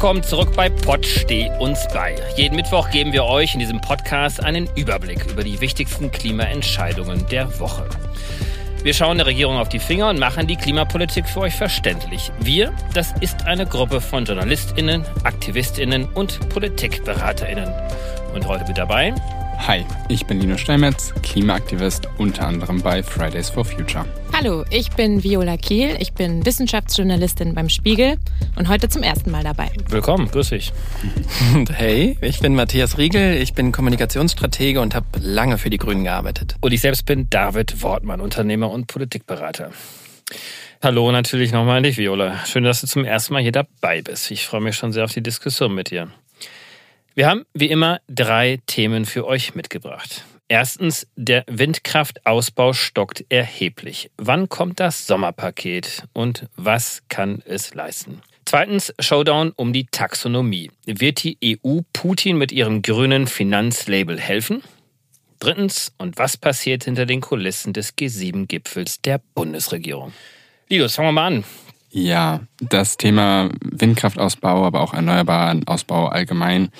willkommen 0.00 0.22
zurück 0.22 0.56
bei 0.56 0.70
Pott 0.70 1.04
Steh 1.04 1.50
uns 1.58 1.86
bei. 1.92 2.16
Jeden 2.34 2.56
Mittwoch 2.56 2.88
geben 2.88 3.12
wir 3.12 3.24
euch 3.24 3.52
in 3.52 3.60
diesem 3.60 3.82
Podcast 3.82 4.42
einen 4.42 4.66
Überblick 4.74 5.26
über 5.30 5.44
die 5.44 5.60
wichtigsten 5.60 6.10
Klimaentscheidungen 6.10 7.26
der 7.26 7.60
Woche. 7.60 7.86
Wir 8.82 8.94
schauen 8.94 9.18
der 9.18 9.26
Regierung 9.26 9.58
auf 9.58 9.68
die 9.68 9.78
Finger 9.78 10.08
und 10.08 10.18
machen 10.18 10.46
die 10.46 10.56
Klimapolitik 10.56 11.28
für 11.28 11.40
euch 11.40 11.54
verständlich. 11.54 12.32
Wir, 12.40 12.72
das 12.94 13.12
ist 13.20 13.44
eine 13.44 13.66
Gruppe 13.66 14.00
von 14.00 14.24
JournalistInnen, 14.24 15.04
AktivistInnen 15.24 16.06
und 16.14 16.48
PolitikberaterInnen. 16.48 17.70
Und 18.32 18.48
heute 18.48 18.64
mit 18.66 18.78
dabei 18.78 19.12
Hi, 19.66 19.84
ich 20.08 20.24
bin 20.24 20.40
Lino 20.40 20.56
Steinmetz, 20.56 21.12
Klimaaktivist 21.22 22.08
unter 22.16 22.46
anderem 22.46 22.80
bei 22.80 23.02
Fridays 23.02 23.50
for 23.50 23.64
Future. 23.64 24.06
Hallo, 24.32 24.64
ich 24.70 24.90
bin 24.90 25.22
Viola 25.22 25.58
Kiel, 25.58 25.96
ich 26.00 26.14
bin 26.14 26.44
Wissenschaftsjournalistin 26.46 27.54
beim 27.54 27.68
Spiegel 27.68 28.16
und 28.56 28.68
heute 28.70 28.88
zum 28.88 29.02
ersten 29.02 29.30
Mal 29.30 29.44
dabei. 29.44 29.70
Willkommen, 29.88 30.30
grüß 30.30 30.48
dich. 30.48 30.72
Und 31.54 31.70
hey, 31.70 32.16
ich 32.22 32.40
bin 32.40 32.54
Matthias 32.54 32.96
Riegel, 32.96 33.36
ich 33.36 33.52
bin 33.52 33.70
Kommunikationsstratege 33.70 34.80
und 34.80 34.94
habe 34.94 35.06
lange 35.20 35.58
für 35.58 35.68
die 35.68 35.78
Grünen 35.78 36.04
gearbeitet. 36.04 36.56
Und 36.62 36.72
ich 36.72 36.80
selbst 36.80 37.04
bin 37.04 37.28
David 37.28 37.82
Wortmann, 37.82 38.22
Unternehmer 38.22 38.70
und 38.70 38.86
Politikberater. 38.86 39.72
Hallo 40.82 41.12
natürlich 41.12 41.52
nochmal 41.52 41.76
an 41.76 41.82
dich, 41.82 41.98
Viola. 41.98 42.46
Schön, 42.46 42.64
dass 42.64 42.80
du 42.80 42.86
zum 42.86 43.04
ersten 43.04 43.34
Mal 43.34 43.42
hier 43.42 43.52
dabei 43.52 44.00
bist. 44.00 44.30
Ich 44.30 44.46
freue 44.46 44.62
mich 44.62 44.76
schon 44.76 44.92
sehr 44.92 45.04
auf 45.04 45.12
die 45.12 45.22
Diskussion 45.22 45.74
mit 45.74 45.90
dir. 45.90 46.08
Wir 47.14 47.28
haben 47.28 47.44
wie 47.54 47.70
immer 47.70 48.00
drei 48.08 48.60
Themen 48.66 49.04
für 49.04 49.26
euch 49.26 49.54
mitgebracht. 49.54 50.24
Erstens, 50.46 51.06
der 51.16 51.44
Windkraftausbau 51.48 52.72
stockt 52.72 53.24
erheblich. 53.28 54.10
Wann 54.16 54.48
kommt 54.48 54.80
das 54.80 55.06
Sommerpaket 55.06 56.04
und 56.12 56.46
was 56.56 57.02
kann 57.08 57.42
es 57.44 57.74
leisten? 57.74 58.20
Zweitens, 58.44 58.92
Showdown 58.98 59.52
um 59.54 59.72
die 59.72 59.86
Taxonomie. 59.86 60.70
Wird 60.86 61.22
die 61.22 61.38
EU 61.64 61.80
Putin 61.92 62.36
mit 62.36 62.52
ihrem 62.52 62.82
grünen 62.82 63.26
Finanzlabel 63.26 64.18
helfen? 64.18 64.62
Drittens, 65.38 65.92
und 65.98 66.18
was 66.18 66.36
passiert 66.36 66.84
hinter 66.84 67.06
den 67.06 67.20
Kulissen 67.20 67.72
des 67.72 67.96
G7-Gipfels 67.96 69.02
der 69.02 69.20
Bundesregierung? 69.34 70.12
Linus, 70.68 70.96
fangen 70.96 71.08
wir 71.08 71.12
mal 71.12 71.26
an. 71.26 71.44
Ja, 71.92 72.40
das 72.60 72.96
Thema 72.96 73.50
Windkraftausbau, 73.62 74.64
aber 74.64 74.80
auch 74.80 74.94
erneuerbaren 74.94 75.66
Ausbau 75.66 76.06
allgemein 76.06 76.70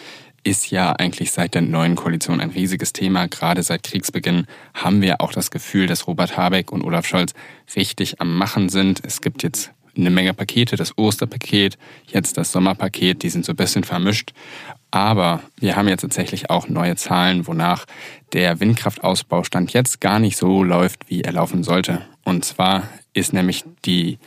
ist 0.44 0.70
ja 0.70 0.92
eigentlich 0.92 1.33
seit 1.33 1.55
der 1.55 1.62
neuen 1.62 1.97
Koalition 1.97 2.41
ein 2.41 2.50
riesiges 2.50 2.92
Thema. 2.92 3.27
Gerade 3.27 3.62
seit 3.62 3.83
Kriegsbeginn 3.83 4.47
haben 4.72 5.03
wir 5.03 5.20
auch 5.20 5.33
das 5.33 5.50
Gefühl, 5.50 5.88
dass 5.88 6.06
Robert 6.06 6.36
Habeck 6.36 6.70
und 6.72 6.83
Olaf 6.83 7.06
Scholz 7.06 7.34
richtig 7.75 8.20
am 8.20 8.36
Machen 8.36 8.69
sind. 8.69 9.05
Es 9.05 9.20
gibt 9.20 9.42
jetzt 9.42 9.72
eine 9.97 10.11
Menge 10.11 10.33
Pakete, 10.33 10.77
das 10.77 10.97
Osterpaket, 10.97 11.77
jetzt 12.06 12.38
das 12.38 12.53
Sommerpaket, 12.53 13.25
die 13.25 13.31
sind 13.31 13.44
so 13.44 13.53
ein 13.53 13.56
bisschen 13.56 13.83
vermischt. 13.83 14.33
Aber 14.92 15.41
wir 15.58 15.75
haben 15.75 15.88
jetzt 15.88 16.03
tatsächlich 16.03 16.50
auch 16.50 16.69
neue 16.69 16.94
Zahlen, 16.94 17.48
wonach 17.48 17.84
der 18.33 18.61
Windkraftausbau 18.61 19.42
stand 19.42 19.72
jetzt 19.72 20.00
gar 20.00 20.20
nicht 20.20 20.36
so 20.36 20.62
läuft, 20.62 21.11
wie 21.11 21.22
er 21.22 21.33
laufen 21.33 21.64
sollte. 21.64 22.03
Und 22.25 22.44
zwar 22.44 22.84
ist 23.12 23.33
nämlich 23.33 23.64
die 23.84 24.19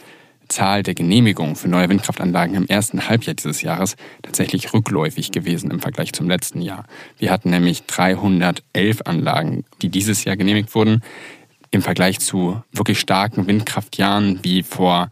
Zahl 0.53 0.83
der 0.83 0.93
Genehmigungen 0.93 1.55
für 1.55 1.67
neue 1.67 1.89
Windkraftanlagen 1.89 2.55
im 2.55 2.67
ersten 2.67 3.07
Halbjahr 3.07 3.33
dieses 3.33 3.61
Jahres 3.61 3.95
tatsächlich 4.21 4.73
rückläufig 4.73 5.31
gewesen 5.31 5.71
im 5.71 5.79
Vergleich 5.79 6.13
zum 6.13 6.29
letzten 6.29 6.61
Jahr. 6.61 6.85
Wir 7.17 7.31
hatten 7.31 7.49
nämlich 7.49 7.83
311 7.85 9.01
Anlagen, 9.05 9.65
die 9.81 9.89
dieses 9.89 10.23
Jahr 10.23 10.37
genehmigt 10.37 10.75
wurden. 10.75 11.03
Im 11.71 11.81
Vergleich 11.81 12.19
zu 12.19 12.61
wirklich 12.71 12.99
starken 12.99 13.47
Windkraftjahren 13.47 14.39
wie 14.43 14.63
vor 14.63 15.09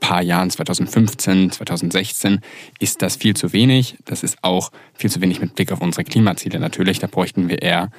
paar 0.00 0.20
Jahren, 0.20 0.50
2015, 0.50 1.52
2016, 1.52 2.40
ist 2.80 3.02
das 3.02 3.16
viel 3.16 3.34
zu 3.34 3.52
wenig. 3.52 3.96
Das 4.04 4.24
ist 4.24 4.36
auch 4.42 4.72
viel 4.94 5.10
zu 5.10 5.20
wenig 5.20 5.40
mit 5.40 5.54
Blick 5.54 5.70
auf 5.70 5.80
unsere 5.80 6.02
Klimaziele 6.02 6.58
natürlich. 6.58 6.98
Da 6.98 7.06
bräuchten 7.06 7.48
wir 7.48 7.62
eher 7.62 7.90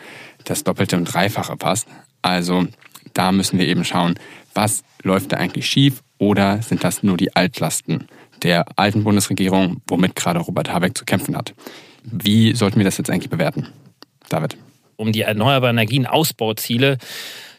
das 0.44 0.66
Doppelte 0.66 0.98
und 0.98 1.06
Dreifache 1.06 1.56
fast. 1.58 1.88
Also 2.22 2.68
da 3.14 3.32
müssen 3.32 3.58
wir 3.58 3.68
eben 3.68 3.86
schauen, 3.86 4.16
was 4.54 4.84
läuft 5.02 5.32
da 5.32 5.38
eigentlich 5.38 5.68
schief 5.68 6.04
oder 6.18 6.62
sind 6.62 6.84
das 6.84 7.04
nur 7.04 7.18
die 7.18 7.36
Altlasten 7.36 8.08
der 8.42 8.66
alten 8.78 9.04
Bundesregierung, 9.04 9.82
womit 9.88 10.16
gerade 10.16 10.40
Robert 10.40 10.72
Habeck 10.72 10.98
zu 10.98 11.06
kämpfen 11.06 11.36
hat? 11.36 11.54
Wie 12.04 12.54
sollten 12.54 12.78
wir 12.78 12.86
das 12.86 12.98
jetzt 12.98 13.10
eigentlich 13.10 13.30
bewerten? 13.30 13.68
David. 14.30 14.58
Um 14.96 15.12
die 15.12 15.22
erneuerbaren 15.22 15.78
Energien-Ausbauziele 15.78 16.98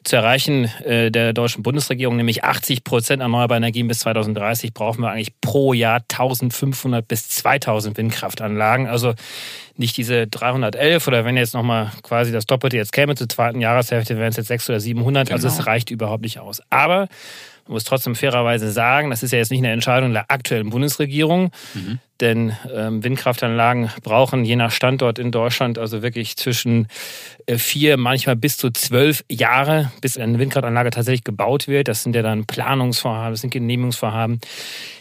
zu 0.05 0.17
erreichen 0.17 0.65
äh, 0.85 1.11
der 1.11 1.33
deutschen 1.33 1.63
Bundesregierung, 1.63 2.17
nämlich 2.17 2.45
80 2.45 2.85
Prozent 2.85 3.23
erneuerbare 3.23 3.57
Energien 3.57 3.89
bis 3.89 4.01
2030, 4.01 4.75
brauchen 4.75 5.03
wir 5.03 5.11
eigentlich 5.11 5.41
pro 5.41 5.73
Jahr 5.73 6.01
1500 6.01 7.07
bis 7.07 7.29
2000 7.29 7.97
Windkraftanlagen. 7.97 8.87
Also 8.87 9.15
nicht 9.77 9.97
diese 9.97 10.27
311 10.27 11.09
oder 11.09 11.25
wenn 11.25 11.37
jetzt 11.37 11.55
nochmal 11.55 11.91
quasi 12.03 12.33
das 12.33 12.47
Doppelte 12.47 12.77
jetzt 12.77 12.93
käme 12.93 13.15
zur 13.15 13.29
zweiten 13.29 13.61
Jahreshälfte, 13.61 14.17
wären 14.17 14.29
es 14.29 14.37
jetzt 14.37 14.49
600 14.49 14.77
oder 14.77 14.81
700. 14.81 15.27
Genau. 15.27 15.35
Also 15.35 15.49
es 15.49 15.67
reicht 15.67 15.91
überhaupt 15.91 16.23
nicht 16.23 16.39
aus. 16.39 16.63
Aber 16.71 17.09
man 17.67 17.75
muss 17.75 17.85
trotzdem 17.85 18.15
fairerweise 18.15 18.71
sagen, 18.71 19.11
das 19.11 19.23
ist 19.23 19.33
ja 19.33 19.39
jetzt 19.39 19.51
nicht 19.51 19.61
eine 19.61 19.73
Entscheidung 19.73 20.13
der 20.13 20.31
aktuellen 20.31 20.69
Bundesregierung, 20.69 21.51
mhm. 21.73 21.99
denn 22.21 22.53
ähm, 22.75 23.03
Windkraftanlagen 23.03 23.91
brauchen 24.03 24.45
je 24.45 24.57
nach 24.57 24.71
Standort 24.71 25.19
in 25.19 25.33
Deutschland 25.33 25.79
also 25.79 26.03
wirklich 26.03 26.37
zwischen 26.37 26.89
äh, 27.47 27.57
vier, 27.57 27.97
manchmal 27.97 28.37
bis 28.37 28.59
zu 28.59 28.71
zwölf 28.71 29.25
Jahre, 29.31 29.91
bis 30.03 30.19
eine 30.19 30.39
Windkraftanlage 30.39 30.91
tatsächlich 30.91 31.25
gebaut 31.25 31.67
wird. 31.67 31.89
Das 31.89 32.03
sind 32.03 32.15
ja 32.15 32.23
dann 32.23 32.45
Planungsvorhaben, 32.45 33.33
das 33.33 33.41
sind 33.41 33.51
Genehmigungsvorhaben. 33.51 34.41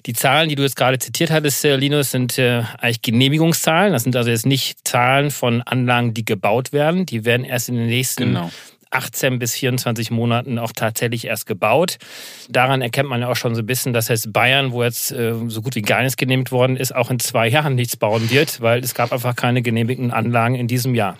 Die 0.06 0.14
Zahlen, 0.14 0.48
die 0.48 0.56
du 0.56 0.64
jetzt 0.64 0.78
gerade 0.78 1.00
zitiert 1.00 1.32
hattest, 1.32 1.66
äh, 1.66 1.76
Linus, 1.76 2.12
sind 2.12 2.38
äh, 2.38 2.64
eigentlich 2.80 3.02
Genehmigungszahlen. 3.02 3.92
Das 3.92 4.04
sind 4.04 4.16
also 4.16 4.30
jetzt 4.30 4.46
nicht 4.46 4.88
Zahlen 4.88 5.32
von 5.32 5.62
Anlagen, 5.64 6.14
die 6.14 6.24
gebaut 6.24 6.72
werden. 6.72 7.06
Die 7.06 7.26
werden 7.26 7.46
erst 7.46 7.68
in 7.68 7.76
den 7.76 7.88
nächsten 7.88 8.34
genau 8.34 8.52
18 8.94 9.40
bis 9.40 9.54
24 9.56 10.12
Monaten 10.12 10.60
auch 10.60 10.72
tatsächlich 10.72 11.26
erst 11.26 11.46
gebaut. 11.46 11.98
Daran 12.50 12.82
erkennt 12.82 13.10
man 13.10 13.22
ja 13.22 13.30
auch 13.30 13.36
schon 13.36 13.56
so 13.56 13.62
ein 13.62 13.66
bisschen, 13.66 13.94
dass 13.94 14.08
jetzt 14.08 14.32
Bayern, 14.32 14.72
wo 14.72 14.84
jetzt 14.84 15.12
äh, 15.12 15.34
so 15.48 15.62
gut 15.62 15.76
wie 15.76 15.82
gar 15.82 16.02
nichts 16.02 16.18
genehmigt 16.18 16.52
worden 16.52 16.78
ist, 16.78 16.96
auch 16.96 17.10
in 17.10 17.20
zwei 17.20 17.48
Jahren 17.48 17.76
nichts 17.76 17.98
bauen 17.98 18.30
wird, 18.30 18.62
weil 18.62 18.84
es 18.84 18.94
gab 18.94 19.12
einfach 19.12 19.36
keine 19.36 19.62
genehmigten 19.62 20.12
Anlagen 20.12 20.56
in 20.56 20.68
diesem 20.68 20.96
Jahr. 20.96 21.18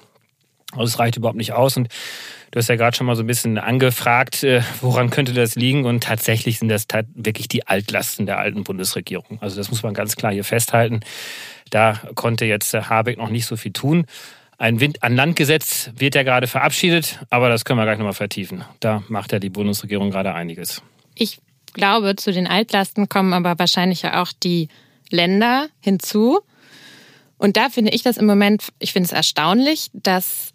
Also 0.72 0.86
es 0.86 1.00
reicht 1.00 1.18
überhaupt 1.18 1.38
nicht 1.38 1.54
aus 1.54 1.78
und 1.78 1.90
Du 2.54 2.60
hast 2.60 2.70
ja 2.70 2.76
gerade 2.76 2.96
schon 2.96 3.08
mal 3.08 3.16
so 3.16 3.24
ein 3.24 3.28
bisschen 3.28 3.58
angefragt, 3.58 4.44
äh, 4.44 4.62
woran 4.80 5.10
könnte 5.10 5.34
das 5.34 5.56
liegen? 5.56 5.86
Und 5.86 6.04
tatsächlich 6.04 6.60
sind 6.60 6.70
das 6.70 6.86
wirklich 7.16 7.48
die 7.48 7.66
Altlasten 7.66 8.28
der 8.28 8.38
alten 8.38 8.64
Bundesregierung. 8.64 9.40
Also 9.42 9.56
das 9.56 9.72
muss 9.72 9.82
man 9.82 9.96
ganz 9.96 10.16
klar 10.16 10.32
hier 10.32 10.44
festhalten. 10.44 11.00
Da 11.72 12.00
konnte 12.14 12.46
jetzt 12.46 12.72
Habeck 12.76 13.18
noch 13.18 13.30
nicht 13.30 13.48
so 13.48 13.56
viel 13.56 13.74
tun. 13.74 14.06
Ein 14.58 14.80
Wind 14.80 15.04
an 15.04 15.16
Landgesetz 15.16 15.90
wird 15.98 16.16
ja 16.16 16.24
gerade 16.24 16.48
verabschiedet, 16.48 17.20
aber 17.30 17.50
das 17.50 17.66
können 17.66 17.80
wir 17.80 17.86
gleich 17.86 17.98
nochmal 17.98 18.14
vertiefen. 18.14 18.64
Da 18.80 19.04
macht 19.08 19.32
ja 19.32 19.40
die 19.40 19.50
Bundesregierung 19.50 20.12
gerade 20.12 20.34
einiges. 20.34 20.82
Ich 21.16 21.40
glaube, 21.74 22.16
zu 22.16 22.32
den 22.32 22.48
Altlasten 22.48 23.10
kommen 23.10 23.34
aber 23.34 23.58
wahrscheinlich 23.58 24.04
ja 24.04 24.22
auch 24.22 24.32
die 24.32 24.70
Länder 25.10 25.68
hinzu. 25.80 26.40
Und 27.38 27.58
da 27.58 27.70
finde 27.70 27.92
ich 27.92 28.04
das 28.04 28.18
im 28.18 28.26
Moment, 28.26 28.70
ich 28.80 28.94
finde 28.94 29.08
es 29.08 29.12
erstaunlich, 29.12 29.90
dass 29.94 30.54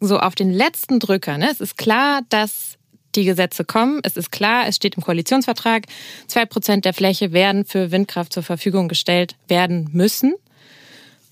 so 0.00 0.18
auf 0.18 0.34
den 0.34 0.52
letzten 0.52 0.98
Drücker, 0.98 1.38
ne, 1.38 1.48
es 1.50 1.60
ist 1.60 1.78
klar, 1.78 2.20
dass 2.28 2.78
die 3.14 3.24
Gesetze 3.24 3.64
kommen. 3.64 4.00
Es 4.02 4.16
ist 4.16 4.32
klar, 4.32 4.66
es 4.66 4.76
steht 4.76 4.96
im 4.96 5.02
Koalitionsvertrag, 5.02 5.86
zwei 6.26 6.44
Prozent 6.46 6.84
der 6.84 6.94
Fläche 6.94 7.32
werden 7.32 7.64
für 7.64 7.90
Windkraft 7.92 8.32
zur 8.32 8.42
Verfügung 8.42 8.88
gestellt 8.88 9.36
werden 9.48 9.88
müssen. 9.92 10.34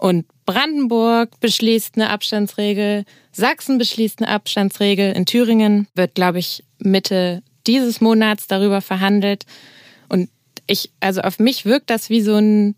Und 0.02 0.26
Brandenburg 0.46 1.38
beschließt 1.38 1.94
eine 1.94 2.10
Abstandsregel, 2.10 3.04
Sachsen 3.30 3.78
beschließt 3.78 4.20
eine 4.20 4.32
Abstandsregel, 4.32 5.12
in 5.12 5.26
Thüringen 5.26 5.86
wird, 5.94 6.16
glaube 6.16 6.40
ich, 6.40 6.64
Mitte 6.80 7.44
dieses 7.68 8.00
Monats 8.00 8.48
darüber 8.48 8.80
verhandelt. 8.80 9.46
Und 10.08 10.28
ich, 10.66 10.90
also 10.98 11.20
auf 11.20 11.38
mich 11.38 11.66
wirkt 11.66 11.88
das 11.88 12.10
wie 12.10 12.20
so 12.20 12.34
ein, 12.34 12.74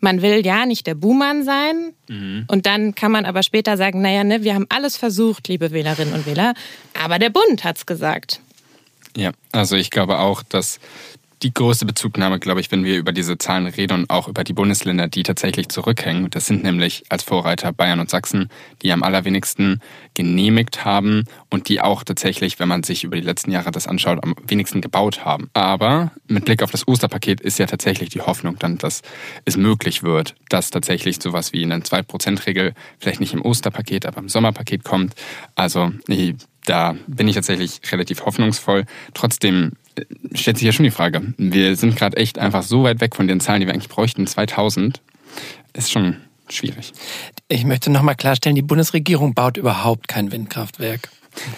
man 0.00 0.20
will 0.20 0.44
ja 0.44 0.66
nicht 0.66 0.86
der 0.86 0.94
Buhmann 0.94 1.42
sein. 1.42 1.94
Mhm. 2.06 2.44
Und 2.48 2.66
dann 2.66 2.94
kann 2.94 3.12
man 3.12 3.24
aber 3.24 3.42
später 3.42 3.78
sagen, 3.78 4.02
naja, 4.02 4.22
ne, 4.22 4.44
wir 4.44 4.54
haben 4.54 4.66
alles 4.68 4.98
versucht, 4.98 5.48
liebe 5.48 5.70
Wählerinnen 5.70 6.12
und 6.12 6.26
Wähler, 6.26 6.52
aber 6.92 7.18
der 7.18 7.30
Bund 7.30 7.64
hat's 7.64 7.86
gesagt. 7.86 8.42
Ja, 9.16 9.32
also 9.52 9.74
ich 9.74 9.90
glaube 9.90 10.18
auch, 10.18 10.42
dass 10.42 10.80
die 11.42 11.54
größte 11.54 11.86
Bezugnahme, 11.86 12.38
glaube 12.38 12.60
ich, 12.60 12.70
wenn 12.70 12.84
wir 12.84 12.98
über 12.98 13.12
diese 13.12 13.38
Zahlen 13.38 13.66
reden 13.66 14.00
und 14.00 14.10
auch 14.10 14.28
über 14.28 14.44
die 14.44 14.52
Bundesländer, 14.52 15.08
die 15.08 15.22
tatsächlich 15.22 15.68
zurückhängen. 15.68 16.30
Das 16.30 16.46
sind 16.46 16.64
nämlich 16.64 17.04
als 17.08 17.22
Vorreiter 17.22 17.72
Bayern 17.72 18.00
und 18.00 18.10
Sachsen, 18.10 18.48
die 18.82 18.92
am 18.92 19.02
allerwenigsten 19.02 19.80
genehmigt 20.14 20.84
haben 20.84 21.24
und 21.50 21.68
die 21.68 21.80
auch 21.80 22.02
tatsächlich, 22.02 22.58
wenn 22.58 22.68
man 22.68 22.82
sich 22.82 23.04
über 23.04 23.16
die 23.16 23.22
letzten 23.22 23.52
Jahre 23.52 23.70
das 23.70 23.86
anschaut, 23.86 24.22
am 24.22 24.34
wenigsten 24.46 24.80
gebaut 24.80 25.24
haben. 25.24 25.48
Aber 25.54 26.12
mit 26.26 26.44
Blick 26.44 26.62
auf 26.62 26.70
das 26.70 26.88
Osterpaket 26.88 27.40
ist 27.40 27.58
ja 27.58 27.66
tatsächlich 27.66 28.10
die 28.10 28.20
Hoffnung 28.20 28.58
dann, 28.58 28.78
dass 28.78 29.02
es 29.44 29.56
möglich 29.56 30.02
wird, 30.02 30.34
dass 30.48 30.70
tatsächlich 30.70 31.22
sowas 31.22 31.52
wie 31.52 31.62
eine 31.62 31.78
2%-Regel 31.78 32.74
vielleicht 32.98 33.20
nicht 33.20 33.34
im 33.34 33.42
Osterpaket, 33.42 34.06
aber 34.06 34.18
im 34.18 34.28
Sommerpaket 34.28 34.82
kommt. 34.84 35.14
Also 35.54 35.92
da 36.64 36.96
bin 37.06 37.28
ich 37.28 37.34
tatsächlich 37.34 37.80
relativ 37.90 38.24
hoffnungsvoll. 38.26 38.84
Trotzdem 39.14 39.72
stellt 40.34 40.58
sich 40.58 40.66
ja 40.66 40.72
schon 40.72 40.84
die 40.84 40.90
Frage. 40.90 41.34
Wir 41.36 41.76
sind 41.76 41.96
gerade 41.96 42.16
echt 42.16 42.38
einfach 42.38 42.62
so 42.62 42.82
weit 42.82 43.00
weg 43.00 43.16
von 43.16 43.28
den 43.28 43.40
Zahlen, 43.40 43.60
die 43.60 43.66
wir 43.66 43.74
eigentlich 43.74 43.88
bräuchten. 43.88 44.26
2000 44.26 45.00
ist 45.74 45.90
schon 45.90 46.16
schwierig. 46.48 46.92
Ich 47.48 47.64
möchte 47.64 47.90
nochmal 47.90 48.14
klarstellen, 48.14 48.56
die 48.56 48.62
Bundesregierung 48.62 49.34
baut 49.34 49.56
überhaupt 49.56 50.08
kein 50.08 50.32
Windkraftwerk. 50.32 51.08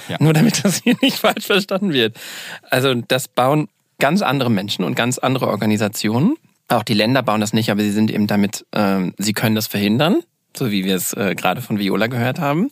Ja. 0.08 0.16
Nur 0.20 0.32
damit 0.32 0.64
das 0.64 0.82
hier 0.82 0.96
nicht 1.00 1.18
falsch 1.18 1.46
verstanden 1.46 1.92
wird. 1.92 2.16
Also 2.68 2.94
das 2.94 3.28
bauen 3.28 3.68
ganz 3.98 4.22
andere 4.22 4.50
Menschen 4.50 4.84
und 4.84 4.94
ganz 4.94 5.18
andere 5.18 5.48
Organisationen. 5.48 6.36
Auch 6.68 6.82
die 6.82 6.94
Länder 6.94 7.22
bauen 7.22 7.40
das 7.40 7.52
nicht, 7.52 7.70
aber 7.70 7.82
sie 7.82 7.90
sind 7.90 8.10
eben 8.10 8.26
damit, 8.26 8.64
äh, 8.72 9.10
sie 9.18 9.32
können 9.32 9.54
das 9.54 9.66
verhindern, 9.66 10.22
so 10.56 10.70
wie 10.70 10.84
wir 10.84 10.96
es 10.96 11.12
äh, 11.12 11.34
gerade 11.34 11.62
von 11.62 11.78
Viola 11.78 12.06
gehört 12.06 12.38
haben. 12.38 12.70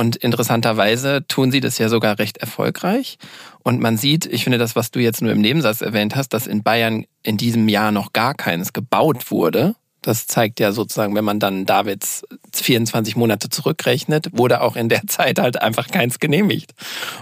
Und 0.00 0.16
interessanterweise 0.16 1.26
tun 1.28 1.52
sie 1.52 1.60
das 1.60 1.76
ja 1.76 1.90
sogar 1.90 2.18
recht 2.18 2.38
erfolgreich. 2.38 3.18
Und 3.62 3.82
man 3.82 3.98
sieht, 3.98 4.24
ich 4.24 4.44
finde 4.44 4.56
das, 4.56 4.74
was 4.74 4.90
du 4.90 4.98
jetzt 4.98 5.20
nur 5.20 5.30
im 5.30 5.42
Nebensatz 5.42 5.82
erwähnt 5.82 6.16
hast, 6.16 6.30
dass 6.30 6.46
in 6.46 6.62
Bayern 6.62 7.04
in 7.22 7.36
diesem 7.36 7.68
Jahr 7.68 7.92
noch 7.92 8.14
gar 8.14 8.32
keines 8.32 8.72
gebaut 8.72 9.30
wurde. 9.30 9.74
Das 10.00 10.26
zeigt 10.26 10.58
ja 10.58 10.72
sozusagen, 10.72 11.14
wenn 11.14 11.26
man 11.26 11.38
dann 11.38 11.66
Davids 11.66 12.24
24 12.54 13.14
Monate 13.16 13.50
zurückrechnet, 13.50 14.28
wurde 14.32 14.62
auch 14.62 14.74
in 14.74 14.88
der 14.88 15.02
Zeit 15.06 15.38
halt 15.38 15.60
einfach 15.60 15.88
keins 15.88 16.18
genehmigt. 16.18 16.72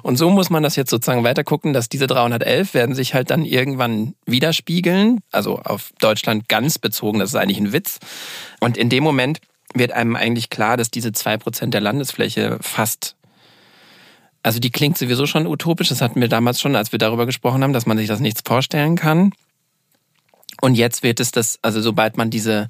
Und 0.05 0.17
so 0.17 0.31
muss 0.31 0.49
man 0.49 0.63
das 0.63 0.77
jetzt 0.77 0.91
sozusagen 0.91 1.25
weiter 1.25 1.43
gucken, 1.43 1.73
dass 1.73 1.89
diese 1.89 2.07
311 2.07 2.75
werden 2.75 2.95
sich 2.95 3.13
halt 3.13 3.33
dann 3.33 3.45
irgendwann 3.45 4.15
widerspiegeln, 4.25 5.19
also 5.33 5.59
auf 5.59 5.91
Deutschland 5.99 6.49
ganz 6.49 6.79
bezogen, 6.79 7.19
das 7.19 7.31
ist 7.31 7.35
eigentlich 7.35 7.59
ein 7.59 7.73
Witz. 7.73 7.99
Und 8.61 8.77
in 8.77 8.89
dem 8.89 9.03
Moment 9.03 9.41
wird 9.75 9.93
einem 9.93 10.17
eigentlich 10.17 10.51
klar, 10.51 10.77
dass 10.77 10.91
diese 10.91 11.13
zwei 11.13 11.37
Prozent 11.37 11.75
der 11.75 11.81
Landesfläche 11.81 12.59
fast 12.61 13.17
also 14.43 14.61
die 14.61 14.71
klingt 14.71 14.97
sowieso 14.97 15.27
schon 15.27 15.47
utopisch. 15.47 15.89
Das 15.89 16.01
hatten 16.01 16.21
wir 16.21 16.29
damals 16.29 16.61
schon, 16.61 16.77
als 16.77 16.93
wir 16.93 16.99
darüber 16.99 17.27
gesprochen 17.27 17.63
haben, 17.63 17.73
dass 17.73 17.87
man 17.87 17.99
sich 17.99 18.09
das 18.09 18.21
nichts 18.21 18.43
vorstellen 18.47 18.97
kann. 18.97 19.33
Und 20.61 20.75
jetzt 20.75 21.03
wird 21.03 21.21
es 21.21 21.33
das, 21.33 21.59
also 21.63 21.81
sobald 21.81 22.17
man 22.17 22.31
diese 22.31 22.69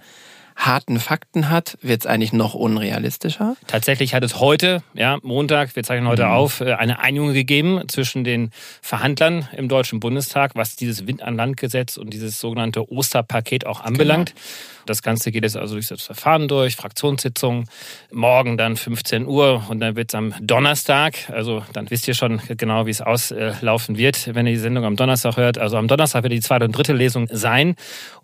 harten 0.56 0.98
Fakten 0.98 1.50
hat, 1.50 1.78
wird 1.82 2.00
es 2.00 2.06
eigentlich 2.06 2.32
noch 2.32 2.54
unrealistischer. 2.54 3.56
Tatsächlich 3.68 4.12
hat 4.12 4.24
es 4.24 4.40
heute, 4.40 4.82
ja, 4.92 5.18
Montag, 5.22 5.76
wir 5.76 5.84
zeichnen 5.84 6.08
heute 6.08 6.24
mhm. 6.24 6.32
auf, 6.32 6.60
äh, 6.60 6.72
eine 6.72 6.98
Einigung 6.98 7.32
gegeben 7.32 7.80
zwischen 7.86 8.24
den 8.24 8.50
Verhandlern 8.82 9.48
im 9.56 9.68
Deutschen 9.68 10.00
Bundestag, 10.00 10.56
was 10.56 10.74
dieses 10.74 11.06
Wind 11.06 11.22
an 11.22 11.36
Land 11.36 11.58
Gesetz 11.58 11.96
und 11.96 12.12
dieses 12.12 12.40
sogenannte 12.40 12.90
Osterpaket 12.90 13.66
auch 13.66 13.80
anbelangt. 13.80 14.34
Genau. 14.34 14.40
Das 14.88 15.02
Ganze 15.02 15.30
geht 15.30 15.44
jetzt 15.44 15.56
also 15.56 15.74
durch 15.74 15.88
das 15.88 16.02
Verfahren 16.02 16.48
durch, 16.48 16.76
Fraktionssitzung, 16.76 17.66
morgen 18.10 18.56
dann 18.56 18.76
15 18.76 19.26
Uhr 19.26 19.64
und 19.68 19.80
dann 19.80 19.96
wird 19.96 20.10
es 20.10 20.14
am 20.14 20.34
Donnerstag, 20.40 21.14
also 21.30 21.62
dann 21.72 21.90
wisst 21.90 22.08
ihr 22.08 22.14
schon 22.14 22.40
genau, 22.56 22.86
wie 22.86 22.90
es 22.90 23.00
auslaufen 23.00 23.98
wird, 23.98 24.34
wenn 24.34 24.46
ihr 24.46 24.54
die 24.54 24.58
Sendung 24.58 24.84
am 24.84 24.96
Donnerstag 24.96 25.36
hört. 25.36 25.58
Also 25.58 25.76
am 25.76 25.88
Donnerstag 25.88 26.22
wird 26.22 26.32
die 26.32 26.40
zweite 26.40 26.64
und 26.64 26.72
dritte 26.72 26.92
Lesung 26.92 27.28
sein 27.30 27.74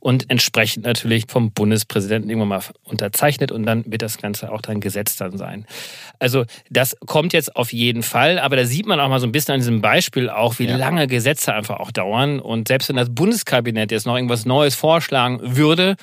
und 0.01 0.31
entsprechend 0.31 0.85
natürlich 0.85 1.25
vom 1.29 1.53
Bundespräsidenten 1.53 2.31
irgendwann 2.31 2.49
mal 2.49 2.61
unterzeichnet 2.85 3.53
und 3.53 3.65
dann 3.65 3.85
wird 3.87 4.03
das 4.03 4.19
Ganze 4.19 4.53
auch 4.53 4.61
dann 4.61 4.81
Gesetz 4.81 5.17
dann 5.17 5.39
sein. 5.39 5.67
Also 6.19 6.45
das 6.71 6.97
kommt 7.07 7.33
jetzt 7.33 7.57
auf 7.57 7.73
jeden 7.73 8.03
Fall, 8.03 8.39
aber 8.39 8.57
da 8.57 8.65
sieht 8.65 8.87
man 8.87 9.01
auch 9.01 9.09
mal 9.09 9.21
so 9.21 9.27
ein 9.27 9.33
bisschen 9.33 9.55
an 9.55 9.61
diesem 9.61 9.81
Beispiel 9.81 10.31
auch, 10.31 10.59
wie 10.59 10.67
ja. 10.67 10.77
lange 10.77 11.07
Gesetze 11.07 11.55
einfach 11.55 11.81
auch 11.81 11.91
dauern 11.91 12.41
und 12.41 12.69
selbst 12.69 12.89
wenn 12.89 12.97
das 12.97 13.15
Bundeskabinett 13.15 13.93
jetzt 13.93 14.07
noch 14.07 14.17
irgendwas 14.17 14.45
Neues 14.45 14.75
vorschlagen 14.75 15.41
würde, 15.43 15.97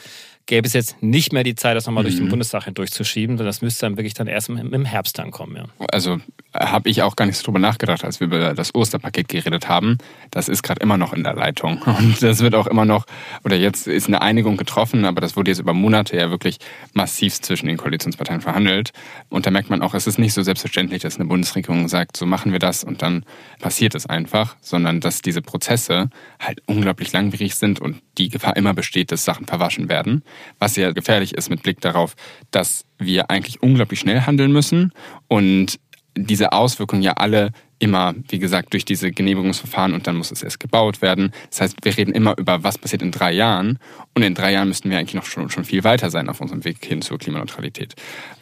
gäbe 0.45 0.67
es 0.67 0.73
jetzt 0.73 1.01
nicht 1.01 1.33
mehr 1.33 1.43
die 1.43 1.55
Zeit, 1.55 1.75
das 1.75 1.85
nochmal 1.85 2.03
mhm. 2.03 2.07
durch 2.07 2.15
den 2.17 2.25
mhm. 2.25 2.29
Bundestag 2.29 2.65
hindurchzuschieben, 2.65 3.38
sondern 3.38 3.49
das 3.49 3.61
müsste 3.61 3.85
dann 3.85 3.97
wirklich 3.97 4.13
dann 4.13 4.27
erst 4.27 4.49
im 4.49 4.85
Herbst 4.85 5.17
dann 5.17 5.31
kommen. 5.31 5.55
Ja. 5.55 5.65
Also 5.91 6.19
habe 6.53 6.89
ich 6.89 7.01
auch 7.01 7.15
gar 7.15 7.25
nicht 7.25 7.38
so 7.38 7.45
drüber 7.45 7.59
nachgedacht, 7.59 8.03
als 8.03 8.19
wir 8.19 8.27
über 8.27 8.53
das 8.53 8.75
Osterpaket 8.75 9.29
geredet 9.29 9.69
haben. 9.69 9.97
Das 10.31 10.49
ist 10.49 10.63
gerade 10.63 10.81
immer 10.81 10.97
noch 10.97 11.13
in 11.13 11.23
der 11.23 11.33
Leitung. 11.33 11.81
Und 11.85 12.21
das 12.21 12.39
wird 12.39 12.55
auch 12.55 12.67
immer 12.67 12.85
noch, 12.85 13.05
oder 13.43 13.55
jetzt 13.55 13.88
ist 13.88 14.07
eine 14.07 14.21
Einigung 14.21 14.57
getroffen, 14.57 15.05
aber 15.05 15.21
das 15.21 15.35
wurde 15.35 15.51
jetzt 15.51 15.59
über 15.59 15.73
Monate 15.73 16.17
ja 16.17 16.29
wirklich 16.29 16.57
massiv 16.93 17.41
zwischen 17.41 17.67
den 17.67 17.77
Koalitionsparteien 17.77 18.41
verhandelt. 18.41 18.91
Und 19.29 19.45
da 19.45 19.51
merkt 19.51 19.69
man 19.69 19.81
auch, 19.81 19.93
es 19.93 20.07
ist 20.07 20.19
nicht 20.19 20.33
so 20.33 20.43
selbstverständlich, 20.43 21.01
dass 21.01 21.15
eine 21.17 21.25
Bundesregierung 21.29 21.88
sagt, 21.88 22.17
so 22.17 22.25
machen 22.25 22.51
wir 22.51 22.59
das 22.59 22.83
und 22.83 23.01
dann 23.01 23.25
passiert 23.59 23.95
es 23.95 24.05
einfach, 24.05 24.55
sondern 24.61 24.99
dass 24.99 25.21
diese 25.21 25.41
Prozesse 25.41 26.09
halt 26.39 26.61
unglaublich 26.65 27.11
langwierig 27.13 27.55
sind 27.55 27.79
und 27.79 28.01
die 28.17 28.29
Gefahr 28.29 28.55
immer 28.55 28.73
besteht, 28.73 29.11
dass 29.11 29.25
Sachen 29.25 29.45
verwaschen 29.45 29.89
werden. 29.89 30.23
Was 30.59 30.75
ja 30.75 30.91
gefährlich 30.91 31.33
ist 31.33 31.49
mit 31.49 31.63
Blick 31.63 31.81
darauf, 31.81 32.15
dass 32.51 32.85
wir 32.97 33.29
eigentlich 33.29 33.61
unglaublich 33.61 33.99
schnell 33.99 34.21
handeln 34.21 34.51
müssen 34.51 34.91
und 35.27 35.79
diese 36.17 36.51
Auswirkungen 36.51 37.01
ja 37.01 37.13
alle 37.13 37.51
immer, 37.81 38.13
wie 38.29 38.39
gesagt, 38.39 38.73
durch 38.73 38.85
diese 38.85 39.11
Genehmigungsverfahren 39.11 39.93
und 39.93 40.05
dann 40.05 40.15
muss 40.15 40.31
es 40.31 40.43
erst 40.43 40.59
gebaut 40.59 41.01
werden. 41.01 41.31
Das 41.49 41.61
heißt, 41.61 41.77
wir 41.81 41.97
reden 41.97 42.13
immer 42.13 42.37
über, 42.37 42.63
was 42.63 42.77
passiert 42.77 43.01
in 43.01 43.11
drei 43.11 43.31
Jahren 43.31 43.79
und 44.13 44.21
in 44.21 44.35
drei 44.35 44.51
Jahren 44.53 44.67
müssten 44.67 44.89
wir 44.91 44.99
eigentlich 44.99 45.15
noch 45.15 45.25
schon, 45.25 45.49
schon 45.49 45.65
viel 45.65 45.83
weiter 45.83 46.11
sein 46.11 46.29
auf 46.29 46.39
unserem 46.41 46.63
Weg 46.63 46.85
hin 46.85 47.01
zur 47.01 47.17
Klimaneutralität. 47.17 47.95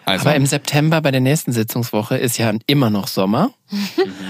Also, 0.04 0.28
Aber 0.28 0.36
im 0.36 0.46
September 0.46 1.02
bei 1.02 1.12
der 1.12 1.22
nächsten 1.22 1.54
Sitzungswoche 1.54 2.18
ist 2.18 2.38
ja 2.38 2.52
immer 2.66 2.90
noch 2.90 3.08
Sommer. 3.08 3.52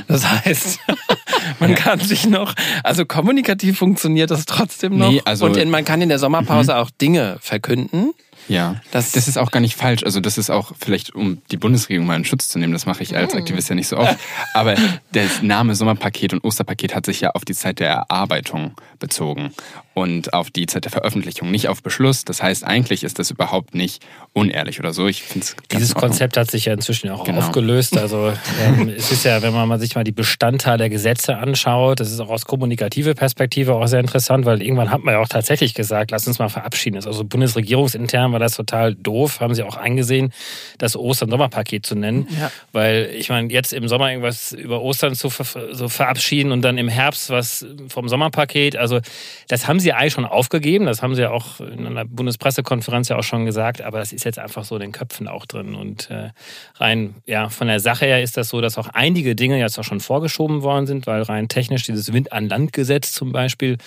Das 0.08 0.30
heißt, 0.30 0.80
man 1.60 1.74
kann 1.74 2.00
sich 2.00 2.28
noch, 2.28 2.54
also 2.84 3.06
kommunikativ 3.06 3.80
funktioniert 3.80 4.30
das 4.30 4.46
trotzdem 4.46 4.98
noch. 4.98 5.10
Nee, 5.10 5.22
also, 5.26 5.46
und 5.46 5.70
man 5.70 5.86
kann 5.86 6.02
in 6.02 6.10
der 6.10 6.20
Sommerpause 6.20 6.74
mhm. 6.74 6.78
auch 6.80 6.90
Dinge 6.92 7.38
verkünden. 7.42 8.14
Ja, 8.48 8.82
das, 8.92 9.12
das 9.12 9.28
ist 9.28 9.38
auch 9.38 9.52
gar 9.52 9.60
nicht 9.60 9.76
falsch. 9.76 10.04
Also 10.04 10.20
das 10.20 10.38
ist 10.38 10.50
auch 10.50 10.72
vielleicht, 10.80 11.14
um 11.14 11.42
die 11.52 11.58
Bundesregierung 11.58 12.08
mal 12.08 12.16
in 12.16 12.26
Schutz 12.26 12.48
zu 12.50 12.58
nehmen, 12.60 12.74
das 12.74 12.86
mache 12.86 13.04
ich 13.04 13.16
als 13.16 13.34
mhm. 13.34 13.40
Aktivist 13.40 13.70
ja 13.70 13.76
nicht 13.76 13.88
so 13.88 13.98
oft. 13.98 14.18
Aber 14.54 14.76
der 15.14 15.26
Name 15.42 15.76
Sommerpaket 15.76 16.34
und 16.34 16.44
Osterpaket 16.44 16.96
hat 16.96 17.06
sich 17.06 17.22
ja 17.22 17.32
auf 17.32 17.46
die 17.46 17.54
Zeit 17.54 17.80
der 17.80 17.90
Erarbeitung 17.90 18.76
bezogen 19.00 19.52
und 20.00 20.34
auf 20.34 20.50
die 20.50 20.66
Zeit 20.66 20.86
der 20.86 20.92
Veröffentlichung, 20.92 21.52
nicht 21.52 21.68
auf 21.68 21.84
Beschluss. 21.84 22.24
Das 22.26 22.42
heißt, 22.42 22.64
eigentlich 22.64 23.04
ist 23.04 23.20
das 23.20 23.32
überhaupt 23.32 23.76
nicht 23.76 24.02
unehrlich 24.34 24.80
oder 24.80 24.94
so. 24.94 25.08
Ich 25.08 25.24
finde 25.24 25.46
Dieses 25.72 25.94
Konzept 25.94 26.38
hat 26.38 26.50
sich 26.50 26.66
ja 26.66 26.74
inzwischen 26.74 27.10
auch 27.10 27.26
genau. 27.26 27.40
aufgelöst. 27.40 27.98
Also 27.98 28.32
ähm, 28.62 28.90
es 28.96 29.12
ist 29.12 29.26
ja, 29.26 29.42
wenn 29.42 29.54
man 29.54 29.80
sich 29.80 29.96
mal 29.96 30.04
die 30.04 30.12
Bestandteile 30.12 30.78
der 30.78 30.90
Gesetze 30.90 31.38
anschaut, 31.38 32.00
das 32.00 32.12
ist 32.12 32.20
auch 32.20 32.30
aus 32.30 32.46
kommunikative 32.46 33.14
Perspektive 33.14 33.76
auch 33.76 33.88
sehr 33.88 34.00
interessant, 34.00 34.46
weil 34.46 34.62
irgendwann 34.62 34.90
hat 34.90 35.04
man 35.04 35.16
ja 35.16 35.20
auch 35.20 35.28
tatsächlich 35.28 35.74
gesagt, 35.74 36.12
lass 36.12 36.28
uns 36.28 36.40
mal 36.40 36.50
verabschieden. 36.50 36.96
Also 36.96 37.24
bundesregierungsintern 37.24 38.32
war 38.32 38.40
das 38.40 38.56
total 38.56 38.96
doof, 38.96 39.42
haben 39.42 39.54
sie 39.54 39.64
auch 39.64 39.76
eingesehen, 39.76 40.32
das 40.78 40.96
Ostern-Sommerpaket 40.96 41.86
zu 41.86 41.96
nennen. 41.96 42.28
Ja. 42.40 42.52
Weil 42.72 43.10
ich 43.14 43.30
meine, 43.30 43.52
jetzt 43.52 43.74
im 43.74 43.88
Sommer 43.88 44.10
irgendwas 44.10 44.54
über 44.54 44.82
Ostern 44.82 45.16
zu 45.16 45.30
ver 45.30 45.46
so 45.74 45.90
verabschieden 45.90 46.52
und 46.52 46.62
dann 46.62 46.78
im 46.78 46.88
Herbst 46.88 47.30
was 47.30 47.66
vom 47.90 48.08
Sommerpaket, 48.08 48.78
also 48.78 49.00
das 49.48 49.68
haben 49.68 49.80
sie 49.80 49.89
eigentlich 49.98 50.14
schon 50.14 50.26
aufgegeben, 50.26 50.86
das 50.86 51.02
haben 51.02 51.16
sie 51.16 51.22
ja 51.22 51.32
auch 51.32 51.60
in 51.60 51.86
einer 51.86 52.06
Bundespressekonferenz 52.06 53.10
ja 53.10 53.18
auch 53.18 53.24
schon 53.24 53.46
gesagt, 53.46 53.82
aber 53.82 54.00
das 54.00 54.14
ist 54.14 54.26
jetzt 54.26 54.40
einfach 54.40 54.64
so 54.64 54.76
in 54.76 54.82
den 54.82 54.92
Köpfen 54.92 55.28
auch 55.28 55.46
drin. 55.46 55.76
Und 55.76 56.10
äh, 56.10 56.30
rein 56.76 57.16
ja, 57.26 57.50
von 57.50 57.68
der 57.68 57.80
Sache 57.80 58.06
her 58.06 58.22
ist 58.24 58.38
das 58.38 58.50
so, 58.50 58.62
dass 58.62 58.78
auch 58.78 58.88
einige 58.90 59.36
Dinge 59.36 59.60
jetzt 59.60 59.78
auch 59.80 59.84
schon 59.84 60.00
vorgeschoben 60.00 60.64
worden 60.64 60.88
sind, 60.88 61.08
weil 61.08 61.22
rein 61.22 61.48
technisch 61.48 61.84
dieses 61.84 62.12
Wind-an-Land-Gesetz 62.12 63.12
zum 63.12 63.32
Beispiel 63.32 63.78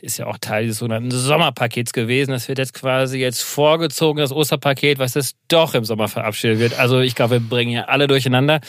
ist 0.00 0.18
ja 0.18 0.26
auch 0.26 0.38
Teil 0.38 0.64
dieses 0.64 0.78
sogenannten 0.78 1.10
Sommerpakets 1.10 1.92
gewesen. 1.92 2.30
Das 2.30 2.48
wird 2.48 2.58
jetzt 2.58 2.72
quasi 2.72 3.18
jetzt 3.18 3.42
vorgezogen, 3.42 4.20
das 4.20 4.32
Osterpaket, 4.32 4.98
was 4.98 5.16
es 5.16 5.34
doch 5.48 5.74
im 5.74 5.84
Sommer 5.84 6.08
verabschiedet 6.08 6.58
wird. 6.58 6.78
Also 6.78 7.00
ich 7.00 7.14
glaube, 7.14 7.32
wir 7.32 7.40
bringen 7.40 7.72
ja 7.72 7.84
alle 7.84 8.06
durcheinander. 8.06 8.60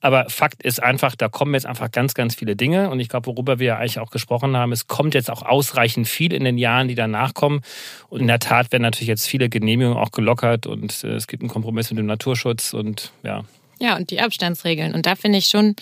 Aber 0.00 0.28
Fakt 0.28 0.62
ist 0.62 0.82
einfach, 0.82 1.14
da 1.16 1.28
kommen 1.28 1.54
jetzt 1.54 1.66
einfach 1.66 1.90
ganz, 1.90 2.14
ganz 2.14 2.34
viele 2.34 2.56
Dinge. 2.56 2.90
Und 2.90 3.00
ich 3.00 3.08
glaube, 3.08 3.26
worüber 3.26 3.58
wir 3.58 3.66
ja 3.66 3.76
eigentlich 3.78 3.98
auch 3.98 4.10
gesprochen 4.10 4.56
haben, 4.56 4.72
es 4.72 4.86
kommt 4.86 5.14
jetzt 5.14 5.30
auch 5.30 5.42
ausreichend 5.42 6.08
viel 6.08 6.19
in 6.26 6.44
den 6.44 6.58
Jahren, 6.58 6.88
die 6.88 6.94
danach 6.94 7.34
kommen. 7.34 7.62
Und 8.08 8.20
in 8.20 8.26
der 8.26 8.38
Tat 8.38 8.72
werden 8.72 8.82
natürlich 8.82 9.08
jetzt 9.08 9.26
viele 9.26 9.48
Genehmigungen 9.48 9.98
auch 9.98 10.12
gelockert 10.12 10.66
und 10.66 11.04
äh, 11.04 11.14
es 11.14 11.26
gibt 11.26 11.42
einen 11.42 11.50
Kompromiss 11.50 11.90
mit 11.90 11.98
dem 11.98 12.06
Naturschutz 12.06 12.72
und 12.72 13.12
ja. 13.22 13.44
Ja, 13.80 13.96
und 13.96 14.10
die 14.10 14.20
Abstandsregeln. 14.20 14.94
Und 14.94 15.06
da 15.06 15.16
finde 15.16 15.38
ich 15.38 15.46
schon, 15.46 15.74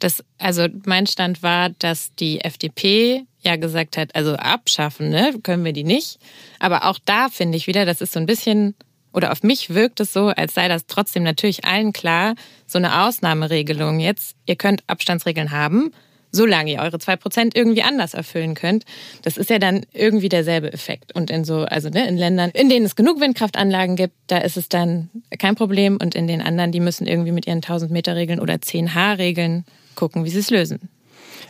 dass, 0.00 0.24
also 0.38 0.66
mein 0.84 1.06
Stand 1.06 1.42
war, 1.42 1.70
dass 1.70 2.14
die 2.16 2.40
FDP 2.40 3.24
ja 3.42 3.56
gesagt 3.56 3.96
hat, 3.96 4.14
also 4.14 4.34
abschaffen, 4.34 5.10
ne, 5.10 5.34
können 5.42 5.64
wir 5.64 5.72
die 5.72 5.84
nicht. 5.84 6.18
Aber 6.58 6.86
auch 6.86 6.98
da 7.04 7.28
finde 7.28 7.56
ich 7.56 7.66
wieder, 7.66 7.84
das 7.84 8.00
ist 8.00 8.12
so 8.12 8.18
ein 8.18 8.26
bisschen, 8.26 8.74
oder 9.12 9.30
auf 9.30 9.42
mich 9.42 9.70
wirkt 9.70 10.00
es 10.00 10.12
so, 10.12 10.28
als 10.28 10.54
sei 10.54 10.66
das 10.66 10.86
trotzdem 10.86 11.22
natürlich 11.22 11.64
allen 11.64 11.92
klar, 11.92 12.34
so 12.66 12.78
eine 12.78 13.02
Ausnahmeregelung 13.02 14.00
jetzt, 14.00 14.34
ihr 14.46 14.56
könnt 14.56 14.82
Abstandsregeln 14.88 15.52
haben, 15.52 15.92
solange 16.34 16.72
ihr 16.72 16.80
eure 16.80 16.98
zwei 16.98 17.16
Prozent 17.16 17.56
irgendwie 17.56 17.82
anders 17.82 18.14
erfüllen 18.14 18.54
könnt. 18.54 18.84
Das 19.22 19.36
ist 19.36 19.50
ja 19.50 19.58
dann 19.58 19.86
irgendwie 19.92 20.28
derselbe 20.28 20.72
Effekt. 20.72 21.14
Und 21.14 21.30
in 21.30 21.44
so, 21.44 21.60
also 21.60 21.88
ne, 21.88 22.06
in 22.08 22.16
Ländern, 22.16 22.50
in 22.50 22.68
denen 22.68 22.84
es 22.84 22.96
genug 22.96 23.20
Windkraftanlagen 23.20 23.96
gibt, 23.96 24.14
da 24.26 24.38
ist 24.38 24.56
es 24.56 24.68
dann 24.68 25.10
kein 25.38 25.54
Problem. 25.54 25.98
Und 26.00 26.14
in 26.14 26.26
den 26.26 26.42
anderen, 26.42 26.72
die 26.72 26.80
müssen 26.80 27.06
irgendwie 27.06 27.32
mit 27.32 27.46
ihren 27.46 27.58
1000 27.58 27.90
Meter 27.90 28.16
Regeln 28.16 28.40
oder 28.40 28.60
10 28.60 28.94
H 28.94 29.12
Regeln 29.14 29.64
gucken, 29.94 30.24
wie 30.24 30.30
sie 30.30 30.40
es 30.40 30.50
lösen. 30.50 30.88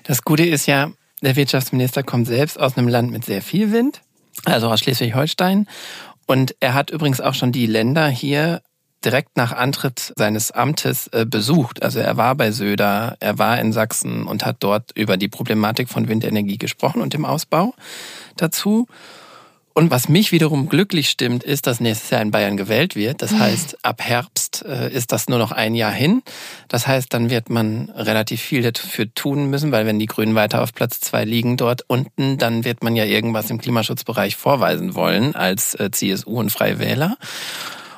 Das 0.03 0.23
Gute 0.23 0.45
ist 0.45 0.67
ja, 0.67 0.93
der 1.23 1.37
Wirtschaftsminister 1.37 2.03
kommt 2.03 2.27
selbst 2.27 2.61
aus 2.61 2.77
einem 2.77 2.89
Land 2.89 3.11
mit 3.11 3.25
sehr 3.25 3.41
viel 3.41 3.73
Wind, 3.73 4.03
also 4.45 4.69
aus 4.69 4.81
Schleswig-Holstein. 4.81 5.67
Und 6.27 6.55
er 6.61 6.75
hat 6.75 6.91
übrigens 6.91 7.21
auch 7.21 7.35
schon 7.35 7.53
die 7.53 7.67
Länder 7.67 8.09
hier 8.09 8.61
direkt 9.05 9.37
nach 9.37 9.53
Antritt 9.53 10.13
seines 10.17 10.51
Amtes 10.51 11.09
äh, 11.09 11.27
besucht. 11.27 11.83
Also 11.83 11.99
er 12.01 12.17
war 12.17 12.35
bei 12.35 12.51
Söder, 12.51 13.17
er 13.21 13.39
war 13.39 13.59
in 13.61 13.73
Sachsen 13.73 14.27
und 14.27 14.45
hat 14.45 14.57
dort 14.61 14.93
über 14.97 15.17
die 15.17 15.29
Problematik 15.29 15.89
von 15.89 16.09
Windenergie 16.09 16.59
gesprochen 16.59 17.03
und 17.03 17.15
dem 17.15 17.25
Ausbau 17.25 17.75
dazu. 18.37 18.87
Und 19.77 19.91
was 19.91 20.09
mich 20.09 20.31
wiederum 20.31 20.69
glücklich 20.69 21.11
stimmt, 21.11 21.43
ist, 21.43 21.67
dass 21.67 21.81
nächstes 21.81 22.11
Jahr 22.11 22.23
in 22.23 22.31
Bayern 22.31 22.57
gewählt 22.57 22.95
wird. 22.95 23.23
Das 23.23 23.33
heißt, 23.33 23.85
ab 23.85 24.01
Herbst 24.01 24.65
äh, 24.65 24.89
ist 24.93 25.11
das 25.11 25.29
nur 25.29 25.41
noch 25.41 25.51
ein 25.51 25.75
Jahr 25.75 25.91
hin. 25.91 26.23
Das 26.69 26.87
heißt, 26.87 27.13
dann 27.13 27.29
wird 27.29 27.51
man 27.51 27.91
relativ 27.91 28.41
viel 28.41 28.63
dafür 28.63 29.13
tun 29.15 29.51
müssen, 29.51 29.73
weil 29.73 29.85
wenn 29.85 29.99
die 29.99 30.07
Grünen 30.07 30.37
weiter 30.37 30.63
auf 30.63 30.73
Platz 30.75 31.01
zwei 31.01 31.25
liegen 31.25 31.57
dort 31.57 31.83
unten, 31.89 32.39
dann 32.39 32.65
wird 32.65 32.85
man 32.85 32.95
ja 32.95 33.05
irgendwas 33.05 33.51
im 33.51 33.61
Klimaschutzbereich 33.61 34.37
vorweisen 34.37 34.95
wollen 34.95 35.35
als 35.35 35.75
äh, 35.75 35.91
CSU 35.91 36.39
und 36.39 36.51
Freie 36.51 36.79
Wähler. 36.79 37.17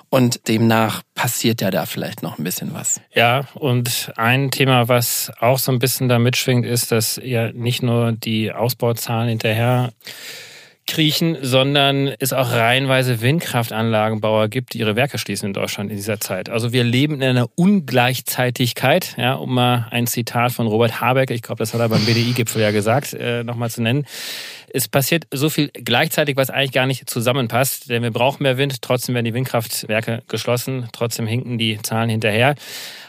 Und 0.08 0.48
demnach 0.48 1.02
passiert 1.14 1.60
ja 1.60 1.70
da 1.70 1.84
vielleicht 1.84 2.22
noch 2.22 2.38
ein 2.38 2.44
bisschen 2.44 2.72
was. 2.72 3.00
Ja, 3.12 3.46
und 3.54 4.12
ein 4.16 4.50
Thema, 4.50 4.88
was 4.88 5.32
auch 5.40 5.58
so 5.58 5.72
ein 5.72 5.78
bisschen 5.78 6.08
da 6.08 6.18
mitschwingt, 6.18 6.64
ist, 6.64 6.92
dass 6.92 7.20
ja 7.22 7.52
nicht 7.52 7.82
nur 7.82 8.12
die 8.12 8.52
Ausbauzahlen 8.52 9.28
hinterher 9.28 9.90
kriechen, 10.86 11.36
sondern 11.42 12.14
es 12.20 12.32
auch 12.32 12.52
reihenweise 12.52 13.20
Windkraftanlagenbauer 13.20 14.48
gibt, 14.48 14.72
die 14.72 14.78
ihre 14.78 14.94
Werke 14.94 15.18
schließen 15.18 15.48
in 15.48 15.52
Deutschland 15.52 15.90
in 15.90 15.96
dieser 15.96 16.20
Zeit. 16.20 16.48
Also 16.48 16.72
wir 16.72 16.84
leben 16.84 17.16
in 17.16 17.24
einer 17.24 17.48
Ungleichzeitigkeit, 17.56 19.14
ja, 19.18 19.34
um 19.34 19.54
mal 19.54 19.88
ein 19.90 20.06
Zitat 20.06 20.52
von 20.52 20.66
Robert 20.66 21.00
Habeck, 21.00 21.30
ich 21.30 21.42
glaube, 21.42 21.58
das 21.58 21.74
hat 21.74 21.80
er 21.80 21.88
beim 21.88 22.04
BDI-Gipfel 22.04 22.62
ja 22.62 22.70
gesagt, 22.70 23.14
äh, 23.14 23.42
nochmal 23.42 23.70
zu 23.70 23.82
nennen. 23.82 24.06
Es 24.76 24.88
passiert 24.88 25.26
so 25.30 25.48
viel 25.48 25.70
gleichzeitig, 25.72 26.36
was 26.36 26.50
eigentlich 26.50 26.72
gar 26.72 26.84
nicht 26.84 27.08
zusammenpasst, 27.08 27.88
denn 27.88 28.02
wir 28.02 28.10
brauchen 28.10 28.42
mehr 28.42 28.58
Wind, 28.58 28.82
trotzdem 28.82 29.14
werden 29.14 29.24
die 29.24 29.32
Windkraftwerke 29.32 30.22
geschlossen, 30.28 30.90
trotzdem 30.92 31.26
hinken 31.26 31.56
die 31.56 31.80
Zahlen 31.80 32.10
hinterher. 32.10 32.56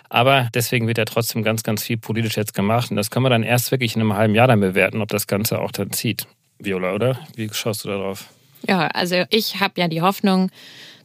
Aber 0.08 0.48
deswegen 0.54 0.88
wird 0.88 0.98
ja 0.98 1.04
trotzdem 1.04 1.44
ganz, 1.44 1.64
ganz 1.64 1.84
viel 1.84 1.98
politisch 1.98 2.38
jetzt 2.38 2.54
gemacht. 2.54 2.90
Und 2.90 2.96
das 2.96 3.12
können 3.12 3.26
wir 3.26 3.30
dann 3.30 3.44
erst 3.44 3.72
wirklich 3.72 3.98
in 3.98 4.02
einem 4.02 4.14
halben 4.14 4.34
Jahr 4.34 4.48
dann 4.48 4.62
bewerten, 4.62 5.02
ob 5.02 5.10
das 5.10 5.28
Ganze 5.28 5.60
auch 5.60 5.74
dann 5.74 5.92
zieht. 5.92 6.26
Viola, 6.58 6.94
oder? 6.94 7.20
Wie 7.36 7.50
schaust 7.52 7.84
du 7.84 7.90
da 7.90 7.98
drauf? 7.98 8.30
Ja, 8.66 8.88
also 8.88 9.26
ich 9.30 9.60
habe 9.60 9.74
ja 9.82 9.90
die 9.90 10.02
Hoffnung, 10.02 10.50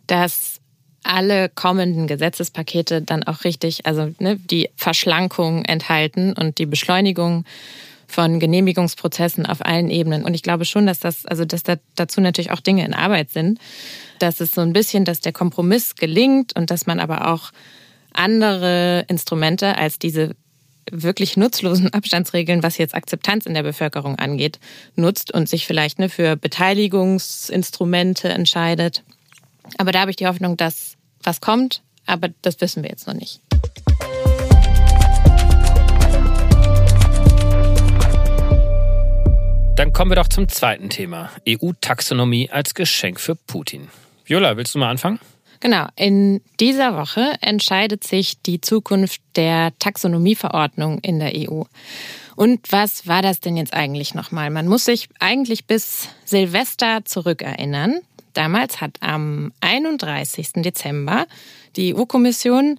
dass 0.06 0.60
alle 1.02 1.48
kommenden 1.48 2.06
Gesetzespakete 2.06 3.02
dann 3.02 3.24
auch 3.24 3.42
richtig, 3.42 3.84
also 3.84 4.14
ne, 4.20 4.36
die 4.36 4.70
Verschlankung 4.76 5.64
enthalten 5.64 6.34
und 6.34 6.58
die 6.58 6.66
Beschleunigung 6.66 7.46
von 8.12 8.38
Genehmigungsprozessen 8.38 9.46
auf 9.46 9.64
allen 9.64 9.90
Ebenen. 9.90 10.24
Und 10.24 10.34
ich 10.34 10.42
glaube 10.42 10.64
schon, 10.64 10.86
dass 10.86 10.98
das, 10.98 11.26
also 11.26 11.44
dass 11.44 11.62
da 11.62 11.76
dazu 11.94 12.20
natürlich 12.20 12.50
auch 12.50 12.60
Dinge 12.60 12.84
in 12.84 12.94
Arbeit 12.94 13.30
sind, 13.30 13.58
dass 14.18 14.40
es 14.40 14.52
so 14.52 14.60
ein 14.60 14.72
bisschen, 14.72 15.04
dass 15.04 15.20
der 15.20 15.32
Kompromiss 15.32 15.96
gelingt 15.96 16.54
und 16.54 16.70
dass 16.70 16.86
man 16.86 17.00
aber 17.00 17.32
auch 17.32 17.50
andere 18.12 19.04
Instrumente 19.08 19.76
als 19.76 19.98
diese 19.98 20.36
wirklich 20.90 21.36
nutzlosen 21.36 21.88
Abstandsregeln, 21.92 22.62
was 22.62 22.78
jetzt 22.78 22.94
Akzeptanz 22.94 23.46
in 23.46 23.54
der 23.54 23.62
Bevölkerung 23.62 24.18
angeht, 24.18 24.58
nutzt 24.96 25.32
und 25.32 25.48
sich 25.48 25.66
vielleicht 25.66 25.98
ne, 25.98 26.08
für 26.08 26.36
Beteiligungsinstrumente 26.36 28.28
entscheidet. 28.28 29.02
Aber 29.78 29.92
da 29.92 30.00
habe 30.00 30.10
ich 30.10 30.16
die 30.16 30.26
Hoffnung, 30.26 30.56
dass 30.56 30.96
was 31.22 31.40
kommt, 31.40 31.82
aber 32.04 32.28
das 32.42 32.60
wissen 32.60 32.82
wir 32.82 32.90
jetzt 32.90 33.06
noch 33.06 33.14
nicht. 33.14 33.40
Dann 39.82 39.92
kommen 39.92 40.12
wir 40.12 40.14
doch 40.14 40.28
zum 40.28 40.48
zweiten 40.48 40.90
Thema. 40.90 41.28
EU-Taxonomie 41.44 42.48
als 42.50 42.76
Geschenk 42.76 43.18
für 43.18 43.34
Putin. 43.34 43.88
Viola, 44.24 44.56
willst 44.56 44.76
du 44.76 44.78
mal 44.78 44.88
anfangen? 44.88 45.18
Genau, 45.58 45.88
in 45.96 46.40
dieser 46.60 46.96
Woche 46.96 47.32
entscheidet 47.40 48.04
sich 48.04 48.40
die 48.42 48.60
Zukunft 48.60 49.20
der 49.34 49.76
Taxonomieverordnung 49.80 51.00
in 51.00 51.18
der 51.18 51.32
EU. 51.34 51.64
Und 52.36 52.70
was 52.70 53.08
war 53.08 53.22
das 53.22 53.40
denn 53.40 53.56
jetzt 53.56 53.74
eigentlich 53.74 54.14
nochmal? 54.14 54.50
Man 54.50 54.68
muss 54.68 54.84
sich 54.84 55.08
eigentlich 55.18 55.66
bis 55.66 56.06
Silvester 56.26 57.04
zurückerinnern. 57.04 58.02
Damals 58.34 58.80
hat 58.80 58.98
am 59.00 59.52
31. 59.62 60.62
Dezember 60.62 61.26
die 61.74 61.96
EU-Kommission 61.96 62.78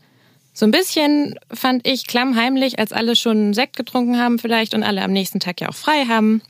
so 0.53 0.65
ein 0.65 0.71
bisschen, 0.71 1.37
fand 1.51 1.85
ich, 1.85 2.07
klammheimlich, 2.07 2.79
als 2.79 2.93
alle 2.93 3.17
schon 3.17 3.53
Sekt 3.53 3.75
getrunken 3.75 4.19
haben 4.19 4.39
vielleicht 4.39 4.73
und 4.73 4.83
alle 4.83 5.01
am 5.01 5.11
nächsten 5.11 5.41
Tag 5.41 5.59
ja 5.59 5.67
auch 5.67 5.75
frei 5.75 6.05
haben, 6.07 6.41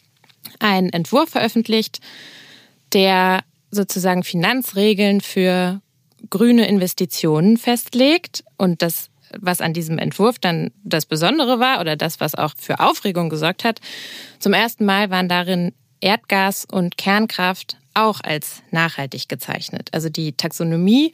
einen 0.60 0.90
Entwurf 0.90 1.30
veröffentlicht, 1.30 2.00
der 2.94 3.42
sozusagen 3.72 4.24
Finanzregeln 4.24 5.22
für 5.22 5.82
grüne 6.30 6.68
Investitionen 6.68 7.58
festlegt. 7.58 8.44
Und 8.58 8.82
das, 8.82 9.10
was 9.40 9.62
an 9.62 9.74
diesem 9.74 9.98
Entwurf 9.98 10.40
dann 10.40 10.72
das 10.84 11.06
Besondere 11.06 11.60
war 11.60 11.82
oder 11.82 11.96
das, 11.96 12.20
was 12.20 12.36
auch 12.36 12.54
für 12.58 12.80
Aufregung 12.80 13.30
gesorgt 13.30 13.64
hat, 13.64 13.80
zum 14.40 14.54
ersten 14.54 14.86
Mal 14.86 15.10
waren 15.10 15.30
darin 15.30 15.74
Erdgas 16.02 16.66
und 16.70 16.98
Kernkraft 16.98 17.78
auch 17.94 18.20
als 18.22 18.62
nachhaltig 18.72 19.30
gezeichnet. 19.30 19.90
Also 19.92 20.10
die 20.10 20.34
Taxonomie 20.34 21.14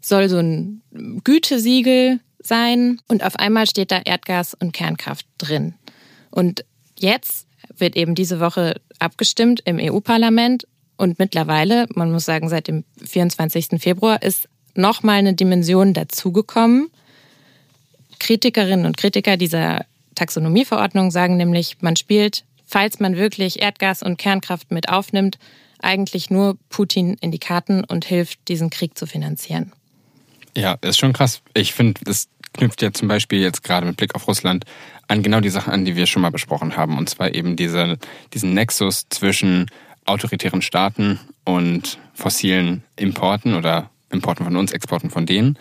soll 0.00 0.28
so 0.28 0.38
ein 0.38 0.82
Gütesiegel 1.24 2.20
sein 2.38 3.00
und 3.08 3.24
auf 3.24 3.36
einmal 3.36 3.66
steht 3.66 3.90
da 3.90 4.00
Erdgas 4.04 4.54
und 4.54 4.72
Kernkraft 4.72 5.26
drin. 5.38 5.74
Und 6.30 6.64
jetzt 6.98 7.47
wird 7.80 7.96
eben 7.96 8.14
diese 8.14 8.40
Woche 8.40 8.80
abgestimmt 8.98 9.60
im 9.64 9.78
EU-Parlament 9.78 10.66
und 10.96 11.18
mittlerweile, 11.18 11.86
man 11.94 12.10
muss 12.10 12.24
sagen, 12.24 12.48
seit 12.48 12.68
dem 12.68 12.84
24. 13.04 13.80
Februar 13.80 14.22
ist 14.22 14.48
nochmal 14.74 15.18
eine 15.18 15.34
Dimension 15.34 15.94
dazugekommen. 15.94 16.88
Kritikerinnen 18.18 18.86
und 18.86 18.96
Kritiker 18.96 19.36
dieser 19.36 19.84
Taxonomieverordnung 20.16 21.10
sagen 21.10 21.36
nämlich, 21.36 21.76
man 21.80 21.96
spielt, 21.96 22.44
falls 22.66 22.98
man 22.98 23.16
wirklich 23.16 23.62
Erdgas 23.62 24.02
und 24.02 24.18
Kernkraft 24.18 24.72
mit 24.72 24.88
aufnimmt, 24.88 25.38
eigentlich 25.80 26.30
nur 26.30 26.58
Putin 26.68 27.16
in 27.20 27.30
die 27.30 27.38
Karten 27.38 27.84
und 27.84 28.04
hilft, 28.04 28.48
diesen 28.48 28.70
Krieg 28.70 28.98
zu 28.98 29.06
finanzieren. 29.06 29.72
Ja, 30.56 30.76
ist 30.80 30.98
schon 30.98 31.12
krass. 31.12 31.42
Ich 31.54 31.72
finde, 31.72 32.00
das 32.04 32.28
knüpft 32.54 32.82
ja 32.82 32.92
zum 32.92 33.08
Beispiel 33.08 33.40
jetzt 33.40 33.62
gerade 33.62 33.86
mit 33.86 33.96
Blick 33.96 34.14
auf 34.14 34.26
Russland 34.26 34.64
an 35.06 35.22
genau 35.22 35.40
die 35.40 35.48
Sachen 35.48 35.72
an, 35.72 35.84
die 35.84 35.96
wir 35.96 36.06
schon 36.06 36.22
mal 36.22 36.30
besprochen 36.30 36.76
haben. 36.76 36.98
Und 36.98 37.08
zwar 37.08 37.34
eben 37.34 37.56
diese, 37.56 37.98
diesen 38.34 38.54
Nexus 38.54 39.06
zwischen 39.08 39.66
autoritären 40.04 40.62
Staaten 40.62 41.20
und 41.44 41.98
fossilen 42.14 42.82
Importen 42.96 43.54
oder 43.54 43.90
Importen 44.10 44.44
von 44.44 44.56
uns, 44.56 44.72
Exporten 44.72 45.10
von 45.10 45.26
denen. 45.26 45.58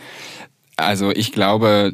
Also 0.75 1.11
ich 1.11 1.31
glaube, 1.31 1.93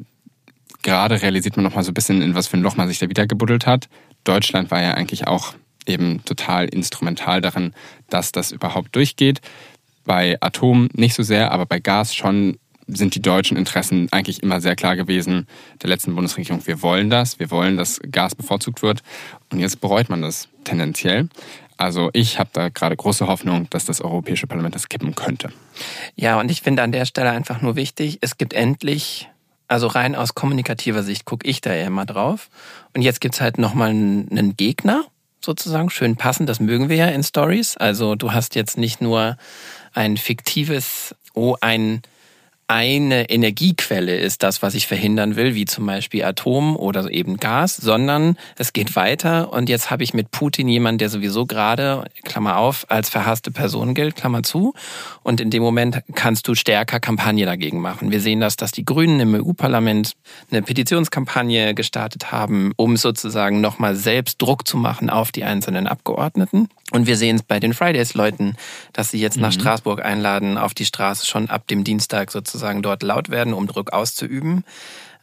gerade 0.83 1.21
realisiert 1.21 1.57
man 1.57 1.63
noch 1.63 1.75
mal 1.75 1.83
so 1.83 1.91
ein 1.91 1.95
bisschen, 1.95 2.21
in 2.21 2.35
was 2.35 2.47
für 2.47 2.57
ein 2.57 2.63
Loch 2.63 2.75
man 2.75 2.87
sich 2.87 2.99
da 2.99 3.09
wieder 3.09 3.27
gebuddelt 3.27 3.65
hat. 3.65 3.89
Deutschland 4.23 4.71
war 4.71 4.81
ja 4.81 4.93
eigentlich 4.93 5.27
auch 5.27 5.53
eben 5.85 6.23
total 6.25 6.65
instrumental 6.65 7.41
darin, 7.41 7.73
dass 8.09 8.31
das 8.31 8.51
überhaupt 8.51 8.95
durchgeht. 8.95 9.41
Bei 10.05 10.37
Atom 10.41 10.89
nicht 10.93 11.13
so 11.13 11.23
sehr, 11.23 11.51
aber 11.51 11.65
bei 11.65 11.79
Gas 11.79 12.15
schon 12.15 12.57
sind 12.87 13.15
die 13.15 13.21
deutschen 13.21 13.57
Interessen 13.57 14.07
eigentlich 14.11 14.43
immer 14.43 14.61
sehr 14.61 14.75
klar 14.75 14.95
gewesen 14.95 15.47
der 15.81 15.89
letzten 15.89 16.15
Bundesregierung. 16.15 16.65
Wir 16.65 16.81
wollen 16.81 17.09
das, 17.09 17.39
wir 17.39 17.51
wollen, 17.51 17.77
dass 17.77 17.99
Gas 18.11 18.35
bevorzugt 18.35 18.81
wird. 18.81 19.01
Und 19.51 19.59
jetzt 19.59 19.81
bereut 19.81 20.09
man 20.09 20.21
das 20.21 20.47
tendenziell. 20.63 21.29
Also 21.77 22.09
ich 22.13 22.39
habe 22.39 22.49
da 22.53 22.69
gerade 22.69 22.95
große 22.95 23.27
Hoffnung, 23.27 23.69
dass 23.69 23.85
das 23.85 24.01
Europäische 24.01 24.47
Parlament 24.47 24.75
das 24.75 24.89
kippen 24.89 25.15
könnte. 25.15 25.51
Ja, 26.15 26.39
und 26.39 26.51
ich 26.51 26.61
finde 26.61 26.83
an 26.83 26.91
der 26.91 27.05
Stelle 27.05 27.31
einfach 27.31 27.61
nur 27.61 27.75
wichtig, 27.75 28.19
es 28.21 28.37
gibt 28.37 28.53
endlich, 28.53 29.29
also 29.67 29.87
rein 29.87 30.15
aus 30.15 30.35
kommunikativer 30.35 31.03
Sicht 31.03 31.25
gucke 31.25 31.47
ich 31.47 31.61
da 31.61 31.73
ja 31.73 31.87
immer 31.87 32.05
drauf. 32.05 32.49
Und 32.93 33.01
jetzt 33.01 33.21
gibt 33.21 33.35
es 33.35 33.41
halt 33.41 33.57
nochmal 33.57 33.89
einen 33.89 34.55
Gegner, 34.55 35.05
sozusagen, 35.43 35.89
schön 35.89 36.15
passend, 36.15 36.47
das 36.47 36.59
mögen 36.59 36.89
wir 36.89 36.95
ja 36.95 37.07
in 37.07 37.23
Stories. 37.23 37.75
Also 37.77 38.15
du 38.15 38.33
hast 38.33 38.55
jetzt 38.55 38.77
nicht 38.77 39.01
nur 39.01 39.37
ein 39.93 40.17
fiktives, 40.17 41.15
oh, 41.33 41.55
ein 41.59 42.01
eine 42.73 43.29
Energiequelle 43.29 44.17
ist 44.17 44.41
das, 44.41 44.63
was 44.63 44.73
ich 44.73 44.87
verhindern 44.87 45.35
will, 45.35 45.53
wie 45.53 45.65
zum 45.65 45.85
Beispiel 45.85 46.23
Atom 46.23 46.75
oder 46.75 47.07
eben 47.11 47.37
Gas, 47.37 47.77
sondern 47.77 48.35
es 48.57 48.73
geht 48.73 48.95
weiter 48.95 49.53
und 49.53 49.69
jetzt 49.69 49.91
habe 49.91 50.03
ich 50.03 50.15
mit 50.15 50.31
Putin 50.31 50.67
jemanden, 50.67 50.97
der 50.97 51.09
sowieso 51.09 51.45
gerade, 51.45 52.05
Klammer 52.23 52.57
auf, 52.57 52.87
als 52.89 53.09
verhasste 53.09 53.51
Person 53.51 53.93
gilt, 53.93 54.15
Klammer 54.15 54.41
zu. 54.41 54.73
Und 55.21 55.39
in 55.39 55.51
dem 55.51 55.61
Moment 55.61 56.01
kannst 56.15 56.47
du 56.47 56.55
stärker 56.55 56.99
Kampagne 56.99 57.45
dagegen 57.45 57.79
machen. 57.79 58.11
Wir 58.11 58.19
sehen 58.19 58.39
das, 58.39 58.55
dass 58.55 58.71
die 58.71 58.85
Grünen 58.85 59.19
im 59.19 59.35
EU-Parlament 59.35 60.13
eine 60.49 60.63
Petitionskampagne 60.63 61.75
gestartet 61.75 62.31
haben, 62.31 62.71
um 62.75 62.97
sozusagen 62.97 63.61
nochmal 63.61 63.95
selbst 63.95 64.41
Druck 64.41 64.67
zu 64.67 64.77
machen 64.77 65.11
auf 65.11 65.31
die 65.31 65.43
einzelnen 65.43 65.85
Abgeordneten. 65.85 66.69
Und 66.91 67.07
wir 67.07 67.17
sehen 67.17 67.37
es 67.37 67.43
bei 67.43 67.59
den 67.59 67.73
Fridays-Leuten, 67.73 68.55
dass 68.93 69.09
sie 69.09 69.19
jetzt 69.19 69.37
nach 69.37 69.49
mhm. 69.49 69.59
Straßburg 69.59 70.03
einladen, 70.03 70.57
auf 70.57 70.73
die 70.73 70.85
Straße 70.85 71.25
schon 71.25 71.49
ab 71.49 71.67
dem 71.67 71.83
Dienstag 71.83 72.31
sozusagen 72.31 72.62
dort 72.81 73.03
laut 73.03 73.29
werden, 73.29 73.53
um 73.53 73.67
Druck 73.67 73.93
auszuüben. 73.93 74.63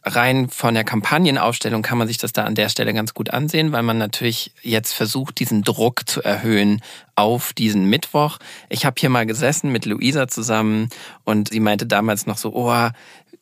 Rein 0.03 0.49
von 0.49 0.73
der 0.73 0.83
Kampagnenaufstellung 0.83 1.83
kann 1.83 1.99
man 1.99 2.07
sich 2.07 2.17
das 2.17 2.33
da 2.33 2.45
an 2.45 2.55
der 2.55 2.69
Stelle 2.69 2.91
ganz 2.91 3.13
gut 3.13 3.29
ansehen, 3.29 3.71
weil 3.71 3.83
man 3.83 3.99
natürlich 3.99 4.51
jetzt 4.63 4.93
versucht, 4.93 5.39
diesen 5.39 5.61
Druck 5.61 6.09
zu 6.09 6.23
erhöhen 6.23 6.81
auf 7.15 7.53
diesen 7.53 7.85
Mittwoch. 7.85 8.39
Ich 8.69 8.85
habe 8.85 8.95
hier 8.97 9.09
mal 9.09 9.27
gesessen 9.27 9.71
mit 9.71 9.85
Luisa 9.85 10.27
zusammen 10.27 10.89
und 11.23 11.49
sie 11.49 11.59
meinte 11.59 11.85
damals 11.85 12.25
noch 12.25 12.37
so, 12.37 12.51
oh, 12.55 12.89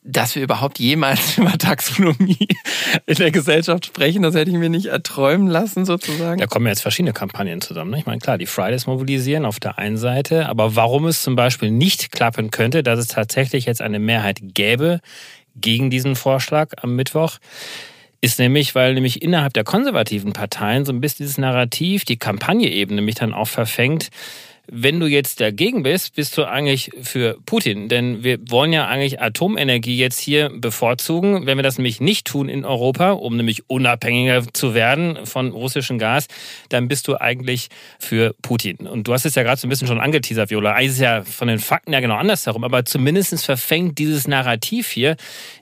dass 0.03 0.35
wir 0.35 0.43
überhaupt 0.43 0.79
jemals 0.79 1.37
über 1.37 1.57
Taxonomie 1.57 2.47
in 3.05 3.15
der 3.15 3.31
Gesellschaft 3.31 3.85
sprechen, 3.85 4.21
das 4.21 4.35
hätte 4.35 4.51
ich 4.51 4.57
mir 4.57 4.69
nicht 4.69 4.87
erträumen 4.87 5.47
lassen, 5.47 5.85
sozusagen. 5.85 6.39
Da 6.39 6.47
kommen 6.47 6.67
jetzt 6.67 6.81
verschiedene 6.81 7.13
Kampagnen 7.13 7.61
zusammen. 7.61 7.91
Ne? 7.91 7.99
Ich 7.99 8.05
meine, 8.05 8.19
klar, 8.19 8.37
die 8.37 8.45
Fridays 8.45 8.87
mobilisieren 8.87 9.45
auf 9.45 9.59
der 9.59 9.77
einen 9.77 9.97
Seite, 9.97 10.47
aber 10.47 10.75
warum 10.75 11.05
es 11.05 11.21
zum 11.21 11.35
Beispiel 11.35 11.71
nicht 11.71 12.11
klappen 12.11 12.51
könnte, 12.51 12.83
dass 12.83 12.99
es 12.99 13.07
tatsächlich 13.07 13.65
jetzt 13.65 13.81
eine 13.81 13.99
Mehrheit 13.99 14.39
gäbe 14.41 15.01
gegen 15.55 15.89
diesen 15.89 16.15
Vorschlag 16.15 16.71
am 16.81 16.95
Mittwoch, 16.95 17.37
ist 18.21 18.39
nämlich, 18.39 18.75
weil 18.75 18.93
nämlich 18.93 19.21
innerhalb 19.21 19.53
der 19.53 19.63
konservativen 19.63 20.33
Parteien 20.33 20.85
so 20.85 20.91
ein 20.91 20.99
bisschen 20.99 21.25
dieses 21.25 21.37
Narrativ, 21.37 22.03
die 22.03 22.17
Kampagne 22.17 22.69
eben 22.69 22.95
nämlich 22.95 23.15
dann 23.15 23.33
auch 23.33 23.47
verfängt, 23.47 24.09
wenn 24.71 24.99
du 24.99 25.07
jetzt 25.07 25.41
dagegen 25.41 25.83
bist, 25.83 26.15
bist 26.15 26.37
du 26.37 26.45
eigentlich 26.45 26.91
für 27.01 27.37
Putin. 27.45 27.89
Denn 27.89 28.23
wir 28.23 28.39
wollen 28.49 28.71
ja 28.71 28.87
eigentlich 28.87 29.21
Atomenergie 29.21 29.97
jetzt 29.97 30.19
hier 30.19 30.49
bevorzugen. 30.49 31.45
Wenn 31.45 31.57
wir 31.57 31.63
das 31.63 31.77
nämlich 31.77 31.99
nicht 31.99 32.27
tun 32.27 32.49
in 32.49 32.65
Europa, 32.65 33.11
um 33.11 33.35
nämlich 33.37 33.69
unabhängiger 33.69 34.43
zu 34.53 34.73
werden 34.73 35.25
von 35.25 35.51
russischem 35.51 35.97
Gas, 35.97 36.27
dann 36.69 36.87
bist 36.87 37.07
du 37.07 37.19
eigentlich 37.19 37.69
für 37.99 38.35
Putin. 38.41 38.87
Und 38.87 39.07
du 39.07 39.13
hast 39.13 39.25
es 39.25 39.35
ja 39.35 39.43
gerade 39.43 39.59
so 39.59 39.67
ein 39.67 39.69
bisschen 39.69 39.87
schon 39.87 39.99
angeteasert, 39.99 40.49
Viola. 40.49 40.73
Eigentlich 40.73 40.89
ist 40.89 40.93
es 40.95 41.01
ja 41.01 41.23
von 41.23 41.47
den 41.47 41.59
Fakten 41.59 41.93
ja 41.93 41.99
genau 41.99 42.15
andersherum. 42.15 42.63
Aber 42.63 42.85
zumindest 42.85 43.43
verfängt 43.43 43.97
dieses 43.97 44.27
Narrativ 44.27 44.89
hier 44.89 45.15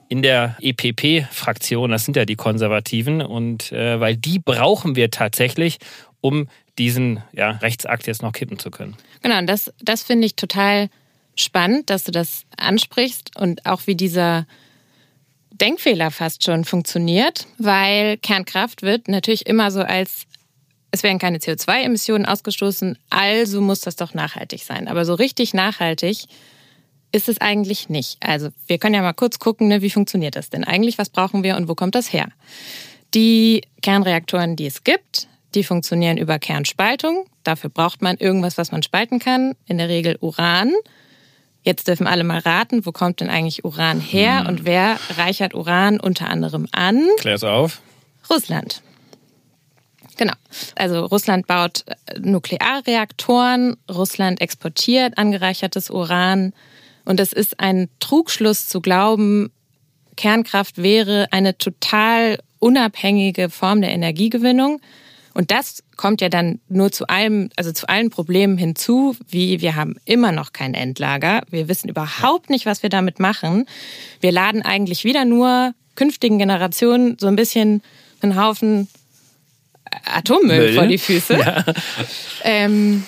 in 0.08 0.22
der 0.22 0.56
EPP-Fraktion, 0.60 1.90
das 1.90 2.04
sind 2.04 2.16
ja 2.16 2.24
die 2.24 2.36
Konservativen, 2.36 3.20
und 3.20 3.72
äh, 3.72 4.00
weil 4.00 4.16
die 4.16 4.38
brauchen 4.38 4.96
wir 4.96 5.10
tatsächlich, 5.10 5.78
um 6.20 6.48
diesen 6.78 7.22
ja, 7.32 7.50
Rechtsakt 7.50 8.06
jetzt 8.06 8.22
noch 8.22 8.32
kippen 8.32 8.58
zu 8.58 8.70
können. 8.70 8.96
Genau, 9.22 9.40
das, 9.42 9.72
das 9.80 10.02
finde 10.02 10.26
ich 10.26 10.36
total 10.36 10.88
spannend, 11.34 11.90
dass 11.90 12.04
du 12.04 12.12
das 12.12 12.44
ansprichst 12.56 13.36
und 13.36 13.66
auch 13.66 13.82
wie 13.86 13.94
dieser 13.94 14.46
Denkfehler 15.52 16.10
fast 16.10 16.44
schon 16.44 16.64
funktioniert, 16.64 17.46
weil 17.58 18.16
Kernkraft 18.18 18.82
wird 18.82 19.08
natürlich 19.08 19.46
immer 19.46 19.70
so 19.70 19.80
als 19.80 20.26
es 20.90 21.02
werden 21.02 21.18
keine 21.18 21.36
CO2-Emissionen 21.38 22.24
ausgestoßen, 22.24 22.96
also 23.10 23.60
muss 23.60 23.80
das 23.80 23.96
doch 23.96 24.14
nachhaltig 24.14 24.64
sein. 24.64 24.88
Aber 24.88 25.04
so 25.04 25.12
richtig 25.14 25.52
nachhaltig 25.52 26.24
ist 27.12 27.28
es 27.28 27.40
eigentlich 27.40 27.88
nicht. 27.88 28.16
Also 28.20 28.48
wir 28.66 28.78
können 28.78 28.94
ja 28.94 29.02
mal 29.02 29.12
kurz 29.12 29.38
gucken, 29.38 29.68
ne, 29.68 29.82
wie 29.82 29.90
funktioniert 29.90 30.36
das 30.36 30.50
denn 30.50 30.64
eigentlich? 30.64 30.96
Was 30.96 31.10
brauchen 31.10 31.42
wir 31.42 31.56
und 31.56 31.68
wo 31.68 31.74
kommt 31.74 31.94
das 31.94 32.12
her? 32.12 32.28
Die 33.14 33.62
Kernreaktoren, 33.82 34.56
die 34.56 34.66
es 34.66 34.84
gibt, 34.84 35.28
die 35.54 35.64
funktionieren 35.64 36.18
über 36.18 36.38
Kernspaltung. 36.38 37.26
Dafür 37.42 37.70
braucht 37.70 38.02
man 38.02 38.16
irgendwas, 38.16 38.58
was 38.58 38.72
man 38.72 38.82
spalten 38.82 39.18
kann. 39.18 39.54
In 39.66 39.78
der 39.78 39.88
Regel 39.88 40.16
Uran. 40.20 40.72
Jetzt 41.62 41.88
dürfen 41.88 42.06
alle 42.06 42.24
mal 42.24 42.38
raten, 42.38 42.86
wo 42.86 42.92
kommt 42.92 43.20
denn 43.20 43.28
eigentlich 43.28 43.64
Uran 43.64 44.00
her 44.00 44.40
hm. 44.40 44.46
und 44.46 44.64
wer 44.64 44.98
reichert 45.16 45.54
Uran 45.54 46.00
unter 46.00 46.28
anderem 46.30 46.66
an? 46.72 47.06
Klär's 47.18 47.44
auf. 47.44 47.80
Russland. 48.30 48.82
Genau. 50.16 50.34
Also 50.74 51.04
Russland 51.06 51.46
baut 51.46 51.84
äh, 51.86 52.18
Nuklearreaktoren, 52.18 53.76
Russland 53.90 54.40
exportiert 54.40 55.16
angereichertes 55.16 55.90
Uran 55.90 56.52
und 57.04 57.20
es 57.20 57.32
ist 57.32 57.60
ein 57.60 57.88
Trugschluss 58.00 58.68
zu 58.68 58.80
glauben, 58.80 59.50
Kernkraft 60.16 60.82
wäre 60.82 61.28
eine 61.30 61.56
total 61.56 62.38
unabhängige 62.58 63.50
Form 63.50 63.80
der 63.80 63.90
Energiegewinnung. 63.90 64.80
Und 65.38 65.52
das 65.52 65.84
kommt 65.94 66.20
ja 66.20 66.28
dann 66.28 66.58
nur 66.68 66.90
zu 66.90 67.06
allem, 67.06 67.50
also 67.54 67.70
zu 67.70 67.88
allen 67.88 68.10
Problemen 68.10 68.58
hinzu, 68.58 69.14
wie 69.28 69.60
wir 69.60 69.76
haben 69.76 69.94
immer 70.04 70.32
noch 70.32 70.52
kein 70.52 70.74
Endlager. 70.74 71.42
Wir 71.48 71.68
wissen 71.68 71.88
überhaupt 71.88 72.50
nicht, 72.50 72.66
was 72.66 72.82
wir 72.82 72.90
damit 72.90 73.20
machen. 73.20 73.66
Wir 74.20 74.32
laden 74.32 74.62
eigentlich 74.62 75.04
wieder 75.04 75.24
nur 75.24 75.74
künftigen 75.94 76.38
Generationen 76.38 77.18
so 77.20 77.28
ein 77.28 77.36
bisschen 77.36 77.82
einen 78.20 78.34
Haufen 78.34 78.88
Atommüll 80.06 80.58
Müll. 80.58 80.74
vor 80.74 80.88
die 80.88 80.98
Füße. 80.98 81.34
Ja. 81.38 81.64
Ähm, 82.42 83.04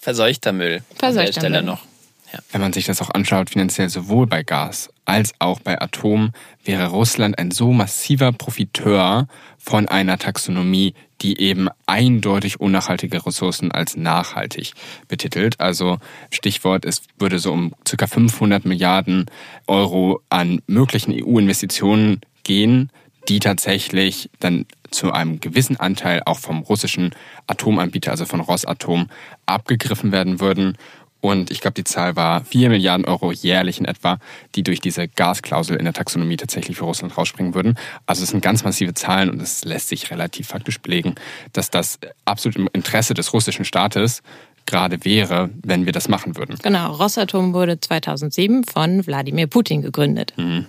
Verseuchter 0.00 0.52
Müll. 0.52 0.82
Verseuchter 0.96 1.50
Müll. 1.50 1.62
noch. 1.62 1.84
Ja. 2.32 2.40
Wenn 2.52 2.60
man 2.60 2.72
sich 2.72 2.84
das 2.84 3.00
auch 3.00 3.10
anschaut, 3.10 3.50
finanziell 3.50 3.88
sowohl 3.88 4.26
bei 4.26 4.42
Gas 4.42 4.90
als 5.04 5.32
auch 5.38 5.60
bei 5.60 5.80
Atom, 5.80 6.32
wäre 6.64 6.88
Russland 6.88 7.38
ein 7.38 7.50
so 7.50 7.72
massiver 7.72 8.32
Profiteur 8.32 9.26
von 9.58 9.88
einer 9.88 10.18
Taxonomie, 10.18 10.94
die 11.22 11.40
eben 11.40 11.68
eindeutig 11.86 12.60
unnachhaltige 12.60 13.24
Ressourcen 13.24 13.72
als 13.72 13.96
nachhaltig 13.96 14.72
betitelt. 15.08 15.58
Also 15.60 15.98
Stichwort, 16.30 16.84
es 16.84 17.02
würde 17.18 17.38
so 17.38 17.52
um 17.52 17.72
ca. 17.84 18.06
500 18.06 18.64
Milliarden 18.66 19.26
Euro 19.66 20.20
an 20.28 20.60
möglichen 20.66 21.12
EU-Investitionen 21.12 22.20
gehen, 22.44 22.90
die 23.28 23.40
tatsächlich 23.40 24.30
dann 24.40 24.66
zu 24.90 25.12
einem 25.12 25.40
gewissen 25.40 25.78
Anteil 25.78 26.22
auch 26.24 26.38
vom 26.38 26.60
russischen 26.60 27.14
Atomanbieter, 27.46 28.10
also 28.10 28.24
von 28.24 28.40
Rosatom, 28.40 29.08
abgegriffen 29.44 30.12
werden 30.12 30.40
würden. 30.40 30.78
Und 31.20 31.50
ich 31.50 31.60
glaube, 31.60 31.74
die 31.74 31.84
Zahl 31.84 32.14
war 32.14 32.44
4 32.44 32.68
Milliarden 32.68 33.04
Euro 33.04 33.32
jährlich 33.32 33.80
in 33.80 33.86
etwa, 33.86 34.18
die 34.54 34.62
durch 34.62 34.80
diese 34.80 35.08
Gasklausel 35.08 35.76
in 35.76 35.84
der 35.84 35.94
Taxonomie 35.94 36.36
tatsächlich 36.36 36.76
für 36.76 36.84
Russland 36.84 37.16
rausspringen 37.16 37.54
würden. 37.54 37.76
Also 38.06 38.22
es 38.22 38.30
sind 38.30 38.40
ganz 38.40 38.62
massive 38.62 38.94
Zahlen 38.94 39.30
und 39.30 39.42
es 39.42 39.64
lässt 39.64 39.88
sich 39.88 40.10
relativ 40.10 40.48
faktisch 40.48 40.78
belegen, 40.78 41.16
dass 41.52 41.70
das 41.70 41.98
absolut 42.24 42.56
im 42.56 42.68
Interesse 42.72 43.14
des 43.14 43.32
russischen 43.32 43.64
Staates 43.64 44.22
gerade 44.66 45.04
wäre, 45.04 45.50
wenn 45.62 45.86
wir 45.86 45.92
das 45.92 46.08
machen 46.08 46.36
würden. 46.36 46.56
Genau, 46.62 46.92
Rosatom 46.92 47.52
wurde 47.54 47.80
2007 47.80 48.64
von 48.64 49.06
Wladimir 49.06 49.46
Putin 49.46 49.82
gegründet. 49.82 50.34
Mhm. 50.36 50.66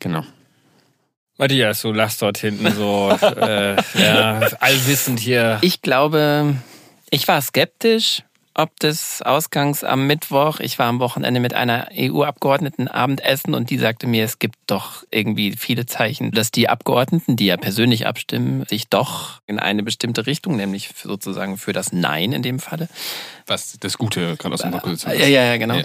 Genau. 0.00 0.24
Matthias, 1.36 1.82
du 1.82 1.92
lachst 1.92 2.22
dort 2.22 2.38
hinten 2.38 2.72
so 2.72 3.10
äh, 3.20 3.76
ja, 3.94 4.40
allwissend 4.60 5.20
hier. 5.20 5.58
Ich 5.62 5.82
glaube, 5.82 6.54
ich 7.10 7.28
war 7.28 7.40
skeptisch, 7.42 8.22
ob 8.54 8.78
des 8.80 9.20
Ausgangs 9.22 9.84
am 9.84 10.06
Mittwoch. 10.06 10.60
Ich 10.60 10.78
war 10.78 10.86
am 10.86 11.00
Wochenende 11.00 11.40
mit 11.40 11.54
einer 11.54 11.88
EU-Abgeordneten 11.96 12.88
Abendessen 12.88 13.54
und 13.54 13.70
die 13.70 13.78
sagte 13.78 14.06
mir, 14.06 14.24
es 14.24 14.38
gibt 14.38 14.56
doch 14.66 15.04
irgendwie 15.10 15.56
viele 15.56 15.86
Zeichen, 15.86 16.30
dass 16.30 16.50
die 16.50 16.68
Abgeordneten, 16.68 17.36
die 17.36 17.46
ja 17.46 17.56
persönlich 17.56 18.06
abstimmen, 18.06 18.64
sich 18.66 18.88
doch 18.88 19.40
in 19.46 19.58
eine 19.58 19.82
bestimmte 19.82 20.26
Richtung, 20.26 20.56
nämlich 20.56 20.90
sozusagen 21.02 21.58
für 21.58 21.72
das 21.72 21.92
Nein 21.92 22.32
in 22.32 22.42
dem 22.42 22.60
Falle. 22.60 22.88
Was 23.46 23.76
das 23.80 23.98
Gute 23.98 24.36
gerade 24.36 24.54
aus 24.54 24.62
unserer 24.62 24.80
Position 24.80 25.12
ist. 25.14 25.20
Ja, 25.20 25.26
ja, 25.26 25.56
genau. 25.56 25.74
Ja 25.74 25.84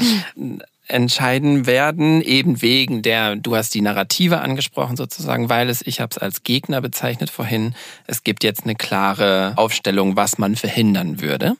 entscheiden 0.89 1.67
werden, 1.67 2.21
eben 2.21 2.61
wegen 2.61 3.03
der, 3.03 3.35
du 3.35 3.55
hast 3.55 3.73
die 3.75 3.81
Narrative 3.81 4.41
angesprochen 4.41 4.97
sozusagen, 4.97 5.47
weil 5.47 5.69
es, 5.69 5.85
ich 5.85 6.01
habe 6.01 6.09
es 6.11 6.17
als 6.17 6.43
Gegner 6.43 6.81
bezeichnet 6.81 7.29
vorhin, 7.29 7.75
es 8.07 8.23
gibt 8.23 8.43
jetzt 8.43 8.63
eine 8.63 8.75
klare 8.75 9.53
Aufstellung, 9.55 10.15
was 10.15 10.39
man 10.39 10.55
verhindern 10.55 11.21
würde. 11.21 11.55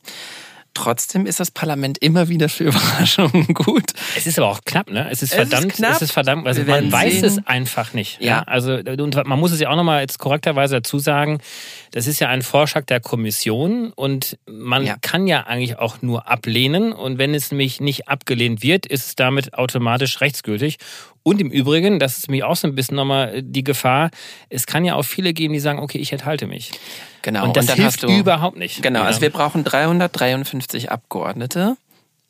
Trotzdem 0.74 1.26
ist 1.26 1.40
das 1.40 1.52
Parlament 1.52 1.98
immer 1.98 2.30
wieder 2.30 2.48
für 2.48 2.64
Überraschungen 2.70 3.54
gut. 3.54 3.92
Es 4.16 4.28
ist 4.28 4.38
aber 4.38 4.50
auch 4.50 4.62
knapp, 4.66 4.90
ne? 4.90 5.08
Es 5.12 5.24
ist 5.24 5.32
es 5.32 5.36
verdammt, 5.36 5.68
ist 5.68 5.76
knapp. 5.78 5.96
es 5.96 6.02
ist 6.04 6.12
verdammt, 6.12 6.48
also 6.48 6.64
man 6.64 6.92
weiß 6.92 7.14
sehen. 7.14 7.26
es 7.26 7.48
einfach 7.48 7.94
nicht. 7.94 8.22
Ja. 8.22 8.28
ja. 8.28 8.44
Also 8.44 8.74
und 8.76 9.16
man 9.26 9.40
muss 9.40 9.52
es 9.52 9.60
ja 9.60 9.70
auch 9.70 9.76
nochmal 9.76 10.02
jetzt 10.02 10.20
korrekterweise 10.20 10.76
dazu 10.76 11.00
sagen, 11.00 11.40
das 11.92 12.08
ist 12.08 12.20
ja 12.20 12.30
ein 12.30 12.42
Vorschlag 12.42 12.86
der 12.86 13.00
Kommission 13.00 13.92
und 13.94 14.38
man 14.48 14.86
ja. 14.86 14.96
kann 15.02 15.28
ja 15.28 15.42
eigentlich 15.48 15.78
auch 15.80 16.02
nur 16.02 16.30
ablehnen 16.30 16.94
und 16.94 17.18
wenn 17.18 17.34
es 17.34 17.52
nämlich 17.52 17.82
nicht 17.82 18.08
abgelehnt 18.08 18.62
wird, 18.64 18.86
ist 18.86 19.06
es 19.08 19.16
damit 19.16 19.54
automatisch 19.56 20.22
rechtsgültig. 20.22 20.78
Und 21.24 21.42
im 21.42 21.52
Übrigen, 21.52 22.00
das 22.00 22.18
ist 22.18 22.28
nämlich 22.28 22.44
auch 22.44 22.56
so 22.56 22.68
ein 22.68 22.76
bisschen 22.76 22.96
nochmal 22.96 23.42
die 23.44 23.64
Gefahr, 23.64 24.10
es 24.50 24.66
kann 24.66 24.86
ja 24.86 24.96
auch 24.96 25.04
viele 25.04 25.34
geben, 25.34 25.54
die 25.54 25.60
sagen, 25.60 25.80
okay, 25.80 25.98
ich 25.98 26.12
enthalte 26.12 26.48
mich. 26.48 26.72
Genau. 27.22 27.46
Und 27.46 27.58
das 27.58 27.70
und 27.70 27.76
hilft 27.76 28.04
überhaupt 28.04 28.58
nicht. 28.58 28.82
Genau, 28.82 29.02
also 29.02 29.22
wir 29.22 29.30
brauchen 29.30 29.64
353 29.64 30.92
Abgeordnete 30.92 31.76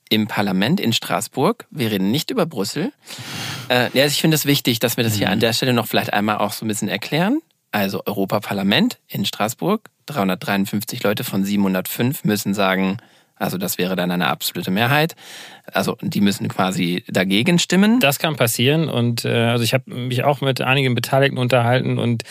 im 0.10 0.28
Parlament 0.28 0.80
in 0.80 0.92
Straßburg. 0.92 1.68
Wir 1.70 1.92
reden 1.92 2.12
nicht 2.12 2.32
über 2.32 2.46
Brüssel. 2.46 2.92
Äh, 3.70 3.90
ja, 3.94 4.06
ich 4.06 4.20
finde 4.20 4.36
es 4.36 4.46
wichtig, 4.46 4.80
dass 4.80 4.98
wir 4.98 5.04
das 5.04 5.14
hier 5.14 5.28
mhm. 5.28 5.34
an 5.34 5.40
der 5.40 5.54
Stelle 5.54 5.74
noch 5.74 5.88
vielleicht 5.88 6.12
einmal 6.12 6.40
auch 6.40 6.52
so 6.52 6.66
ein 6.66 6.68
bisschen 6.68 6.90
erklären. 6.90 7.40
Also 7.72 8.02
Europaparlament 8.06 8.98
in 9.08 9.26
Straßburg, 9.26 9.90
353 10.08 11.04
Leute 11.04 11.24
von 11.24 11.46
705 11.46 12.24
müssen 12.24 12.56
sagen, 12.56 12.98
also 13.36 13.58
das 13.58 13.78
wäre 13.78 13.96
dann 13.96 14.12
eine 14.12 14.28
absolute 14.28 14.72
Mehrheit. 14.72 15.16
Also 15.74 15.98
die 16.02 16.22
müssen 16.22 16.48
quasi 16.48 17.04
dagegen 17.08 17.60
stimmen. 17.60 18.00
Das 18.00 18.20
kann 18.20 18.36
passieren 18.36 18.90
und 18.90 19.26
äh, 19.26 19.30
also 19.30 19.64
ich 19.64 19.74
habe 19.74 19.94
mich 19.94 20.24
auch 20.24 20.42
mit 20.42 20.62
einigen 20.62 20.96
Beteiligten 20.96 21.38
unterhalten 21.38 21.98
und 21.98 22.24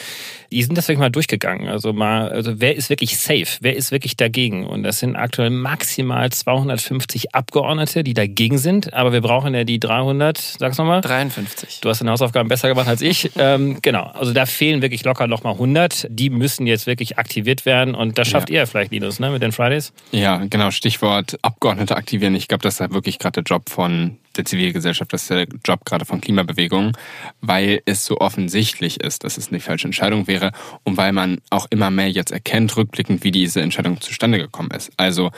die 0.51 0.62
sind 0.62 0.79
das 0.79 0.88
wirklich 0.88 1.01
mal 1.01 1.11
durchgegangen. 1.11 1.68
Also 1.68 1.92
mal, 1.92 2.31
also 2.31 2.61
wer 2.61 2.74
ist 2.74 2.88
wirklich 2.88 3.18
safe? 3.18 3.59
Wer 3.61 3.77
ist 3.77 3.90
wirklich 3.92 4.16
dagegen? 4.16 4.66
Und 4.66 4.83
das 4.83 4.98
sind 5.01 5.16
aktuell 5.16 5.51
maximal 5.51 6.31
250 6.31 7.35
Abgeordnete, 7.35 8.03
die 8.03 8.14
dagegen 8.14 8.57
sind. 8.57 8.94
Aber 8.94 9.12
wir 9.12 9.20
brauchen 9.20 9.55
ja 9.55 9.64
die 9.64 9.79
300, 9.79 10.38
sag's 10.38 10.79
nochmal. 10.79 11.03
53. 11.03 11.81
Du 11.81 11.90
hast 11.90 12.01
deine 12.01 12.12
Hausaufgaben 12.12 12.48
besser 12.48 12.68
gemacht 12.68 12.88
als 12.88 13.03
ich. 13.03 13.31
ähm, 13.37 13.79
genau. 13.83 14.05
Also 14.05 14.33
da 14.33 14.46
fehlen 14.46 14.81
wirklich 14.81 15.05
locker 15.05 15.27
nochmal 15.27 15.55
100. 15.55 16.07
Die 16.09 16.31
müssen 16.31 16.66
jetzt 16.66 16.87
wirklich 16.87 17.18
aktiviert 17.18 17.66
werden 17.66 17.94
und 17.94 18.16
das 18.16 18.29
schafft 18.29 18.48
ja. 18.48 18.62
ihr 18.62 18.66
vielleicht, 18.66 18.90
Linus, 18.90 19.20
ne, 19.20 19.31
mit 19.31 19.42
den 19.42 19.53
Fridays? 19.53 19.92
Ja, 20.12 20.42
genau. 20.48 20.70
Stichwort 20.70 21.38
Abgeordnete 21.42 21.94
aktivieren. 21.96 22.35
Ich 22.35 22.48
glaube, 22.48 22.62
das 22.62 22.74
ist 22.74 22.81
halt 22.81 22.94
wirklich 22.94 23.18
gerade 23.18 23.28
der 23.37 23.45
Job 23.45 23.69
von 23.69 24.19
der 24.37 24.45
Zivilgesellschaft, 24.45 25.12
das 25.12 25.23
ist 25.23 25.31
der 25.31 25.47
Job 25.64 25.85
gerade 25.85 26.05
von 26.05 26.21
Klimabewegungen, 26.21 26.93
weil 27.41 27.83
es 27.85 28.05
so 28.05 28.19
offensichtlich 28.19 29.01
ist, 29.01 29.25
dass 29.25 29.37
es 29.37 29.49
eine 29.49 29.61
falsche 29.61 29.88
Entscheidung 29.88 30.27
wäre 30.27 30.53
und 30.85 30.97
weil 30.97 31.12
man 31.12 31.41
auch 31.51 31.67
immer 31.71 31.91
mehr 31.91 32.11
jetzt 32.11 32.31
erkennt, 32.31 32.77
rückblickend, 32.77 33.25
wie 33.25 33.33
diese 33.33 33.61
Entscheidung 33.61 34.01
zustande 34.01 34.38
gekommen 34.38 34.71
ist. 34.71 34.93
Also 34.97 35.31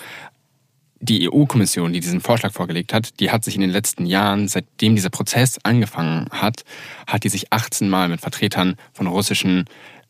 die 1.01 1.31
EU-Kommission, 1.31 1.95
die 1.95 2.01
diesen 2.01 2.21
Vorschlag 2.21 2.53
vorgelegt 2.53 2.93
hat, 2.93 3.21
die 3.21 3.31
hat 3.31 3.43
sich 3.43 3.55
in 3.55 3.63
den 3.63 3.71
letzten 3.71 4.05
Jahren, 4.05 4.49
seitdem 4.49 4.95
dieser 4.95 5.09
Prozess 5.09 5.59
angefangen 5.63 6.29
hat, 6.31 6.65
hat 7.07 7.25
die 7.25 7.31
sich 7.31 7.53
18 7.53 7.89
Mal 7.89 8.09
mit 8.09 8.21
Vertretern 8.21 8.77
von 8.93 9.07
russischen 9.07 9.65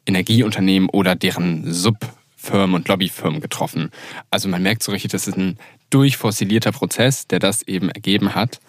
Energieunternehmen 0.05 0.89
oder 0.89 1.15
deren 1.15 1.73
Subfirmen 1.73 2.75
und 2.75 2.89
Lobbyfirmen 2.89 3.41
getroffen. 3.41 3.91
Also 4.31 4.49
man 4.49 4.63
merkt 4.65 4.83
so 4.83 4.91
richtig, 4.91 5.13
das 5.13 5.29
ist 5.29 5.37
ein 5.37 5.59
durchfossilierter 5.91 6.73
Prozess, 6.73 7.27
der 7.27 7.39
das 7.39 7.63
eben 7.63 7.91
ergeben 7.91 8.35
hat. 8.35 8.61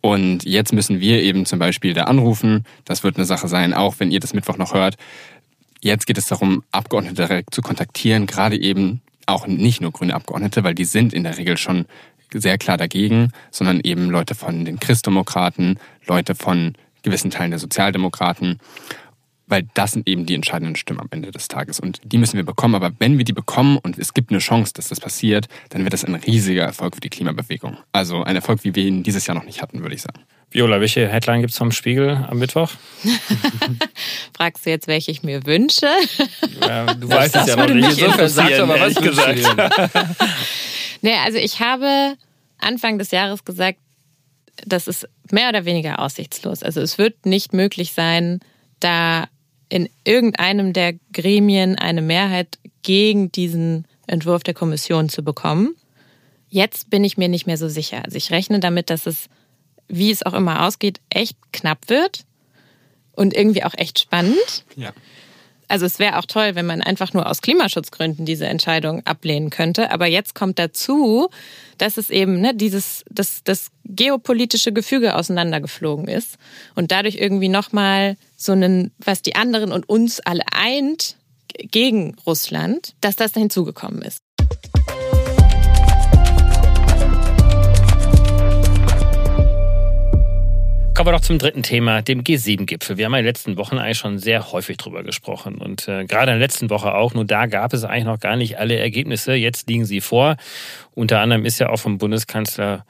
Und 0.00 0.44
jetzt 0.44 0.72
müssen 0.72 1.00
wir 1.00 1.22
eben 1.22 1.44
zum 1.44 1.58
Beispiel 1.58 1.92
da 1.92 2.04
anrufen. 2.04 2.64
Das 2.84 3.02
wird 3.04 3.16
eine 3.16 3.26
Sache 3.26 3.48
sein, 3.48 3.74
auch 3.74 3.96
wenn 3.98 4.10
ihr 4.10 4.20
das 4.20 4.32
Mittwoch 4.32 4.56
noch 4.56 4.72
hört. 4.72 4.96
Jetzt 5.82 6.06
geht 6.06 6.18
es 6.18 6.26
darum, 6.26 6.62
Abgeordnete 6.72 7.26
direkt 7.26 7.54
zu 7.54 7.62
kontaktieren, 7.62 8.26
gerade 8.26 8.58
eben 8.58 9.02
auch 9.26 9.46
nicht 9.46 9.80
nur 9.80 9.92
grüne 9.92 10.14
Abgeordnete, 10.14 10.64
weil 10.64 10.74
die 10.74 10.84
sind 10.84 11.12
in 11.12 11.24
der 11.24 11.38
Regel 11.38 11.56
schon 11.56 11.86
sehr 12.32 12.58
klar 12.58 12.76
dagegen, 12.76 13.32
sondern 13.50 13.80
eben 13.80 14.10
Leute 14.10 14.34
von 14.34 14.64
den 14.64 14.78
Christdemokraten, 14.78 15.78
Leute 16.06 16.34
von 16.34 16.74
gewissen 17.02 17.30
Teilen 17.30 17.50
der 17.50 17.60
Sozialdemokraten, 17.60 18.58
weil 19.50 19.68
das 19.74 19.92
sind 19.92 20.08
eben 20.08 20.26
die 20.26 20.34
entscheidenden 20.34 20.76
Stimmen 20.76 21.00
am 21.00 21.08
Ende 21.10 21.30
des 21.30 21.48
Tages 21.48 21.80
und 21.80 22.00
die 22.04 22.18
müssen 22.18 22.36
wir 22.36 22.44
bekommen. 22.44 22.74
Aber 22.74 22.92
wenn 22.98 23.18
wir 23.18 23.24
die 23.24 23.32
bekommen 23.32 23.78
und 23.78 23.98
es 23.98 24.14
gibt 24.14 24.30
eine 24.30 24.38
Chance, 24.38 24.72
dass 24.74 24.88
das 24.88 25.00
passiert, 25.00 25.48
dann 25.70 25.82
wird 25.82 25.92
das 25.92 26.04
ein 26.04 26.14
riesiger 26.14 26.62
Erfolg 26.62 26.94
für 26.94 27.00
die 27.00 27.10
Klimabewegung. 27.10 27.76
Also 27.92 28.22
ein 28.22 28.36
Erfolg, 28.36 28.64
wie 28.64 28.74
wir 28.74 28.84
ihn 28.84 29.02
dieses 29.02 29.26
Jahr 29.26 29.34
noch 29.34 29.44
nicht 29.44 29.60
hatten, 29.60 29.82
würde 29.82 29.94
ich 29.94 30.02
sagen. 30.02 30.20
Viola, 30.52 30.80
welche 30.80 31.06
Headline 31.08 31.40
gibt 31.40 31.52
es 31.52 31.58
vom 31.58 31.70
Spiegel 31.70 32.26
am 32.28 32.38
Mittwoch? 32.38 32.70
Fragst 34.36 34.66
du 34.66 34.70
jetzt, 34.70 34.88
welche 34.88 35.10
ich 35.10 35.22
mir 35.22 35.44
wünsche? 35.46 35.88
Ja, 36.60 36.94
du 36.94 37.08
weißt 37.08 37.36
es 37.36 37.46
ja 37.46 37.56
noch 37.56 37.72
nicht. 37.72 38.00
Insofern 38.00 38.28
sagst 38.28 38.58
du 38.58 38.62
aber 38.62 38.80
was 38.80 38.94
gesagt. 38.96 39.40
nee, 41.02 41.14
also 41.24 41.38
ich 41.38 41.60
habe 41.60 42.16
Anfang 42.58 42.98
des 42.98 43.12
Jahres 43.12 43.44
gesagt, 43.44 43.78
das 44.66 44.88
ist 44.88 45.08
mehr 45.30 45.48
oder 45.48 45.64
weniger 45.64 46.00
aussichtslos. 46.00 46.62
Also 46.62 46.80
es 46.80 46.98
wird 46.98 47.26
nicht 47.26 47.52
möglich 47.52 47.92
sein, 47.92 48.40
da 48.80 49.28
in 49.70 49.88
irgendeinem 50.04 50.74
der 50.74 50.94
Gremien 51.12 51.76
eine 51.76 52.02
Mehrheit 52.02 52.58
gegen 52.82 53.32
diesen 53.32 53.86
Entwurf 54.06 54.42
der 54.42 54.54
Kommission 54.54 55.08
zu 55.08 55.24
bekommen. 55.24 55.74
Jetzt 56.48 56.90
bin 56.90 57.04
ich 57.04 57.16
mir 57.16 57.28
nicht 57.28 57.46
mehr 57.46 57.56
so 57.56 57.68
sicher. 57.68 58.04
Also 58.04 58.16
ich 58.16 58.30
rechne 58.30 58.60
damit, 58.60 58.90
dass 58.90 59.06
es 59.06 59.28
wie 59.90 60.10
es 60.10 60.24
auch 60.24 60.34
immer 60.34 60.66
ausgeht, 60.66 61.00
echt 61.10 61.36
knapp 61.52 61.88
wird 61.88 62.24
und 63.12 63.34
irgendwie 63.34 63.64
auch 63.64 63.74
echt 63.76 63.98
spannend. 63.98 64.64
Ja. 64.76 64.92
Also 65.70 65.86
es 65.86 66.00
wäre 66.00 66.18
auch 66.18 66.26
toll, 66.26 66.56
wenn 66.56 66.66
man 66.66 66.82
einfach 66.82 67.12
nur 67.12 67.30
aus 67.30 67.42
Klimaschutzgründen 67.42 68.26
diese 68.26 68.48
Entscheidung 68.48 69.06
ablehnen 69.06 69.50
könnte. 69.50 69.92
Aber 69.92 70.06
jetzt 70.06 70.34
kommt 70.34 70.58
dazu, 70.58 71.28
dass 71.78 71.96
es 71.96 72.10
eben 72.10 72.40
ne, 72.40 72.56
dieses 72.56 73.04
das, 73.08 73.44
das 73.44 73.70
geopolitische 73.84 74.72
Gefüge 74.72 75.14
auseinandergeflogen 75.14 76.08
ist 76.08 76.38
und 76.74 76.90
dadurch 76.90 77.16
irgendwie 77.16 77.48
nochmal 77.48 78.16
so 78.36 78.50
einen, 78.50 78.90
was 78.98 79.22
die 79.22 79.36
anderen 79.36 79.70
und 79.70 79.88
uns 79.88 80.18
alle 80.18 80.42
eint 80.52 81.14
gegen 81.70 82.16
Russland, 82.26 82.94
dass 83.00 83.14
das 83.14 83.30
da 83.30 83.38
hinzugekommen 83.38 84.02
ist. 84.02 84.22
Kommen 91.00 91.14
wir 91.14 91.18
doch 91.18 91.24
zum 91.24 91.38
dritten 91.38 91.62
Thema, 91.62 92.02
dem 92.02 92.24
G7-Gipfel. 92.24 92.98
Wir 92.98 93.06
haben 93.06 93.14
in 93.14 93.20
den 93.20 93.24
letzten 93.24 93.56
Wochen 93.56 93.78
eigentlich 93.78 93.96
schon 93.96 94.18
sehr 94.18 94.52
häufig 94.52 94.76
drüber 94.76 95.02
gesprochen 95.02 95.54
und 95.54 95.88
äh, 95.88 96.04
gerade 96.04 96.32
in 96.32 96.38
der 96.38 96.46
letzten 96.46 96.68
Woche 96.68 96.92
auch. 96.92 97.14
Nur 97.14 97.24
da 97.24 97.46
gab 97.46 97.72
es 97.72 97.84
eigentlich 97.84 98.04
noch 98.04 98.20
gar 98.20 98.36
nicht 98.36 98.58
alle 98.58 98.76
Ergebnisse. 98.76 99.32
Jetzt 99.32 99.66
liegen 99.66 99.86
sie 99.86 100.02
vor. 100.02 100.36
Unter 100.94 101.20
anderem 101.20 101.46
ist 101.46 101.58
ja 101.58 101.70
auch 101.70 101.78
vom 101.78 101.96
Bundeskanzler 101.96 102.84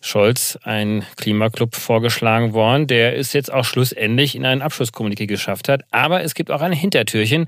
Scholz 0.00 0.58
ein 0.64 1.04
Klimaclub 1.18 1.76
vorgeschlagen 1.76 2.52
worden, 2.52 2.88
der 2.88 3.16
es 3.16 3.32
jetzt 3.32 3.52
auch 3.52 3.64
schlussendlich 3.64 4.34
in 4.34 4.44
einen 4.44 4.60
Abschlusskommuniqué 4.60 5.28
geschafft 5.28 5.68
hat. 5.68 5.84
Aber 5.92 6.24
es 6.24 6.34
gibt 6.34 6.50
auch 6.50 6.62
ein 6.62 6.72
Hintertürchen, 6.72 7.46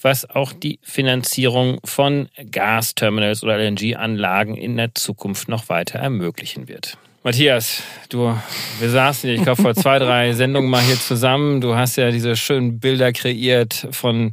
was 0.00 0.30
auch 0.30 0.52
die 0.52 0.78
Finanzierung 0.82 1.80
von 1.82 2.28
Gasterminals 2.52 3.42
oder 3.42 3.58
LNG-Anlagen 3.58 4.54
in 4.54 4.76
der 4.76 4.94
Zukunft 4.94 5.48
noch 5.48 5.68
weiter 5.68 5.98
ermöglichen 5.98 6.68
wird. 6.68 6.96
Matthias, 7.26 7.82
du, 8.08 8.38
wir 8.78 8.88
saßen, 8.88 9.28
ich 9.28 9.42
glaube, 9.42 9.60
vor 9.60 9.74
zwei, 9.74 9.98
drei 9.98 10.32
Sendungen 10.32 10.70
mal 10.70 10.80
hier 10.80 10.94
zusammen. 10.94 11.60
Du 11.60 11.74
hast 11.74 11.96
ja 11.96 12.12
diese 12.12 12.36
schönen 12.36 12.78
Bilder 12.78 13.12
kreiert 13.12 13.88
von 13.90 14.30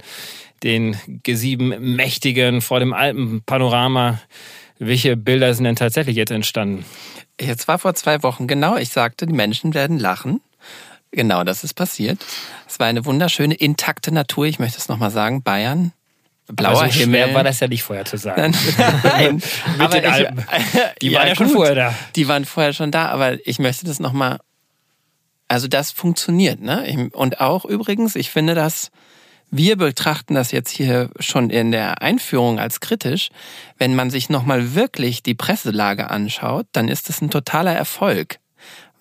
den 0.62 0.96
G7-Mächtigen 1.26 2.62
vor 2.62 2.80
dem 2.80 2.94
Alpenpanorama. 2.94 4.20
Welche 4.78 5.18
Bilder 5.18 5.56
sind 5.56 5.64
denn 5.64 5.76
tatsächlich 5.76 6.16
jetzt 6.16 6.30
entstanden? 6.30 6.86
Jetzt 7.42 7.68
war 7.68 7.80
vor 7.80 7.96
zwei 7.96 8.22
Wochen, 8.22 8.46
genau. 8.46 8.78
Ich 8.78 8.90
sagte, 8.90 9.26
die 9.26 9.34
Menschen 9.34 9.74
werden 9.74 9.98
lachen. 9.98 10.40
Genau, 11.10 11.44
das 11.44 11.64
ist 11.64 11.74
passiert. 11.74 12.24
Es 12.68 12.80
war 12.80 12.86
eine 12.86 13.06
wunderschöne, 13.06 13.56
intakte 13.56 14.14
Natur. 14.14 14.46
Ich 14.46 14.60
möchte 14.60 14.78
es 14.78 14.88
nochmal 14.88 15.10
sagen. 15.10 15.42
Bayern, 15.42 15.94
Blauer 16.56 16.84
also 16.84 17.00
Himmel. 17.00 17.24
schwer 17.24 17.36
war 17.36 17.44
das 17.44 17.60
ja 17.60 17.68
nicht 17.68 17.84
vorher 17.84 18.06
zu 18.06 18.18
sagen. 18.18 18.56
Nein, 19.04 19.42
aber 19.80 19.98
ich, 19.98 20.28
die 21.02 21.10
ja, 21.10 21.20
waren 21.20 21.28
ja 21.28 21.36
schon 21.36 21.48
gut. 21.48 21.56
vorher 21.56 21.76
da. 21.76 21.96
Die 22.16 22.28
waren 22.28 22.46
vorher 22.46 22.74
schon 22.74 22.92
da, 22.92 23.08
aber 23.08 23.38
ich 23.48 23.60
möchte 23.60 23.86
das 23.86 24.00
nochmal, 24.00 24.40
also 25.48 25.68
das 25.68 25.92
funktioniert, 25.92 26.62
ne? 26.62 27.10
Und 27.14 27.42
auch 27.42 27.66
übrigens, 27.66 28.16
ich 28.16 28.30
finde 28.30 28.56
das, 28.56 28.92
wir 29.52 29.76
betrachten 29.76 30.34
das 30.34 30.52
jetzt 30.52 30.72
hier 30.72 31.10
schon 31.20 31.50
in 31.50 31.72
der 31.72 32.02
Einführung 32.02 32.60
als 32.60 32.80
kritisch. 32.80 33.30
Wenn 33.78 33.94
man 33.94 34.10
sich 34.10 34.30
nochmal 34.30 34.74
wirklich 34.74 35.22
die 35.22 35.36
Presselage 35.36 36.10
anschaut, 36.10 36.66
dann 36.72 36.88
ist 36.88 37.08
das 37.08 37.22
ein 37.22 37.30
totaler 37.30 37.74
Erfolg. 37.74 38.40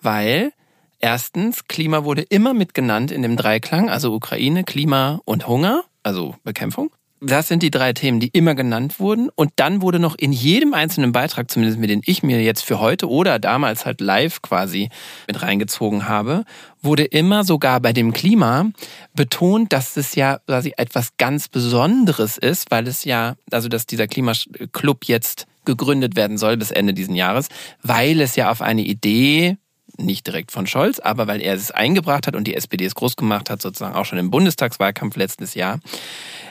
Weil 0.01 0.51
erstens, 0.99 1.67
Klima 1.67 2.03
wurde 2.03 2.21
immer 2.21 2.53
mitgenannt 2.53 3.11
in 3.11 3.23
dem 3.23 3.35
Dreiklang, 3.35 3.89
also 3.89 4.13
Ukraine, 4.13 4.63
Klima 4.63 5.21
und 5.25 5.47
Hunger, 5.47 5.85
also 6.03 6.35
Bekämpfung 6.43 6.91
das 7.25 7.47
sind 7.47 7.63
die 7.63 7.71
drei 7.71 7.93
Themen, 7.93 8.19
die 8.19 8.27
immer 8.29 8.55
genannt 8.55 8.99
wurden. 8.99 9.29
Und 9.33 9.51
dann 9.55 9.81
wurde 9.81 9.99
noch 9.99 10.15
in 10.15 10.31
jedem 10.31 10.73
einzelnen 10.73 11.11
Beitrag, 11.11 11.49
zumindest 11.49 11.79
mit 11.79 11.89
den 11.89 12.01
ich 12.05 12.23
mir 12.23 12.41
jetzt 12.41 12.63
für 12.63 12.79
heute 12.79 13.09
oder 13.09 13.39
damals 13.39 13.85
halt 13.85 14.01
live 14.01 14.41
quasi 14.41 14.89
mit 15.27 15.41
reingezogen 15.41 16.07
habe, 16.07 16.43
wurde 16.81 17.05
immer 17.05 17.43
sogar 17.43 17.79
bei 17.79 17.93
dem 17.93 18.13
Klima 18.13 18.69
betont, 19.15 19.71
dass 19.71 19.97
es 19.97 20.15
ja 20.15 20.39
quasi 20.45 20.73
etwas 20.77 21.17
ganz 21.17 21.47
Besonderes 21.47 22.37
ist, 22.37 22.71
weil 22.71 22.87
es 22.87 23.05
ja, 23.05 23.35
also 23.51 23.69
dass 23.69 23.85
dieser 23.85 24.07
Klimaclub 24.07 25.05
jetzt 25.05 25.45
gegründet 25.65 26.15
werden 26.15 26.37
soll 26.37 26.57
bis 26.57 26.71
Ende 26.71 26.93
diesen 26.93 27.15
Jahres, 27.15 27.47
weil 27.81 28.19
es 28.19 28.35
ja 28.35 28.51
auf 28.51 28.61
eine 28.61 28.81
Idee 28.81 29.57
nicht 29.97 30.27
direkt 30.27 30.51
von 30.51 30.67
Scholz, 30.67 30.99
aber 30.99 31.27
weil 31.27 31.41
er 31.41 31.53
es 31.53 31.71
eingebracht 31.71 32.27
hat 32.27 32.35
und 32.35 32.45
die 32.45 32.55
SPD 32.55 32.85
es 32.85 32.95
groß 32.95 33.15
gemacht 33.15 33.49
hat, 33.49 33.61
sozusagen 33.61 33.95
auch 33.95 34.05
schon 34.05 34.17
im 34.17 34.31
Bundestagswahlkampf 34.31 35.15
letztes 35.15 35.53
Jahr, 35.53 35.79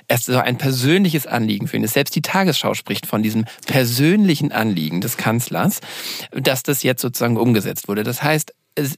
es 0.09 0.27
so 0.27 0.39
ein 0.39 0.59
persönliches 0.59 1.27
Anliegen 1.27 1.69
für 1.69 1.77
ihn 1.77 1.85
ist. 1.85 1.95
Selbst 1.95 2.15
die 2.15 2.23
Tagesschau 2.23 2.75
spricht 2.75 3.07
von 3.07 3.23
diesem 3.23 3.45
persönlichen 3.67 4.53
Anliegen 4.53 5.01
des 5.01 5.17
Kanzlers, 5.17 5.81
dass 6.31 6.63
das 6.63 6.83
jetzt 6.83 7.03
sozusagen 7.03 7.37
umgesetzt 7.37 7.89
wurde. 7.89 8.03
Das 8.03 8.23
heißt, 8.23 8.53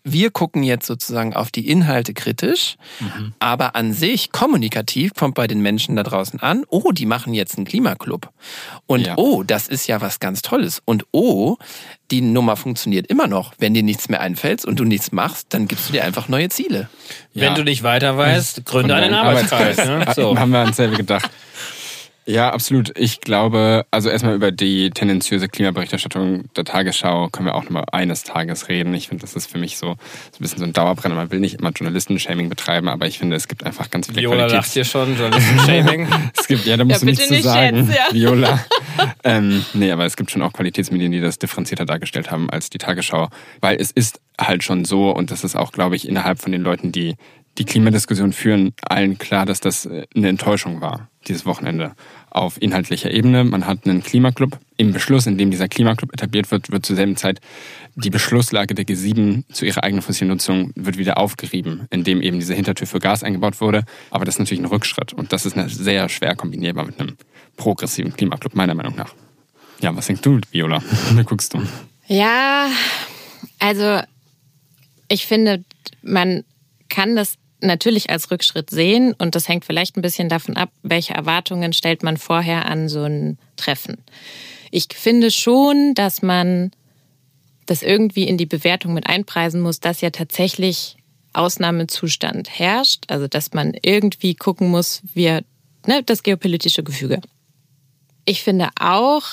wir 0.04 0.30
gucken 0.30 0.62
jetzt 0.62 0.87
sozusagen 0.87 1.34
auf 1.34 1.50
die 1.50 1.68
Inhalte 1.68 2.14
kritisch, 2.14 2.76
mhm. 3.00 3.34
aber 3.40 3.74
an 3.74 3.92
sich 3.92 4.30
kommunikativ 4.30 5.14
kommt 5.14 5.34
bei 5.34 5.46
den 5.46 5.60
Menschen 5.60 5.96
da 5.96 6.02
draußen 6.02 6.40
an, 6.40 6.64
oh, 6.68 6.92
die 6.92 7.06
machen 7.06 7.34
jetzt 7.34 7.56
einen 7.56 7.66
Klimaclub. 7.66 8.30
Und 8.87 9.06
ja. 9.06 9.14
oh, 9.16 9.42
das 9.42 9.66
ist 9.68 9.87
ja 9.87 10.00
was 10.00 10.20
ganz 10.20 10.42
Tolles. 10.42 10.80
Und 10.84 11.06
oh, 11.12 11.56
die 12.10 12.20
Nummer 12.20 12.56
funktioniert 12.56 13.06
immer 13.08 13.26
noch. 13.26 13.54
Wenn 13.58 13.74
dir 13.74 13.82
nichts 13.82 14.08
mehr 14.08 14.20
einfällt 14.20 14.64
und 14.64 14.78
du 14.78 14.84
nichts 14.84 15.10
machst, 15.10 15.48
dann 15.50 15.66
gibst 15.66 15.88
du 15.88 15.92
dir 15.92 16.04
einfach 16.04 16.28
neue 16.28 16.48
Ziele. 16.48 16.88
Ja. 17.32 17.42
Wenn 17.42 17.54
du 17.54 17.64
nicht 17.64 17.82
weiter 17.82 18.16
weißt, 18.16 18.64
gründe 18.64 18.94
einen 18.94 19.14
Arbeitskreis. 19.14 19.76
Ne? 19.78 20.06
So. 20.14 20.38
Haben 20.38 20.52
wir 20.52 20.62
uns 20.62 20.76
selber 20.76 20.96
gedacht. 20.96 21.30
Ja, 22.26 22.50
absolut. 22.52 22.98
Ich 22.98 23.20
glaube, 23.20 23.84
also 23.90 24.08
erstmal 24.08 24.34
über 24.34 24.50
die 24.50 24.90
tendenziöse 24.90 25.48
Klimaberichterstattung 25.48 26.44
der 26.56 26.64
Tagesschau 26.64 27.28
können 27.28 27.46
wir 27.46 27.54
auch 27.54 27.64
nochmal 27.64 27.84
eines 27.92 28.22
Tages 28.22 28.68
reden. 28.68 28.94
Ich 28.94 29.08
finde, 29.08 29.22
das 29.22 29.34
ist 29.34 29.50
für 29.50 29.58
mich 29.58 29.76
so, 29.76 29.88
so 29.88 29.92
ein 29.92 30.40
bisschen 30.40 30.58
so 30.58 30.64
ein 30.64 30.72
Dauerbrenner. 30.72 31.14
Man 31.14 31.30
will 31.30 31.40
nicht 31.40 31.60
immer 31.60 31.70
Journalisten-Shaming 31.70 32.48
betreiben, 32.48 32.88
aber 32.88 33.06
ich 33.06 33.18
finde, 33.18 33.37
es 33.37 33.46
gibt 33.46 33.64
einfach 33.64 33.90
ganz 33.90 34.06
viele 34.06 34.22
Viola 34.22 34.46
Qualitäts... 34.46 34.54
lacht 34.54 34.72
hier 34.72 34.84
schon, 34.84 35.18
Journalisten-Shaming. 35.18 36.08
es 36.38 36.46
gibt, 36.46 36.64
ja, 36.64 36.76
da 36.78 36.84
musst 36.84 37.00
ja, 37.02 37.06
du 37.06 37.06
nichts 37.06 37.28
zu 37.28 37.42
sagen, 37.42 37.88
jetzt, 37.88 37.96
ja. 37.96 38.06
Viola. 38.12 38.64
ähm, 39.24 39.64
nee, 39.74 39.90
aber 39.90 40.06
es 40.06 40.16
gibt 40.16 40.30
schon 40.30 40.40
auch 40.40 40.52
Qualitätsmedien, 40.54 41.12
die 41.12 41.20
das 41.20 41.38
differenzierter 41.38 41.84
dargestellt 41.84 42.30
haben 42.30 42.48
als 42.48 42.70
die 42.70 42.78
Tagesschau. 42.78 43.28
Weil 43.60 43.76
es 43.78 43.90
ist 43.90 44.20
halt 44.40 44.64
schon 44.64 44.87
so, 44.87 45.10
und 45.10 45.30
das 45.30 45.44
ist 45.44 45.56
auch, 45.56 45.72
glaube 45.72 45.96
ich, 45.96 46.08
innerhalb 46.08 46.40
von 46.40 46.52
den 46.52 46.62
Leuten, 46.62 46.90
die 46.90 47.16
die 47.58 47.64
Klimadiskussion 47.64 48.32
führen, 48.32 48.74
allen 48.82 49.18
klar, 49.18 49.46
dass 49.46 49.60
das 49.60 49.86
eine 49.86 50.28
Enttäuschung 50.28 50.80
war 50.80 51.08
dieses 51.28 51.46
Wochenende 51.46 51.92
auf 52.30 52.60
inhaltlicher 52.60 53.10
Ebene. 53.10 53.44
Man 53.44 53.66
hat 53.66 53.86
einen 53.86 54.02
Klimaclub 54.02 54.58
im 54.76 54.92
Beschluss, 54.92 55.26
in 55.26 55.38
dem 55.38 55.50
dieser 55.50 55.68
Klimaclub 55.68 56.12
etabliert 56.12 56.50
wird, 56.50 56.70
wird 56.70 56.84
zur 56.84 56.96
selben 56.96 57.16
Zeit 57.16 57.40
die 57.94 58.10
Beschlusslage 58.10 58.74
der 58.74 58.84
G7 58.84 59.44
zu 59.52 59.64
ihrer 59.64 59.84
eigenen 59.84 60.02
fossilen 60.02 60.30
Nutzung 60.30 60.72
wird 60.74 60.98
wieder 60.98 61.18
aufgerieben, 61.18 61.86
indem 61.90 62.20
eben 62.20 62.40
diese 62.40 62.54
Hintertür 62.54 62.86
für 62.86 62.98
Gas 62.98 63.22
eingebaut 63.22 63.60
wurde. 63.60 63.84
Aber 64.10 64.24
das 64.24 64.34
ist 64.34 64.40
natürlich 64.40 64.62
ein 64.62 64.66
Rückschritt 64.66 65.12
und 65.12 65.32
das 65.32 65.46
ist 65.46 65.56
sehr 65.70 66.08
schwer 66.08 66.34
kombinierbar 66.34 66.86
mit 66.86 67.00
einem 67.00 67.16
progressiven 67.56 68.12
Klimaclub, 68.12 68.54
meiner 68.54 68.74
Meinung 68.74 68.96
nach. 68.96 69.14
Ja, 69.80 69.94
was 69.94 70.06
denkst 70.06 70.22
du, 70.22 70.40
Viola? 70.50 70.82
Wie 71.12 71.24
guckst 71.24 71.54
du? 71.54 71.62
Ja, 72.06 72.68
also 73.60 74.00
ich 75.08 75.26
finde, 75.26 75.64
man 76.02 76.44
kann 76.88 77.16
das 77.16 77.36
natürlich 77.64 78.11
als 78.11 78.31
Rückschritt 78.31 78.70
sehen 78.70 79.14
und 79.18 79.35
das 79.35 79.48
hängt 79.48 79.64
vielleicht 79.64 79.96
ein 79.96 80.03
bisschen 80.03 80.29
davon 80.29 80.57
ab, 80.57 80.70
welche 80.83 81.14
Erwartungen 81.14 81.72
stellt 81.72 82.03
man 82.03 82.16
vorher 82.16 82.66
an 82.66 82.88
so 82.88 83.03
ein 83.05 83.38
Treffen. 83.57 83.98
Ich 84.70 84.88
finde 84.92 85.31
schon, 85.31 85.94
dass 85.94 86.22
man 86.22 86.70
das 87.66 87.83
irgendwie 87.83 88.24
in 88.24 88.37
die 88.37 88.46
Bewertung 88.46 88.94
mit 88.94 89.07
einpreisen 89.07 89.61
muss, 89.61 89.81
dass 89.81 90.00
ja 90.00 90.11
tatsächlich 90.11 90.96
Ausnahmezustand 91.33 92.48
herrscht, 92.59 93.05
also 93.09 93.27
dass 93.27 93.53
man 93.53 93.72
irgendwie 93.83 94.35
gucken 94.35 94.68
muss, 94.68 95.03
wie 95.14 95.40
ne, 95.87 96.03
das 96.05 96.22
geopolitische 96.22 96.83
Gefüge. 96.83 97.20
Ich 98.24 98.42
finde 98.42 98.68
auch, 98.81 99.24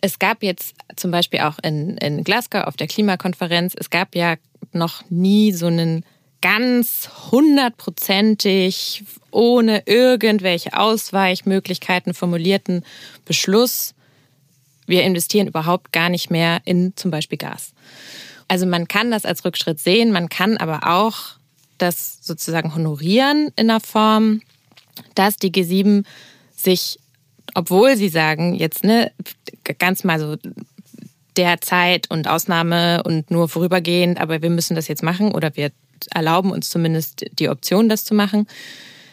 es 0.00 0.18
gab 0.18 0.42
jetzt 0.42 0.74
zum 0.96 1.10
Beispiel 1.10 1.40
auch 1.40 1.58
in, 1.62 1.96
in 1.98 2.24
Glasgow 2.24 2.64
auf 2.64 2.76
der 2.76 2.86
Klimakonferenz, 2.86 3.74
es 3.76 3.90
gab 3.90 4.14
ja 4.14 4.36
noch 4.72 5.02
nie 5.08 5.52
so 5.52 5.66
einen 5.66 6.04
ganz 6.46 7.10
hundertprozentig, 7.32 9.02
ohne 9.32 9.82
irgendwelche 9.86 10.78
Ausweichmöglichkeiten 10.78 12.14
formulierten 12.14 12.84
Beschluss, 13.24 13.94
wir 14.86 15.02
investieren 15.02 15.48
überhaupt 15.48 15.92
gar 15.92 16.08
nicht 16.08 16.30
mehr 16.30 16.60
in 16.64 16.92
zum 16.94 17.10
Beispiel 17.10 17.36
Gas. 17.36 17.72
Also 18.46 18.64
man 18.64 18.86
kann 18.86 19.10
das 19.10 19.24
als 19.24 19.44
Rückschritt 19.44 19.80
sehen, 19.80 20.12
man 20.12 20.28
kann 20.28 20.56
aber 20.56 20.86
auch 20.86 21.16
das 21.78 22.18
sozusagen 22.20 22.76
honorieren 22.76 23.50
in 23.56 23.66
der 23.66 23.80
Form, 23.80 24.40
dass 25.16 25.38
die 25.38 25.50
G7 25.50 26.04
sich, 26.54 27.00
obwohl 27.56 27.96
sie 27.96 28.08
sagen, 28.08 28.54
jetzt 28.54 28.84
ne, 28.84 29.10
ganz 29.78 30.04
mal 30.04 30.20
so 30.20 30.36
derzeit 31.36 32.08
und 32.08 32.28
Ausnahme 32.28 33.02
und 33.02 33.32
nur 33.32 33.48
vorübergehend, 33.48 34.20
aber 34.20 34.42
wir 34.42 34.50
müssen 34.50 34.76
das 34.76 34.86
jetzt 34.86 35.02
machen 35.02 35.32
oder 35.34 35.56
wir 35.56 35.72
erlauben 36.10 36.50
uns 36.50 36.70
zumindest 36.70 37.24
die 37.38 37.48
Option, 37.48 37.88
das 37.88 38.04
zu 38.04 38.14
machen, 38.14 38.46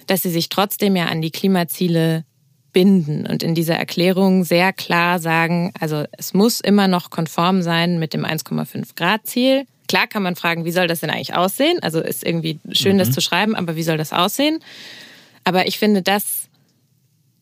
dass 0.08 0.22
sie 0.24 0.30
sich 0.30 0.50
trotzdem 0.50 0.96
ja 0.96 1.06
an 1.06 1.22
die 1.22 1.32
Klimaziele 1.32 2.26
binden 2.74 3.28
und 3.28 3.43
in 3.43 3.56
dieser 3.56 3.76
Erklärung 3.76 4.43
sehr 4.43 4.74
klar 4.74 5.19
sagen, 5.19 5.72
also 5.80 6.06
es 6.17 6.34
muss 6.34 6.60
immer 6.60 6.88
noch 6.88 7.12
konform 7.12 7.62
sein 7.62 8.00
mit 8.00 8.13
dem 8.13 8.26
1,5 8.26 8.96
Grad 8.96 9.28
Ziel. 9.28 9.65
Klar 9.88 10.08
kann 10.08 10.24
man 10.24 10.36
fragen, 10.36 10.65
wie 10.65 10.72
soll 10.72 10.88
das 10.88 11.02
denn 11.02 11.12
eigentlich 11.12 11.36
aussehen? 11.36 11.78
Also 11.82 12.02
ist 12.02 12.26
irgendwie 12.26 12.60
schön, 12.72 12.96
mhm. 12.96 13.00
das 13.00 13.12
zu 13.12 13.22
schreiben, 13.22 13.56
aber 13.56 13.76
wie 13.76 13.84
soll 13.84 13.98
das 13.98 14.12
aussehen? 14.12 14.60
Aber 15.43 15.67
ich 15.67 15.78
finde, 15.78 16.02
das, 16.02 16.50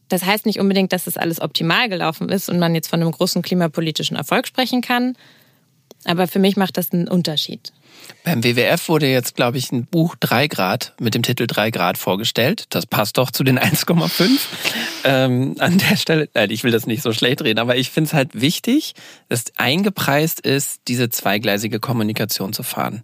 das 0.09 0.25
heißt 0.25 0.45
nicht 0.45 0.59
unbedingt, 0.59 0.91
dass 0.91 1.05
das 1.05 1.17
alles 1.17 1.41
optimal 1.41 1.87
gelaufen 1.87 2.29
ist 2.29 2.49
und 2.49 2.59
man 2.59 2.75
jetzt 2.75 2.89
von 2.89 3.01
einem 3.01 3.11
großen 3.11 3.41
klimapolitischen 3.41 4.17
Erfolg 4.17 4.47
sprechen 4.47 4.81
kann. 4.81 5.15
Aber 6.03 6.27
für 6.27 6.39
mich 6.39 6.57
macht 6.57 6.77
das 6.77 6.91
einen 6.91 7.07
Unterschied. 7.07 7.71
Beim 8.23 8.43
WWF 8.43 8.87
wurde 8.87 9.07
jetzt, 9.07 9.35
glaube 9.35 9.57
ich, 9.57 9.71
ein 9.71 9.85
Buch 9.85 10.15
3 10.19 10.47
Grad 10.47 10.93
mit 10.99 11.15
dem 11.15 11.23
Titel 11.23 11.47
3 11.47 11.71
Grad 11.71 11.97
vorgestellt. 11.97 12.65
Das 12.69 12.85
passt 12.85 13.17
doch 13.17 13.31
zu 13.31 13.43
den 13.43 13.59
1,5. 13.59 14.39
ähm, 15.03 15.55
an 15.57 15.77
der 15.79 15.95
Stelle, 15.95 16.29
nein, 16.33 16.51
ich 16.51 16.63
will 16.63 16.71
das 16.71 16.85
nicht 16.85 17.01
so 17.01 17.13
schlecht 17.13 17.41
reden, 17.41 17.59
aber 17.59 17.77
ich 17.77 17.89
finde 17.89 18.09
es 18.09 18.13
halt 18.13 18.39
wichtig, 18.39 18.93
dass 19.29 19.45
eingepreist 19.57 20.39
ist, 20.39 20.81
diese 20.87 21.09
zweigleisige 21.09 21.79
Kommunikation 21.79 22.53
zu 22.53 22.61
fahren. 22.63 23.01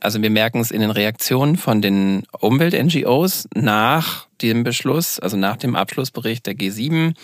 Also 0.00 0.20
wir 0.20 0.30
merken 0.30 0.60
es 0.60 0.70
in 0.70 0.82
den 0.82 0.90
Reaktionen 0.90 1.56
von 1.56 1.80
den 1.80 2.24
Umwelt-NGOs 2.32 3.48
nach 3.54 4.26
dem 4.42 4.64
Beschluss, 4.64 5.18
also 5.18 5.36
nach 5.36 5.56
dem 5.56 5.76
Abschlussbericht 5.76 6.46
der 6.46 6.54
G7 6.54 7.14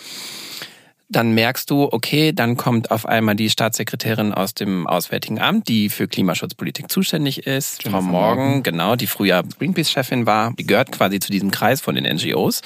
dann 1.09 1.33
merkst 1.33 1.71
du, 1.71 1.89
okay, 1.93 2.33
dann 2.33 2.57
kommt 2.57 2.91
auf 2.91 3.07
einmal 3.07 3.37
die 3.37 3.51
Staatssekretärin 3.51 4.33
aus 4.33 4.55
dem 4.55 4.87
Auswärtigen 4.87 5.39
Amt, 5.41 5.69
die 5.69 5.89
für 5.89 6.09
Klimaschutzpolitik 6.09 6.91
zuständig 6.91 7.47
ist, 7.47 7.83
Frau 7.83 8.01
Morgan, 8.01 8.63
genau, 8.63 8.97
die 8.97 9.07
früher 9.07 9.43
Greenpeace-Chefin 9.59 10.27
war, 10.27 10.53
die 10.59 10.67
gehört 10.67 10.93
quasi 10.93 11.21
zu 11.21 11.31
diesem 11.31 11.51
Kreis 11.51 11.81
von 11.81 11.95
den 11.95 12.05
NGOs. 12.05 12.63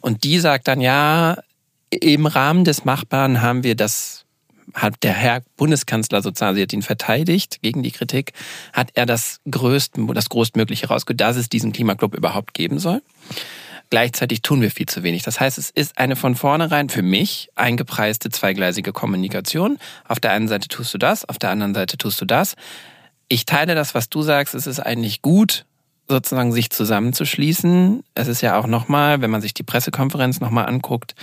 Und 0.00 0.24
die 0.24 0.38
sagt 0.38 0.68
dann, 0.68 0.80
ja, 0.80 1.38
im 1.90 2.26
Rahmen 2.26 2.64
des 2.64 2.84
Machbaren 2.84 3.40
haben 3.40 3.64
wir 3.64 3.74
das 3.74 4.24
hat 4.74 5.02
der 5.02 5.14
Herr 5.14 5.42
Bundeskanzler 5.56 6.20
sozusagen, 6.20 6.56
sie 6.56 6.62
hat 6.62 6.72
ihn 6.74 6.82
verteidigt 6.82 7.62
gegen 7.62 7.82
die 7.82 7.90
Kritik, 7.90 8.32
hat 8.74 8.90
er 8.94 9.06
das 9.06 9.40
größte, 9.50 10.06
das 10.12 10.28
größtmögliche 10.28 10.88
rausgeholt, 10.88 11.20
dass 11.20 11.36
es 11.36 11.48
diesen 11.48 11.72
Klimaclub 11.72 12.14
überhaupt 12.14 12.52
geben 12.52 12.78
soll. 12.78 13.02
Gleichzeitig 13.90 14.42
tun 14.42 14.60
wir 14.60 14.70
viel 14.70 14.86
zu 14.86 15.02
wenig. 15.02 15.22
Das 15.22 15.40
heißt, 15.40 15.56
es 15.56 15.70
ist 15.70 15.98
eine 15.98 16.14
von 16.14 16.34
vornherein 16.34 16.90
für 16.90 17.02
mich 17.02 17.48
eingepreiste 17.54 18.28
zweigleisige 18.28 18.92
Kommunikation. 18.92 19.78
Auf 20.06 20.20
der 20.20 20.32
einen 20.32 20.48
Seite 20.48 20.68
tust 20.68 20.92
du 20.92 20.98
das, 20.98 21.26
auf 21.26 21.38
der 21.38 21.50
anderen 21.50 21.74
Seite 21.74 21.96
tust 21.96 22.20
du 22.20 22.26
das. 22.26 22.54
Ich 23.28 23.46
teile 23.46 23.74
das, 23.74 23.94
was 23.94 24.08
du 24.08 24.22
sagst. 24.22 24.54
Es 24.54 24.66
ist 24.66 24.80
eigentlich 24.80 25.22
gut, 25.22 25.64
sozusagen 26.08 26.52
sich 26.52 26.70
zusammenzuschließen. 26.70 28.02
Es 28.14 28.28
ist 28.28 28.40
ja 28.40 28.58
auch 28.58 28.66
nochmal, 28.66 29.20
wenn 29.20 29.30
man 29.30 29.42
sich 29.42 29.54
die 29.54 29.62
Pressekonferenz 29.62 30.40
nochmal 30.40 30.66
anguckt, 30.66 31.14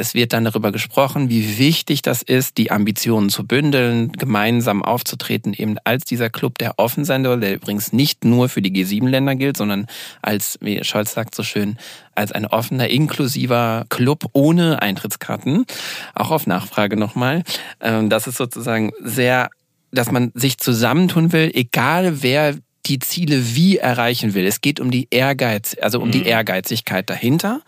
es 0.00 0.14
wird 0.14 0.32
dann 0.32 0.44
darüber 0.44 0.70
gesprochen, 0.70 1.28
wie 1.28 1.58
wichtig 1.58 2.02
das 2.02 2.22
ist, 2.22 2.56
die 2.56 2.70
Ambitionen 2.70 3.30
zu 3.30 3.44
bündeln, 3.44 4.12
gemeinsam 4.12 4.84
aufzutreten, 4.84 5.52
eben 5.54 5.76
als 5.82 6.04
dieser 6.04 6.30
Club, 6.30 6.56
der 6.58 6.78
offen 6.78 7.04
sein 7.04 7.24
soll, 7.24 7.40
der 7.40 7.56
übrigens 7.56 7.92
nicht 7.92 8.24
nur 8.24 8.48
für 8.48 8.62
die 8.62 8.70
G7-Länder 8.70 9.34
gilt, 9.34 9.56
sondern 9.56 9.88
als, 10.22 10.56
wie 10.60 10.84
Scholz 10.84 11.14
sagt 11.14 11.34
so 11.34 11.42
schön, 11.42 11.78
als 12.14 12.30
ein 12.30 12.46
offener, 12.46 12.88
inklusiver 12.88 13.86
Club 13.88 14.26
ohne 14.34 14.80
Eintrittskarten. 14.80 15.66
Auch 16.14 16.30
auf 16.30 16.46
Nachfrage 16.46 16.96
nochmal. 16.96 17.42
Ähm, 17.80 18.08
das 18.08 18.28
ist 18.28 18.36
sozusagen 18.36 18.92
sehr 19.02 19.50
dass 19.90 20.12
man 20.12 20.32
sich 20.34 20.58
zusammentun 20.58 21.32
will, 21.32 21.50
egal 21.54 22.22
wer 22.22 22.54
die 22.88 22.98
Ziele 22.98 23.54
wie 23.54 23.78
erreichen 23.78 24.34
will. 24.34 24.46
Es 24.46 24.60
geht 24.60 24.80
um 24.80 24.90
die 24.90 25.08
Ehrgeiz, 25.10 25.76
also 25.80 26.00
um 26.00 26.08
mhm. 26.08 26.12
die 26.12 26.26
Ehrgeizigkeit 26.26 27.08
dahinter. 27.08 27.60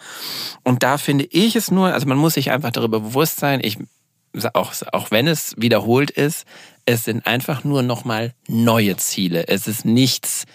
Und 0.62 0.82
da 0.82 0.98
finde 0.98 1.26
ich 1.30 1.56
es 1.56 1.70
nur, 1.70 1.92
also 1.92 2.06
man 2.06 2.18
muss 2.18 2.34
sich 2.34 2.50
einfach 2.50 2.70
darüber 2.70 3.00
bewusst 3.00 3.38
sein, 3.38 3.60
ich, 3.62 3.78
auch, 4.54 4.72
auch 4.92 5.10
wenn 5.10 5.26
es 5.26 5.54
wiederholt 5.56 6.10
ist, 6.10 6.46
es 6.86 7.04
sind 7.04 7.26
einfach 7.26 7.64
nur 7.64 7.82
nochmal 7.82 8.32
neue 8.48 8.96
Ziele. 8.96 9.46
Es 9.48 9.66
ist 9.66 9.84
nichts 9.84 10.46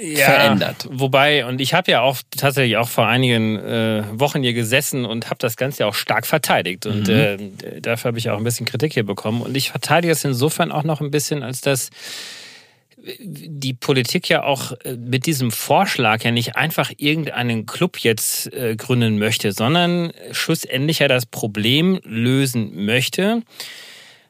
ja, 0.00 0.26
verändert. 0.26 0.88
Wobei, 0.90 1.46
und 1.46 1.60
ich 1.60 1.74
habe 1.74 1.90
ja 1.90 2.00
auch 2.02 2.18
tatsächlich 2.36 2.76
auch 2.76 2.88
vor 2.88 3.06
einigen 3.06 3.58
äh, 3.58 4.04
Wochen 4.12 4.42
hier 4.42 4.52
gesessen 4.52 5.04
und 5.04 5.26
habe 5.26 5.38
das 5.38 5.56
Ganze 5.56 5.80
ja 5.80 5.86
auch 5.86 5.94
stark 5.94 6.26
verteidigt. 6.26 6.86
Und 6.86 7.08
mhm. 7.08 7.14
äh, 7.14 7.80
dafür 7.80 8.10
habe 8.10 8.18
ich 8.18 8.30
auch 8.30 8.38
ein 8.38 8.44
bisschen 8.44 8.66
Kritik 8.66 8.94
hier 8.94 9.04
bekommen. 9.04 9.42
Und 9.42 9.56
ich 9.56 9.70
verteidige 9.70 10.12
es 10.12 10.24
insofern 10.24 10.72
auch 10.72 10.84
noch 10.84 11.00
ein 11.00 11.10
bisschen, 11.10 11.42
als 11.42 11.60
dass 11.60 11.90
die 13.20 13.74
Politik 13.74 14.28
ja 14.28 14.44
auch 14.44 14.72
äh, 14.84 14.96
mit 14.96 15.26
diesem 15.26 15.50
Vorschlag 15.50 16.22
ja 16.24 16.30
nicht 16.30 16.56
einfach 16.56 16.90
irgendeinen 16.96 17.66
Club 17.66 17.98
jetzt 17.98 18.52
äh, 18.52 18.76
gründen 18.76 19.18
möchte, 19.18 19.52
sondern 19.52 20.12
schlussendlich 20.32 21.00
ja 21.00 21.08
das 21.08 21.26
Problem 21.26 22.00
lösen 22.04 22.84
möchte. 22.84 23.42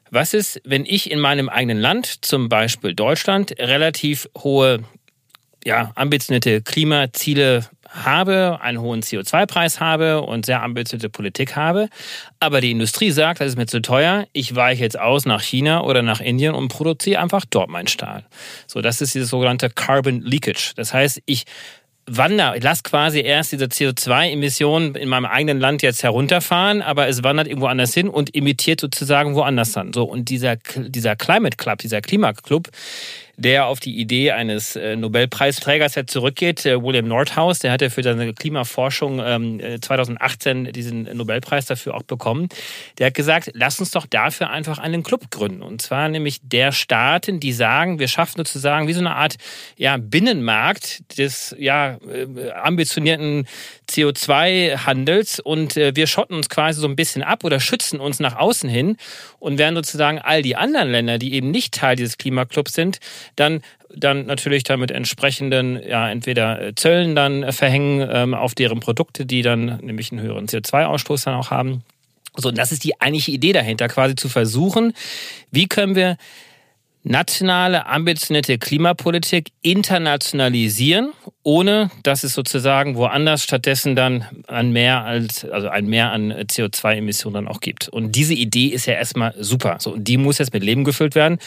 Was 0.09 0.33
ist, 0.33 0.61
wenn 0.63 0.85
ich 0.85 1.09
in 1.09 1.19
meinem 1.19 1.49
eigenen 1.49 1.79
Land, 1.79 2.23
zum 2.25 2.49
Beispiel 2.49 2.93
Deutschland, 2.93 3.55
relativ 3.57 4.29
hohe, 4.37 4.83
ja, 5.65 5.91
ambitionierte 5.95 6.61
Klimaziele 6.61 7.67
habe, 7.93 8.59
einen 8.61 8.81
hohen 8.81 9.01
CO2-Preis 9.01 9.79
habe 9.79 10.21
und 10.21 10.45
sehr 10.45 10.61
ambitionierte 10.63 11.09
Politik 11.09 11.55
habe, 11.55 11.89
aber 12.39 12.59
die 12.59 12.71
Industrie 12.71 13.11
sagt, 13.11 13.39
das 13.39 13.49
ist 13.49 13.57
mir 13.57 13.67
zu 13.67 13.81
teuer, 13.81 14.25
ich 14.33 14.55
weiche 14.55 14.83
jetzt 14.83 14.99
aus 14.99 15.25
nach 15.25 15.41
China 15.41 15.83
oder 15.83 16.01
nach 16.01 16.19
Indien 16.19 16.55
und 16.55 16.67
produziere 16.69 17.21
einfach 17.21 17.45
dort 17.49 17.69
meinen 17.69 17.87
Stahl. 17.87 18.25
So, 18.67 18.81
das 18.81 19.01
ist 19.01 19.13
dieses 19.13 19.29
sogenannte 19.29 19.69
Carbon 19.69 20.21
Leakage. 20.21 20.73
Das 20.75 20.93
heißt, 20.93 21.21
ich 21.25 21.45
wandere, 22.05 22.57
ich 22.57 22.63
lasse 22.63 22.83
quasi 22.83 23.21
erst 23.21 23.51
diese 23.51 23.65
CO2-Emissionen 23.65 24.95
in 24.95 25.07
meinem 25.07 25.25
eigenen 25.25 25.59
Land 25.59 25.81
jetzt 25.81 26.03
herunterfahren, 26.03 26.81
aber 26.81 27.07
es 27.07 27.23
wandert 27.23 27.47
irgendwo 27.47 27.67
anders 27.67 27.93
hin 27.93 28.09
und 28.09 28.35
emittiert 28.35 28.81
sozusagen 28.81 29.35
woanders 29.35 29.71
dann. 29.71 29.93
So, 29.93 30.03
und 30.03 30.29
dieser, 30.29 30.57
dieser 30.75 31.15
Climate 31.15 31.55
Club, 31.57 31.79
dieser 31.79 32.01
Klimaclub, 32.01 32.69
der 33.35 33.65
auf 33.65 33.79
die 33.79 33.97
Idee 33.97 34.31
eines 34.31 34.75
äh, 34.75 34.95
Nobelpreisträgers 34.95 35.97
zurückgeht, 36.07 36.65
äh, 36.65 36.81
William 36.81 37.07
Nordhaus. 37.07 37.59
Der 37.59 37.71
hat 37.71 37.81
ja 37.81 37.89
für 37.89 38.03
seine 38.03 38.33
Klimaforschung 38.33 39.19
2018 39.81 40.65
ähm, 40.65 40.73
diesen 40.73 41.03
Nobelpreis 41.17 41.65
dafür 41.65 41.95
auch 41.95 42.03
bekommen. 42.03 42.49
Der 42.97 43.07
hat 43.07 43.15
gesagt, 43.15 43.51
lass 43.53 43.79
uns 43.79 43.91
doch 43.91 44.05
dafür 44.05 44.49
einfach 44.49 44.77
einen 44.77 45.03
Club 45.03 45.31
gründen. 45.31 45.63
Und 45.63 45.81
zwar 45.81 46.09
nämlich 46.09 46.39
der 46.43 46.71
Staaten, 46.71 47.39
die 47.39 47.53
sagen, 47.53 47.99
wir 47.99 48.07
schaffen 48.07 48.37
sozusagen 48.37 48.87
wie 48.87 48.93
so 48.93 48.99
eine 48.99 49.15
Art 49.15 49.35
ja, 49.77 49.97
Binnenmarkt 49.97 51.17
des 51.17 51.55
ja, 51.57 51.97
ambitionierten 52.61 53.47
CO2-Handels 53.89 55.39
und 55.39 55.75
wir 55.75 56.07
schotten 56.07 56.35
uns 56.35 56.49
quasi 56.49 56.79
so 56.79 56.87
ein 56.87 56.95
bisschen 56.95 57.23
ab 57.23 57.43
oder 57.43 57.59
schützen 57.59 57.99
uns 57.99 58.19
nach 58.19 58.35
außen 58.35 58.69
hin 58.69 58.97
und 59.39 59.57
werden 59.57 59.75
sozusagen 59.75 60.19
all 60.19 60.41
die 60.41 60.55
anderen 60.55 60.91
Länder, 60.91 61.17
die 61.17 61.33
eben 61.33 61.51
nicht 61.51 61.73
Teil 61.73 61.95
dieses 61.95 62.17
Klimaclubs 62.17 62.73
sind, 62.73 62.99
dann 63.35 63.61
dann 63.95 64.25
natürlich 64.25 64.63
damit 64.63 64.91
entsprechenden, 64.91 65.79
ja, 65.87 66.09
entweder 66.09 66.61
äh, 66.61 66.75
Zöllen 66.75 67.15
dann 67.15 67.51
verhängen 67.51 68.07
ähm, 68.11 68.33
auf 68.33 68.55
deren 68.55 68.79
Produkte, 68.79 69.25
die 69.25 69.41
dann 69.41 69.77
nämlich 69.81 70.11
einen 70.11 70.21
höheren 70.21 70.47
CO2-Ausstoß 70.47 71.25
dann 71.25 71.35
auch 71.35 71.51
haben. 71.51 71.83
So, 72.35 72.49
und 72.49 72.57
das 72.57 72.71
ist 72.71 72.83
die 72.83 72.99
eigentliche 72.99 73.31
Idee 73.31 73.53
dahinter, 73.53 73.87
quasi 73.87 74.15
zu 74.15 74.29
versuchen, 74.29 74.93
wie 75.51 75.67
können 75.67 75.95
wir 75.95 76.17
nationale, 77.03 77.85
ambitionierte 77.85 78.57
Klimapolitik 78.57 79.49
internationalisieren, 79.61 81.11
ohne 81.43 81.91
dass 82.01 82.23
es 82.23 82.33
sozusagen 82.33 82.95
woanders 82.95 83.43
stattdessen 83.43 83.95
dann 83.95 84.25
ein 84.47 84.71
Mehr 84.71 85.03
als, 85.03 85.43
also 85.45 85.67
ein 85.67 85.85
Mehr 85.85 86.11
an 86.11 86.31
CO2-Emissionen 86.31 87.33
dann 87.33 87.47
auch 87.47 87.59
gibt. 87.59 87.89
Und 87.89 88.13
diese 88.13 88.33
Idee 88.33 88.67
ist 88.67 88.85
ja 88.85 88.93
erstmal 88.93 89.35
super. 89.37 89.77
So, 89.79 89.93
und 89.93 90.07
die 90.07 90.17
muss 90.17 90.37
jetzt 90.37 90.53
mit 90.53 90.63
Leben 90.63 90.85
gefüllt 90.85 91.13
werden. 91.13 91.39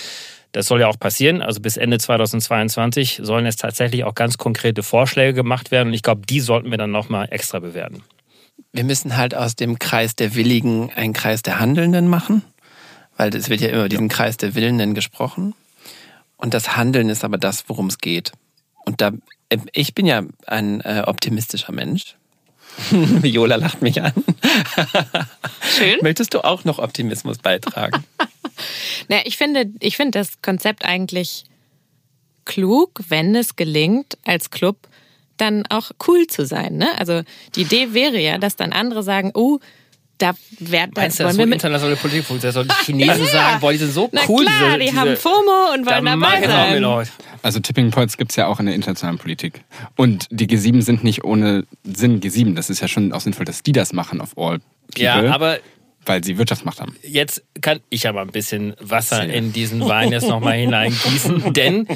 Das 0.52 0.66
soll 0.66 0.80
ja 0.80 0.88
auch 0.88 0.98
passieren. 0.98 1.42
Also 1.42 1.60
bis 1.60 1.76
Ende 1.76 1.98
2022 1.98 3.20
sollen 3.22 3.44
jetzt 3.44 3.60
tatsächlich 3.60 4.04
auch 4.04 4.14
ganz 4.14 4.38
konkrete 4.38 4.82
Vorschläge 4.82 5.34
gemacht 5.34 5.70
werden. 5.70 5.88
Und 5.88 5.94
ich 5.94 6.02
glaube, 6.02 6.22
die 6.26 6.40
sollten 6.40 6.70
wir 6.70 6.78
dann 6.78 6.92
nochmal 6.92 7.28
extra 7.30 7.58
bewerten. 7.58 8.02
Wir 8.72 8.84
müssen 8.84 9.16
halt 9.16 9.34
aus 9.34 9.56
dem 9.56 9.78
Kreis 9.78 10.16
der 10.16 10.34
Willigen 10.34 10.90
einen 10.94 11.12
Kreis 11.12 11.42
der 11.42 11.60
Handelnden 11.60 12.08
machen 12.08 12.42
weil 13.16 13.34
es 13.34 13.48
wird 13.48 13.60
ja 13.60 13.68
immer 13.68 13.80
über 13.80 13.88
diesen 13.88 14.08
Kreis 14.08 14.36
der 14.36 14.54
Willenden 14.54 14.94
gesprochen. 14.94 15.54
Und 16.36 16.54
das 16.54 16.76
Handeln 16.76 17.08
ist 17.08 17.24
aber 17.24 17.38
das, 17.38 17.68
worum 17.68 17.86
es 17.86 17.98
geht. 17.98 18.32
Und 18.84 19.00
da, 19.00 19.12
äh, 19.48 19.58
ich 19.72 19.94
bin 19.94 20.06
ja 20.06 20.22
ein 20.46 20.80
äh, 20.82 21.02
optimistischer 21.06 21.72
Mensch. 21.72 22.16
Viola 22.90 23.56
lacht 23.56 23.80
mich 23.80 24.02
an. 24.02 24.12
Schön. 25.78 25.96
Möchtest 26.02 26.34
du 26.34 26.44
auch 26.44 26.64
noch 26.64 26.78
Optimismus 26.78 27.38
beitragen? 27.38 28.04
naja, 29.08 29.22
ich 29.24 29.36
finde, 29.36 29.70
ich 29.80 29.96
finde 29.96 30.18
das 30.18 30.42
Konzept 30.42 30.84
eigentlich 30.84 31.44
klug, 32.44 33.00
wenn 33.08 33.34
es 33.34 33.56
gelingt, 33.56 34.16
als 34.24 34.50
Club 34.50 34.88
dann 35.36 35.64
auch 35.68 35.90
cool 36.06 36.26
zu 36.26 36.46
sein. 36.46 36.76
Ne? 36.76 36.88
Also 36.98 37.22
die 37.54 37.62
Idee 37.62 37.92
wäre 37.92 38.18
ja, 38.18 38.38
dass 38.38 38.56
dann 38.56 38.72
andere 38.72 39.02
sagen, 39.02 39.32
oh, 39.34 39.58
da 40.18 40.34
werden 40.60 40.92
Meinst 40.94 41.20
du, 41.20 41.24
das 41.24 41.34
so 41.34 41.42
internationale 41.42 41.96
Politik 41.96 42.24
Da 42.40 42.50
sollen 42.50 42.68
die 42.68 42.84
Chinesen 42.86 43.24
ja. 43.24 43.26
sagen, 43.26 43.60
boah, 43.60 43.72
die 43.72 43.78
sind 43.78 43.92
so 43.92 44.08
Na 44.12 44.22
cool. 44.28 44.46
Klar, 44.46 44.78
diese, 44.78 44.92
die 44.92 44.98
haben 44.98 45.16
FOMO 45.16 45.74
und 45.74 45.86
wollen 45.86 46.04
dabei 46.06 46.46
sein. 46.46 47.06
Also 47.42 47.60
Tipping 47.60 47.90
Points 47.90 48.16
gibt 48.16 48.30
es 48.30 48.36
ja 48.36 48.46
auch 48.46 48.58
in 48.58 48.66
der 48.66 48.74
internationalen 48.74 49.18
Politik. 49.18 49.62
Und 49.94 50.26
die 50.30 50.46
G7 50.46 50.80
sind 50.82 51.04
nicht 51.04 51.24
ohne 51.24 51.64
Sinn 51.84 52.20
G7. 52.20 52.54
Das 52.54 52.70
ist 52.70 52.80
ja 52.80 52.88
schon 52.88 53.12
auch 53.12 53.20
sinnvoll, 53.20 53.44
dass 53.44 53.62
die 53.62 53.72
das 53.72 53.92
machen 53.92 54.20
auf 54.20 54.38
all 54.38 54.58
people. 54.88 55.04
Ja, 55.04 55.32
aber 55.32 55.58
weil 56.06 56.24
sie 56.24 56.38
Wirtschaftsmacht 56.38 56.80
haben. 56.80 56.96
Jetzt 57.02 57.42
kann 57.60 57.80
ich 57.90 58.08
aber 58.08 58.22
ein 58.22 58.30
bisschen 58.30 58.74
Wasser 58.80 59.24
in 59.26 59.52
diesen 59.52 59.86
Wein 59.86 60.12
jetzt 60.12 60.28
nochmal 60.28 60.56
hineingießen, 60.56 61.52
denn 61.52 61.86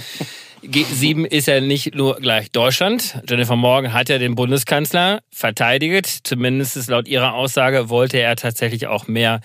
G7 0.63 1.25
ist 1.25 1.47
ja 1.47 1.61
nicht 1.61 1.95
nur 1.95 2.17
gleich 2.17 2.51
Deutschland. 2.51 3.19
Jennifer 3.29 3.57
Morgan 3.57 3.95
hat 3.95 4.11
ja 4.11 4.19
den 4.19 4.35
Bundeskanzler 4.35 5.21
verteidigt. 5.31 6.21
Zumindest 6.25 6.89
laut 6.89 7.09
ihrer 7.09 7.33
Aussage 7.33 7.89
wollte 7.89 8.19
er 8.19 8.37
tatsächlich 8.37 8.87
auch 8.87 9.09
mehr 9.09 9.41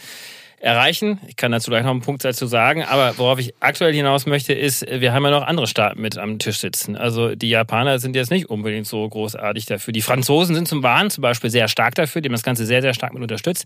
erreichen. 0.60 1.20
Ich 1.28 1.36
kann 1.36 1.52
dazu 1.52 1.70
gleich 1.70 1.84
noch 1.84 1.92
einen 1.92 2.02
Punkt 2.02 2.26
dazu 2.26 2.48
sagen. 2.48 2.84
Aber 2.84 3.18
worauf 3.18 3.40
ich 3.40 3.54
aktuell 3.60 3.94
hinaus 3.94 4.26
möchte, 4.26 4.54
ist, 4.54 4.86
wir 4.90 5.14
haben 5.14 5.24
ja 5.24 5.32
noch 5.32 5.46
andere 5.46 5.68
Staaten 5.68 6.02
mit 6.02 6.18
am 6.18 6.40
Tisch 6.40 6.58
sitzen. 6.58 6.96
Also 6.98 7.36
die 7.36 7.50
Japaner 7.50 8.00
sind 8.00 8.16
jetzt 8.16 8.32
nicht 8.32 8.50
unbedingt 8.50 8.88
so 8.88 9.08
großartig 9.08 9.68
dafür. 9.68 9.94
Die 9.94 10.02
Franzosen 10.02 10.56
sind 10.56 10.68
zum 10.68 10.84
Wahn 10.84 11.12
zum 11.12 11.22
Beispiel 11.22 11.50
sehr 11.50 11.68
stark 11.68 11.96
dafür. 11.96 12.22
Die 12.22 12.28
haben 12.28 12.34
das 12.34 12.44
Ganze 12.44 12.66
sehr, 12.66 12.82
sehr 12.82 12.94
stark 12.94 13.14
mit 13.14 13.22
unterstützt. 13.22 13.66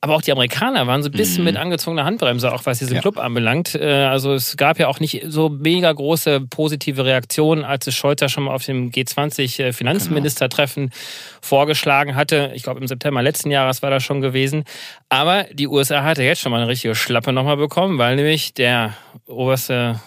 Aber 0.00 0.14
auch 0.14 0.22
die 0.22 0.30
Amerikaner 0.30 0.86
waren 0.86 1.02
so 1.02 1.08
ein 1.08 1.12
bisschen 1.12 1.40
mhm. 1.40 1.44
mit 1.44 1.56
angezogener 1.56 2.04
Handbremse, 2.04 2.52
auch 2.52 2.64
was 2.66 2.78
diesen 2.78 2.94
ja. 2.94 3.00
Club 3.00 3.18
anbelangt. 3.18 3.74
Äh, 3.74 4.04
also 4.04 4.32
es 4.32 4.56
gab 4.56 4.78
ja 4.78 4.86
auch 4.86 5.00
nicht 5.00 5.24
so 5.26 5.48
mega 5.48 5.92
große 5.92 6.42
positive 6.48 7.04
Reaktionen, 7.04 7.64
als 7.64 7.88
es 7.88 7.96
Scholz 7.96 8.30
schon 8.30 8.44
mal 8.44 8.54
auf 8.54 8.64
dem 8.64 8.90
G20 8.92 9.72
Finanzministertreffen 9.72 10.90
genau. 10.90 10.96
vorgeschlagen 11.40 12.14
hatte. 12.14 12.52
Ich 12.54 12.62
glaube 12.62 12.80
im 12.80 12.86
September 12.86 13.22
letzten 13.22 13.50
Jahres 13.50 13.82
war 13.82 13.90
das 13.90 14.04
schon 14.04 14.20
gewesen. 14.20 14.62
Aber 15.08 15.46
die 15.52 15.66
USA 15.66 16.04
hatte 16.04 16.22
jetzt 16.22 16.42
schon 16.42 16.52
mal 16.52 16.58
eine 16.60 16.68
richtige 16.68 16.94
Schlappe 16.94 17.32
nochmal 17.32 17.56
bekommen, 17.56 17.98
weil 17.98 18.14
nämlich 18.14 18.54
der 18.54 18.94
oberste 19.26 20.00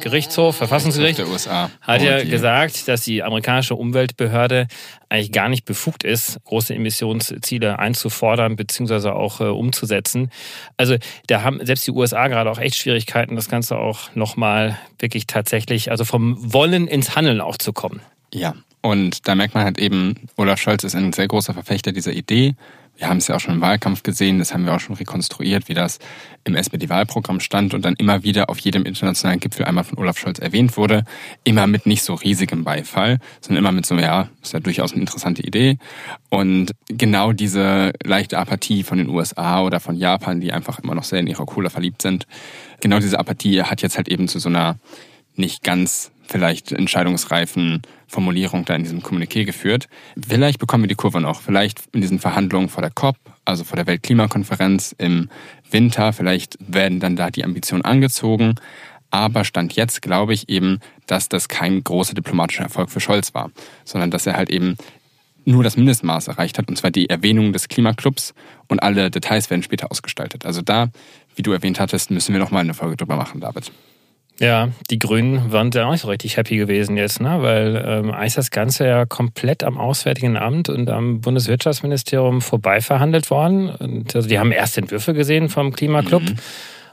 Gerichtshof, 0.00 0.56
Verfassungsgericht, 0.56 1.18
der 1.18 1.28
USA. 1.28 1.70
hat 1.80 2.02
ja 2.02 2.24
gesagt, 2.24 2.88
dass 2.88 3.02
die 3.02 3.22
amerikanische 3.22 3.74
Umweltbehörde 3.74 4.66
eigentlich 5.08 5.32
gar 5.32 5.48
nicht 5.48 5.64
befugt 5.64 6.04
ist, 6.04 6.38
große 6.44 6.74
Emissionsziele 6.74 7.78
einzufordern 7.78 8.56
bzw. 8.56 9.10
auch 9.10 9.40
äh, 9.40 9.44
umzusetzen. 9.44 10.30
Also 10.76 10.96
da 11.26 11.42
haben 11.42 11.64
selbst 11.64 11.86
die 11.86 11.92
USA 11.92 12.28
gerade 12.28 12.50
auch 12.50 12.58
echt 12.58 12.76
Schwierigkeiten, 12.76 13.36
das 13.36 13.48
Ganze 13.48 13.78
auch 13.78 14.14
nochmal 14.14 14.78
wirklich 14.98 15.26
tatsächlich, 15.26 15.90
also 15.90 16.04
vom 16.04 16.36
Wollen 16.52 16.86
ins 16.86 17.16
Handeln 17.16 17.40
auch 17.40 17.56
zu 17.56 17.72
kommen. 17.72 18.00
Ja, 18.32 18.54
und 18.80 19.26
da 19.26 19.34
merkt 19.34 19.54
man 19.54 19.64
halt 19.64 19.78
eben, 19.78 20.28
Olaf 20.36 20.60
Scholz 20.60 20.84
ist 20.84 20.94
ein 20.94 21.12
sehr 21.12 21.28
großer 21.28 21.54
Verfechter 21.54 21.92
dieser 21.92 22.12
Idee. 22.12 22.54
Wir 22.98 23.08
haben 23.08 23.18
es 23.18 23.28
ja 23.28 23.36
auch 23.36 23.40
schon 23.40 23.54
im 23.54 23.60
Wahlkampf 23.60 24.02
gesehen, 24.02 24.40
das 24.40 24.52
haben 24.52 24.66
wir 24.66 24.74
auch 24.74 24.80
schon 24.80 24.96
rekonstruiert, 24.96 25.68
wie 25.68 25.74
das 25.74 26.00
im 26.42 26.56
SPD-Wahlprogramm 26.56 27.38
stand 27.38 27.72
und 27.72 27.84
dann 27.84 27.94
immer 27.94 28.24
wieder 28.24 28.50
auf 28.50 28.58
jedem 28.58 28.84
internationalen 28.84 29.38
Gipfel 29.38 29.64
einmal 29.66 29.84
von 29.84 29.98
Olaf 29.98 30.18
Scholz 30.18 30.40
erwähnt 30.40 30.76
wurde. 30.76 31.04
Immer 31.44 31.68
mit 31.68 31.86
nicht 31.86 32.02
so 32.02 32.14
riesigem 32.14 32.64
Beifall, 32.64 33.18
sondern 33.40 33.64
immer 33.64 33.72
mit 33.72 33.86
so, 33.86 33.94
ja, 33.94 34.28
ist 34.42 34.52
ja 34.52 34.58
durchaus 34.58 34.92
eine 34.92 35.02
interessante 35.02 35.42
Idee. 35.42 35.78
Und 36.28 36.72
genau 36.88 37.32
diese 37.32 37.92
leichte 38.02 38.36
Apathie 38.36 38.82
von 38.82 38.98
den 38.98 39.08
USA 39.08 39.62
oder 39.62 39.78
von 39.78 39.94
Japan, 39.94 40.40
die 40.40 40.52
einfach 40.52 40.80
immer 40.80 40.96
noch 40.96 41.04
sehr 41.04 41.20
in 41.20 41.28
ihrer 41.28 41.46
Cola 41.46 41.70
verliebt 41.70 42.02
sind, 42.02 42.26
genau 42.80 42.98
diese 42.98 43.20
Apathie 43.20 43.62
hat 43.62 43.80
jetzt 43.80 43.96
halt 43.96 44.08
eben 44.08 44.26
zu 44.26 44.40
so 44.40 44.48
einer 44.48 44.76
nicht 45.36 45.62
ganz 45.62 46.10
vielleicht 46.28 46.72
entscheidungsreifen 46.72 47.82
Formulierung 48.06 48.64
da 48.64 48.74
in 48.74 48.84
diesem 48.84 49.02
Kommuniqué 49.02 49.44
geführt. 49.44 49.88
Vielleicht 50.26 50.58
bekommen 50.58 50.84
wir 50.84 50.88
die 50.88 50.94
Kurve 50.94 51.20
noch. 51.20 51.40
Vielleicht 51.40 51.82
in 51.92 52.00
diesen 52.00 52.18
Verhandlungen 52.18 52.68
vor 52.68 52.82
der 52.82 52.90
COP, 52.90 53.16
also 53.44 53.64
vor 53.64 53.76
der 53.76 53.86
Weltklimakonferenz 53.86 54.94
im 54.98 55.30
Winter, 55.70 56.12
vielleicht 56.12 56.56
werden 56.60 57.00
dann 57.00 57.16
da 57.16 57.30
die 57.30 57.44
Ambitionen 57.44 57.84
angezogen. 57.84 58.54
Aber 59.10 59.44
Stand 59.44 59.74
jetzt 59.74 60.02
glaube 60.02 60.34
ich 60.34 60.48
eben, 60.48 60.80
dass 61.06 61.28
das 61.28 61.48
kein 61.48 61.82
großer 61.82 62.14
diplomatischer 62.14 62.64
Erfolg 62.64 62.90
für 62.90 63.00
Scholz 63.00 63.32
war, 63.34 63.50
sondern 63.84 64.10
dass 64.10 64.26
er 64.26 64.36
halt 64.36 64.50
eben 64.50 64.76
nur 65.46 65.64
das 65.64 65.78
Mindestmaß 65.78 66.28
erreicht 66.28 66.58
hat, 66.58 66.68
und 66.68 66.76
zwar 66.76 66.90
die 66.90 67.08
Erwähnung 67.08 67.54
des 67.54 67.68
Klimaclubs 67.68 68.34
und 68.68 68.82
alle 68.82 69.10
Details 69.10 69.48
werden 69.48 69.62
später 69.62 69.90
ausgestaltet. 69.90 70.44
Also 70.44 70.60
da, 70.60 70.90
wie 71.36 71.42
du 71.42 71.52
erwähnt 71.52 71.80
hattest, 71.80 72.10
müssen 72.10 72.34
wir 72.34 72.40
noch 72.40 72.50
mal 72.50 72.60
eine 72.60 72.74
Folge 72.74 72.96
drüber 72.96 73.16
machen, 73.16 73.40
David. 73.40 73.72
Ja, 74.40 74.68
die 74.90 74.98
Grünen 74.98 75.52
waren 75.52 75.70
ja 75.72 75.86
auch 75.86 75.90
nicht 75.90 76.02
so 76.02 76.08
richtig 76.08 76.36
happy 76.36 76.56
gewesen 76.56 76.96
jetzt, 76.96 77.20
ne? 77.20 77.42
weil 77.42 77.82
ähm, 77.84 78.12
eigentlich 78.12 78.34
das 78.34 78.50
Ganze 78.50 78.86
ja 78.86 79.04
komplett 79.04 79.64
am 79.64 79.78
Auswärtigen 79.78 80.36
Amt 80.36 80.68
und 80.68 80.88
am 80.90 81.20
Bundeswirtschaftsministerium 81.20 82.40
vorbei 82.40 82.80
verhandelt 82.80 83.30
worden. 83.30 83.68
Und 83.68 84.14
also 84.14 84.28
die 84.28 84.38
haben 84.38 84.52
erste 84.52 84.80
Entwürfe 84.80 85.12
gesehen 85.12 85.48
vom 85.48 85.72
Klimaclub. 85.72 86.22
Mhm. 86.22 86.36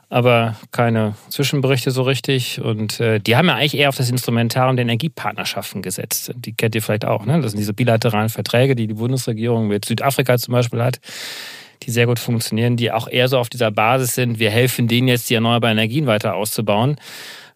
Aber 0.09 0.55
keine 0.71 1.15
Zwischenberichte 1.29 1.91
so 1.91 2.03
richtig. 2.03 2.61
Und 2.61 2.99
äh, 2.99 3.19
die 3.19 3.35
haben 3.35 3.47
ja 3.47 3.55
eigentlich 3.55 3.77
eher 3.77 3.89
auf 3.89 3.97
das 3.97 4.09
Instrumentarium 4.09 4.75
der 4.75 4.83
Energiepartnerschaften 4.83 5.81
gesetzt. 5.81 6.31
Die 6.35 6.53
kennt 6.53 6.73
ihr 6.75 6.81
vielleicht 6.81 7.05
auch. 7.05 7.25
Ne? 7.25 7.41
Das 7.41 7.51
sind 7.51 7.59
diese 7.59 7.73
bilateralen 7.73 8.29
Verträge, 8.29 8.75
die 8.75 8.87
die 8.87 8.93
Bundesregierung 8.95 9.67
mit 9.67 9.85
Südafrika 9.85 10.37
zum 10.37 10.53
Beispiel 10.53 10.81
hat 10.81 10.99
die 11.85 11.91
sehr 11.91 12.07
gut 12.07 12.19
funktionieren, 12.19 12.77
die 12.77 12.91
auch 12.91 13.07
eher 13.07 13.27
so 13.27 13.37
auf 13.37 13.49
dieser 13.49 13.71
Basis 13.71 14.15
sind, 14.15 14.39
wir 14.39 14.49
helfen 14.49 14.87
denen 14.87 15.07
jetzt, 15.07 15.29
die 15.29 15.35
erneuerbaren 15.35 15.77
Energien 15.77 16.07
weiter 16.07 16.35
auszubauen. 16.35 16.97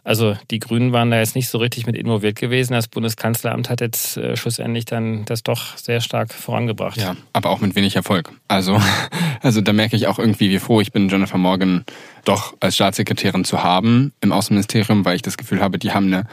Also 0.03 0.35
die 0.49 0.59
Grünen 0.59 0.93
waren 0.93 1.11
da 1.11 1.19
jetzt 1.19 1.35
nicht 1.35 1.49
so 1.49 1.57
richtig 1.57 1.85
mit 1.85 1.95
involviert 1.95 2.37
gewesen. 2.37 2.73
Das 2.73 2.87
Bundeskanzleramt 2.87 3.69
hat 3.69 3.81
jetzt 3.81 4.17
äh, 4.17 4.37
schlussendlich 4.37 4.85
dann 4.85 5.25
das 5.25 5.43
doch 5.43 5.77
sehr 5.77 5.99
stark 5.99 6.33
vorangebracht. 6.33 6.97
Ja, 6.97 7.15
aber 7.33 7.49
auch 7.49 7.59
mit 7.59 7.75
wenig 7.75 7.95
Erfolg. 7.95 8.31
Also, 8.47 8.79
also 9.41 9.61
da 9.61 9.73
merke 9.73 9.95
ich 9.95 10.07
auch 10.07 10.17
irgendwie, 10.17 10.49
wie 10.49 10.59
froh 10.59 10.79
ich 10.79 10.93
bin, 10.93 11.09
Jennifer 11.09 11.37
Morgan 11.37 11.83
doch 12.23 12.55
als 12.59 12.75
Staatssekretärin 12.75 13.43
zu 13.43 13.61
haben 13.61 14.13
im 14.21 14.31
Außenministerium, 14.31 15.05
weil 15.05 15.17
ich 15.17 15.21
das 15.21 15.37
Gefühl 15.37 15.59
habe, 15.59 15.77
die 15.77 15.91
haben 15.91 16.07
eine 16.07 16.23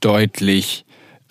deutlich 0.00 0.84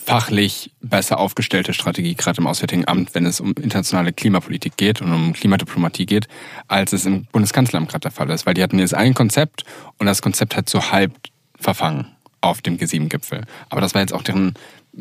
fachlich 0.06 0.72
besser 0.82 1.20
aufgestellte 1.20 1.74
Strategie, 1.74 2.16
gerade 2.16 2.42
im 2.42 2.48
Auswärtigen 2.48 2.88
Amt, 2.88 3.16
wenn 3.16 3.26
es 3.26 3.40
um 3.40 3.54
internationale 3.54 4.14
Klimapolitik 4.14 4.78
geht 4.78 5.02
und 5.02 5.12
um 5.14 5.34
Klimadiplomatie 5.34 6.06
geht, 6.06 6.28
als 6.68 6.94
es 6.94 7.06
im 7.06 7.26
Bundeskanzleramt 7.26 7.90
gerade 7.90 8.02
der 8.02 8.12
Fall 8.12 8.30
ist. 8.30 8.46
Weil 8.46 8.54
die 8.54 8.64
hatten 8.64 8.80
jetzt 8.80 8.94
ein 8.94 9.14
Konzept 9.14 9.64
und 9.98 10.06
das 10.06 10.22
Konzept 10.22 10.56
hat 10.56 10.70
so 10.70 10.92
halb 10.92 11.14
verfangen. 11.60 12.08
auf 12.42 12.62
dem 12.62 12.78
G7-Gipfel. 12.78 13.46
Aber 13.70 13.80
das 13.80 13.94
war 13.94 14.02
jetzt 14.02 14.14
auch 14.14 14.22
deren 14.22 14.56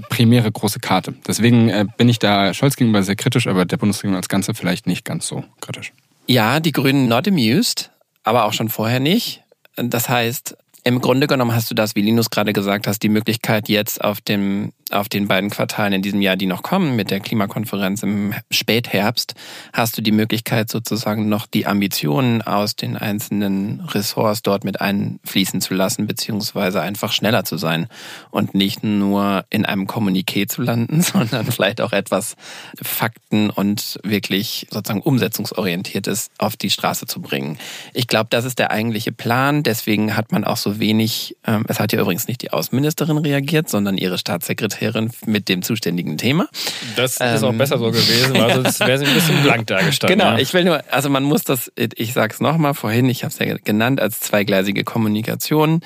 primäre 0.09 0.50
große 0.50 0.78
Karte. 0.78 1.14
Deswegen 1.26 1.68
äh, 1.68 1.86
bin 1.96 2.09
ich 2.09 2.20
da 2.20 2.55
Scholz 2.55 2.76
gegenüber 2.76 3.03
sehr 3.03 3.16
kritisch, 3.16 3.48
aber 3.48 3.64
der 3.64 3.76
Bundesregierung 3.78 4.16
als 4.16 4.28
Ganze 4.28 4.55
vielleicht 4.55 4.86
nicht 4.86 5.05
ganz 5.05 5.26
so 5.26 5.44
kritisch. 5.61 5.92
Ja, 6.26 6.61
die 6.61 6.72
Grünen 6.72 7.09
not 7.09 7.26
amused, 7.26 7.90
aber 8.22 8.44
auch 8.44 8.53
schon 8.53 8.68
vorher 8.68 9.00
nicht. 9.00 9.42
Das 9.76 10.09
heißt, 10.09 10.57
im 10.85 11.01
Grunde 11.01 11.26
genommen 11.26 11.55
hast 11.55 11.70
du 11.70 11.74
das, 11.74 11.95
wie 11.95 12.03
Linus 12.03 12.30
gerade 12.30 12.53
gesagt 12.53 12.87
hast, 12.87 13.03
die 13.03 13.09
Möglichkeit 13.09 13.68
jetzt 13.68 14.03
auf 14.03 14.20
dem 14.20 14.72
auf 14.93 15.09
den 15.09 15.26
beiden 15.26 15.51
Quartalen 15.51 15.95
in 15.95 16.03
diesem 16.03 16.20
Jahr, 16.20 16.37
die 16.37 16.47
noch 16.47 16.62
kommen, 16.62 16.97
mit 16.97 17.11
der 17.11 17.20
Klimakonferenz 17.20 18.03
im 18.03 18.35
Spätherbst, 18.51 19.35
hast 19.72 19.97
du 19.97 20.03
die 20.03 20.12
Möglichkeit 20.12 20.70
sozusagen 20.70 21.28
noch 21.28 21.47
die 21.47 21.66
Ambitionen 21.66 22.43
aus 22.43 22.76
den 22.76 22.97
einzelnen 22.97 23.80
Ressorts 23.80 24.43
dort 24.43 24.64
mit 24.64 24.80
einfließen 24.80 25.61
zu 25.61 25.74
lassen, 25.74 26.07
beziehungsweise 26.07 26.80
einfach 26.80 27.12
schneller 27.12 27.45
zu 27.45 27.57
sein 27.57 27.89
und 28.30 28.55
nicht 28.55 28.85
nur 28.85 29.45
in 29.51 29.64
einem 29.64 29.87
Kommuniqué 29.87 30.47
zu 30.47 30.62
landen, 30.62 31.01
sondern 31.03 31.47
vielleicht 31.47 31.80
auch 31.80 31.93
etwas 31.93 32.37
Fakten 32.80 33.51
und 33.51 33.99
wirklich 34.03 34.66
sozusagen 34.70 35.01
umsetzungsorientiertes 35.01 36.30
auf 36.39 36.57
die 36.57 36.70
Straße 36.70 37.07
zu 37.07 37.20
bringen. 37.20 37.59
Ich 37.95 38.09
glaube, 38.09 38.28
das 38.30 38.45
ist 38.45 38.59
der 38.59 38.70
eigentliche 38.70 39.12
Plan. 39.12 39.62
Deswegen 39.62 40.16
hat 40.16 40.33
man 40.33 40.45
auch 40.45 40.57
so 40.57 40.72
wenig, 40.79 41.37
ähm, 41.47 41.64
es 41.68 41.81
hat 41.81 41.93
ja 41.93 42.01
übrigens 42.01 42.29
nicht 42.29 42.43
die 42.43 42.53
Außenministerin 42.53 43.18
reagiert, 43.18 43.68
sondern 43.68 43.97
ihre 43.99 44.18
Staatssekretärin 44.18 44.62
Sekretärin 44.62 45.11
mit 45.27 45.49
dem 45.49 45.62
zuständigen 45.62 46.18
Thema. 46.18 46.49
Das 46.97 47.12
ist 47.12 47.20
ähm, 47.20 47.45
auch 47.45 47.55
besser 47.55 47.79
so 47.79 47.87
gewesen, 47.87 48.35
weil 48.35 48.55
sonst 48.62 48.81
wäre 48.81 48.99
sie 48.99 49.07
ein 49.07 49.14
bisschen 49.14 49.43
blank 49.43 49.66
dargestanden. 49.66 50.18
Genau, 50.18 50.33
ja. 50.33 50.39
ich 50.39 50.53
will 50.55 50.64
nur, 50.64 50.83
also 50.91 51.09
man 51.09 51.25
muss 51.25 51.45
das, 51.45 51.73
ich 51.77 52.12
sage 52.12 52.35
es 52.35 52.41
nochmal 52.41 52.75
vorhin, 52.75 53.09
ich 53.09 53.25
habe 53.25 53.33
es 53.33 53.39
ja 53.39 53.57
genannt, 53.57 54.01
als 54.01 54.20
zweigleisige 54.20 54.85
Kommunikation. 54.85 55.81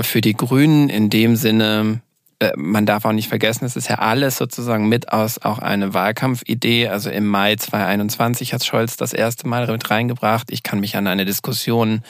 Für 0.00 0.20
die 0.20 0.34
Grünen 0.34 0.90
in 0.90 1.10
dem 1.10 1.36
Sinne, 1.36 2.02
äh, 2.40 2.52
man 2.56 2.86
darf 2.86 3.04
auch 3.04 3.12
nicht 3.12 3.28
vergessen, 3.28 3.64
es 3.64 3.76
ist 3.76 3.88
ja 3.88 3.96
alles 3.96 4.36
sozusagen 4.36 4.88
mit 4.88 5.12
aus 5.12 5.38
auch 5.38 5.58
eine 5.58 5.94
Wahlkampfidee. 5.94 6.88
Also 6.88 7.10
im 7.10 7.26
Mai 7.26 7.56
2021 7.56 8.52
hat 8.52 8.64
Scholz 8.64 8.96
das 8.96 9.12
erste 9.12 9.48
Mal 9.48 9.66
mit 9.66 9.90
reingebracht. 9.90 10.50
Ich 10.50 10.62
kann 10.62 10.80
mich 10.80 10.96
an 10.96 11.06
eine 11.06 11.24
Diskussion 11.24 12.02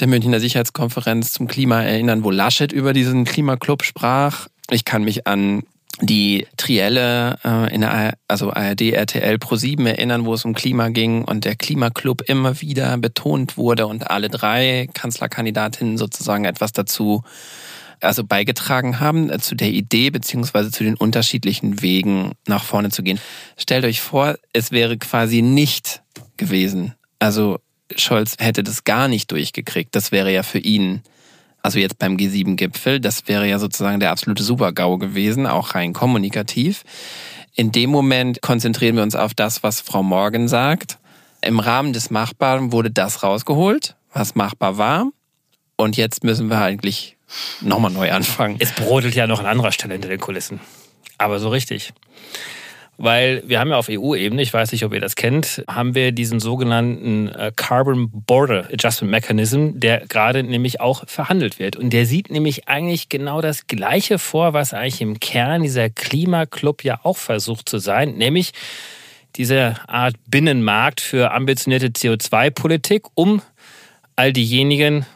der 0.00 0.08
Münchner 0.08 0.40
Sicherheitskonferenz 0.40 1.32
zum 1.32 1.46
Klima 1.46 1.82
erinnern, 1.82 2.24
wo 2.24 2.30
Laschet 2.30 2.72
über 2.72 2.92
diesen 2.92 3.24
Klimaclub 3.24 3.84
sprach. 3.84 4.48
Ich 4.70 4.84
kann 4.84 5.04
mich 5.04 5.26
an 5.26 5.62
die 6.00 6.46
Trielle 6.56 7.38
äh, 7.44 7.74
in 7.74 7.82
der 7.82 8.14
also 8.26 8.52
ARD, 8.52 8.92
RTL 8.92 9.38
Pro 9.38 9.56
7 9.56 9.84
erinnern, 9.86 10.24
wo 10.24 10.34
es 10.34 10.44
um 10.44 10.54
Klima 10.54 10.88
ging 10.88 11.24
und 11.24 11.44
der 11.44 11.56
Klimaclub 11.56 12.22
immer 12.22 12.60
wieder 12.60 12.96
betont 12.96 13.56
wurde 13.56 13.86
und 13.86 14.10
alle 14.10 14.28
drei 14.28 14.88
Kanzlerkandidatinnen 14.94 15.98
sozusagen 15.98 16.44
etwas 16.44 16.72
dazu 16.72 17.22
also 18.00 18.24
beigetragen 18.24 18.98
haben 19.00 19.30
äh, 19.30 19.38
zu 19.38 19.54
der 19.54 19.70
Idee 19.70 20.10
beziehungsweise 20.10 20.70
zu 20.70 20.84
den 20.84 20.94
unterschiedlichen 20.94 21.82
Wegen 21.82 22.32
nach 22.46 22.64
vorne 22.64 22.90
zu 22.90 23.02
gehen. 23.02 23.20
Stellt 23.58 23.84
euch 23.84 24.00
vor, 24.00 24.36
es 24.54 24.72
wäre 24.72 24.96
quasi 24.96 25.42
nicht 25.42 26.02
gewesen. 26.38 26.94
Also 27.18 27.58
Scholz 27.96 28.36
hätte 28.38 28.62
das 28.62 28.84
gar 28.84 29.08
nicht 29.08 29.30
durchgekriegt. 29.30 29.94
Das 29.94 30.12
wäre 30.12 30.32
ja 30.32 30.42
für 30.42 30.58
ihn 30.58 31.02
also 31.62 31.78
jetzt 31.78 31.98
beim 31.98 32.16
G7-Gipfel, 32.16 33.00
das 33.00 33.28
wäre 33.28 33.46
ja 33.46 33.58
sozusagen 33.58 34.00
der 34.00 34.10
absolute 34.10 34.42
Super-GAU 34.42 34.98
gewesen, 34.98 35.46
auch 35.46 35.74
rein 35.74 35.92
kommunikativ. 35.92 36.84
In 37.54 37.72
dem 37.72 37.90
Moment 37.90 38.40
konzentrieren 38.40 38.96
wir 38.96 39.02
uns 39.02 39.14
auf 39.14 39.34
das, 39.34 39.62
was 39.62 39.80
Frau 39.80 40.02
Morgan 40.02 40.48
sagt. 40.48 40.98
Im 41.42 41.58
Rahmen 41.58 41.92
des 41.92 42.10
Machbaren 42.10 42.72
wurde 42.72 42.90
das 42.90 43.22
rausgeholt, 43.22 43.96
was 44.12 44.34
machbar 44.34 44.78
war. 44.78 45.10
Und 45.76 45.96
jetzt 45.96 46.24
müssen 46.24 46.48
wir 46.48 46.60
eigentlich 46.60 47.16
nochmal 47.60 47.90
neu 47.90 48.12
anfangen. 48.12 48.56
Es 48.58 48.72
brodelt 48.72 49.14
ja 49.14 49.26
noch 49.26 49.40
an 49.40 49.46
anderer 49.46 49.72
Stelle 49.72 49.94
hinter 49.94 50.08
den 50.08 50.20
Kulissen. 50.20 50.60
Aber 51.18 51.38
so 51.38 51.48
richtig 51.50 51.92
weil 53.02 53.42
wir 53.46 53.58
haben 53.60 53.70
ja 53.70 53.78
auf 53.78 53.88
EU-Ebene, 53.88 54.42
ich 54.42 54.52
weiß 54.52 54.72
nicht, 54.72 54.84
ob 54.84 54.92
ihr 54.92 55.00
das 55.00 55.16
kennt, 55.16 55.64
haben 55.66 55.94
wir 55.94 56.12
diesen 56.12 56.38
sogenannten 56.38 57.28
äh, 57.28 57.50
Carbon 57.56 58.10
Border 58.12 58.68
Adjustment 58.70 59.10
Mechanism, 59.10 59.70
der 59.72 60.06
gerade 60.06 60.42
nämlich 60.42 60.82
auch 60.82 61.08
verhandelt 61.08 61.58
wird. 61.58 61.76
Und 61.76 61.94
der 61.94 62.04
sieht 62.04 62.30
nämlich 62.30 62.68
eigentlich 62.68 63.08
genau 63.08 63.40
das 63.40 63.66
Gleiche 63.66 64.18
vor, 64.18 64.52
was 64.52 64.74
eigentlich 64.74 65.00
im 65.00 65.18
Kern 65.18 65.62
dieser 65.62 65.88
Klimaclub 65.88 66.84
ja 66.84 67.00
auch 67.02 67.16
versucht 67.16 67.70
zu 67.70 67.78
sein, 67.78 68.18
nämlich 68.18 68.52
diese 69.36 69.76
Art 69.86 70.16
Binnenmarkt 70.26 71.00
für 71.00 71.32
ambitionierte 71.32 71.86
CO2-Politik, 71.86 73.04
um 73.14 73.40
all 74.14 74.34
diejenigen 74.34 75.06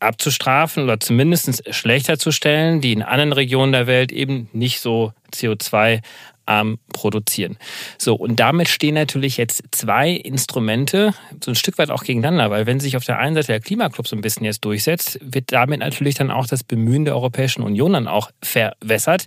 abzustrafen 0.00 0.84
oder 0.84 1.00
zumindest 1.00 1.74
schlechter 1.74 2.18
zu 2.18 2.32
stellen, 2.32 2.80
die 2.80 2.92
in 2.92 3.02
anderen 3.02 3.32
Regionen 3.34 3.72
der 3.72 3.86
Welt 3.86 4.10
eben 4.10 4.48
nicht 4.54 4.80
so 4.80 5.12
CO2 5.34 6.00
ähm, 6.46 6.78
produzieren. 6.92 7.56
So, 7.98 8.14
und 8.14 8.40
damit 8.40 8.68
stehen 8.68 8.94
natürlich 8.94 9.36
jetzt 9.36 9.64
zwei 9.70 10.10
Instrumente 10.10 11.12
so 11.42 11.50
ein 11.50 11.54
Stück 11.54 11.78
weit 11.78 11.90
auch 11.90 12.04
gegeneinander, 12.04 12.50
weil 12.50 12.66
wenn 12.66 12.80
sich 12.80 12.96
auf 12.96 13.04
der 13.04 13.18
einen 13.18 13.34
Seite 13.34 13.48
der 13.48 13.60
Klimaclub 13.60 14.06
so 14.06 14.16
ein 14.16 14.22
bisschen 14.22 14.44
jetzt 14.44 14.64
durchsetzt, 14.64 15.18
wird 15.22 15.52
damit 15.52 15.80
natürlich 15.80 16.14
dann 16.14 16.30
auch 16.30 16.46
das 16.46 16.64
Bemühen 16.64 17.04
der 17.04 17.14
Europäischen 17.14 17.62
Union 17.62 17.92
dann 17.92 18.08
auch 18.08 18.30
verwässert. 18.42 19.26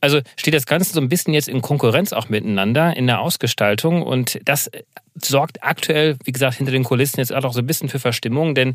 Also 0.00 0.20
steht 0.36 0.54
das 0.54 0.66
Ganze 0.66 0.92
so 0.92 1.00
ein 1.00 1.08
bisschen 1.08 1.34
jetzt 1.34 1.48
in 1.48 1.62
Konkurrenz 1.62 2.12
auch 2.12 2.28
miteinander 2.28 2.96
in 2.96 3.06
der 3.06 3.20
Ausgestaltung 3.20 4.02
und 4.02 4.40
das 4.44 4.70
sorgt 5.22 5.62
aktuell, 5.62 6.16
wie 6.24 6.32
gesagt, 6.32 6.56
hinter 6.56 6.72
den 6.72 6.84
Kulissen 6.84 7.20
jetzt 7.20 7.32
auch 7.32 7.52
so 7.52 7.60
ein 7.60 7.66
bisschen 7.66 7.88
für 7.88 7.98
Verstimmung, 7.98 8.54
denn 8.54 8.74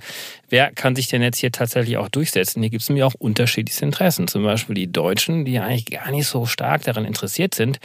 wer 0.50 0.72
kann 0.72 0.96
sich 0.96 1.08
denn 1.08 1.22
jetzt 1.22 1.38
hier 1.38 1.52
tatsächlich 1.52 1.98
auch 1.98 2.10
durchsetzen? 2.10 2.62
Hier 2.62 2.70
gibt 2.70 2.84
es 2.84 2.90
nämlich 2.90 3.04
auch 3.04 3.14
unterschiedlichste 3.16 3.86
Interessen. 3.86 4.28
Zum 4.28 4.44
Beispiel 4.44 4.76
die 4.76 4.92
Deutschen, 4.92 5.46
die 5.46 5.60
eigentlich 5.60 5.86
gar 5.86 6.12
nicht 6.12 6.28
so 6.28 6.46
stark 6.46 6.84
daran 6.84 7.06
interessiert 7.06 7.56
sind, 7.56 7.80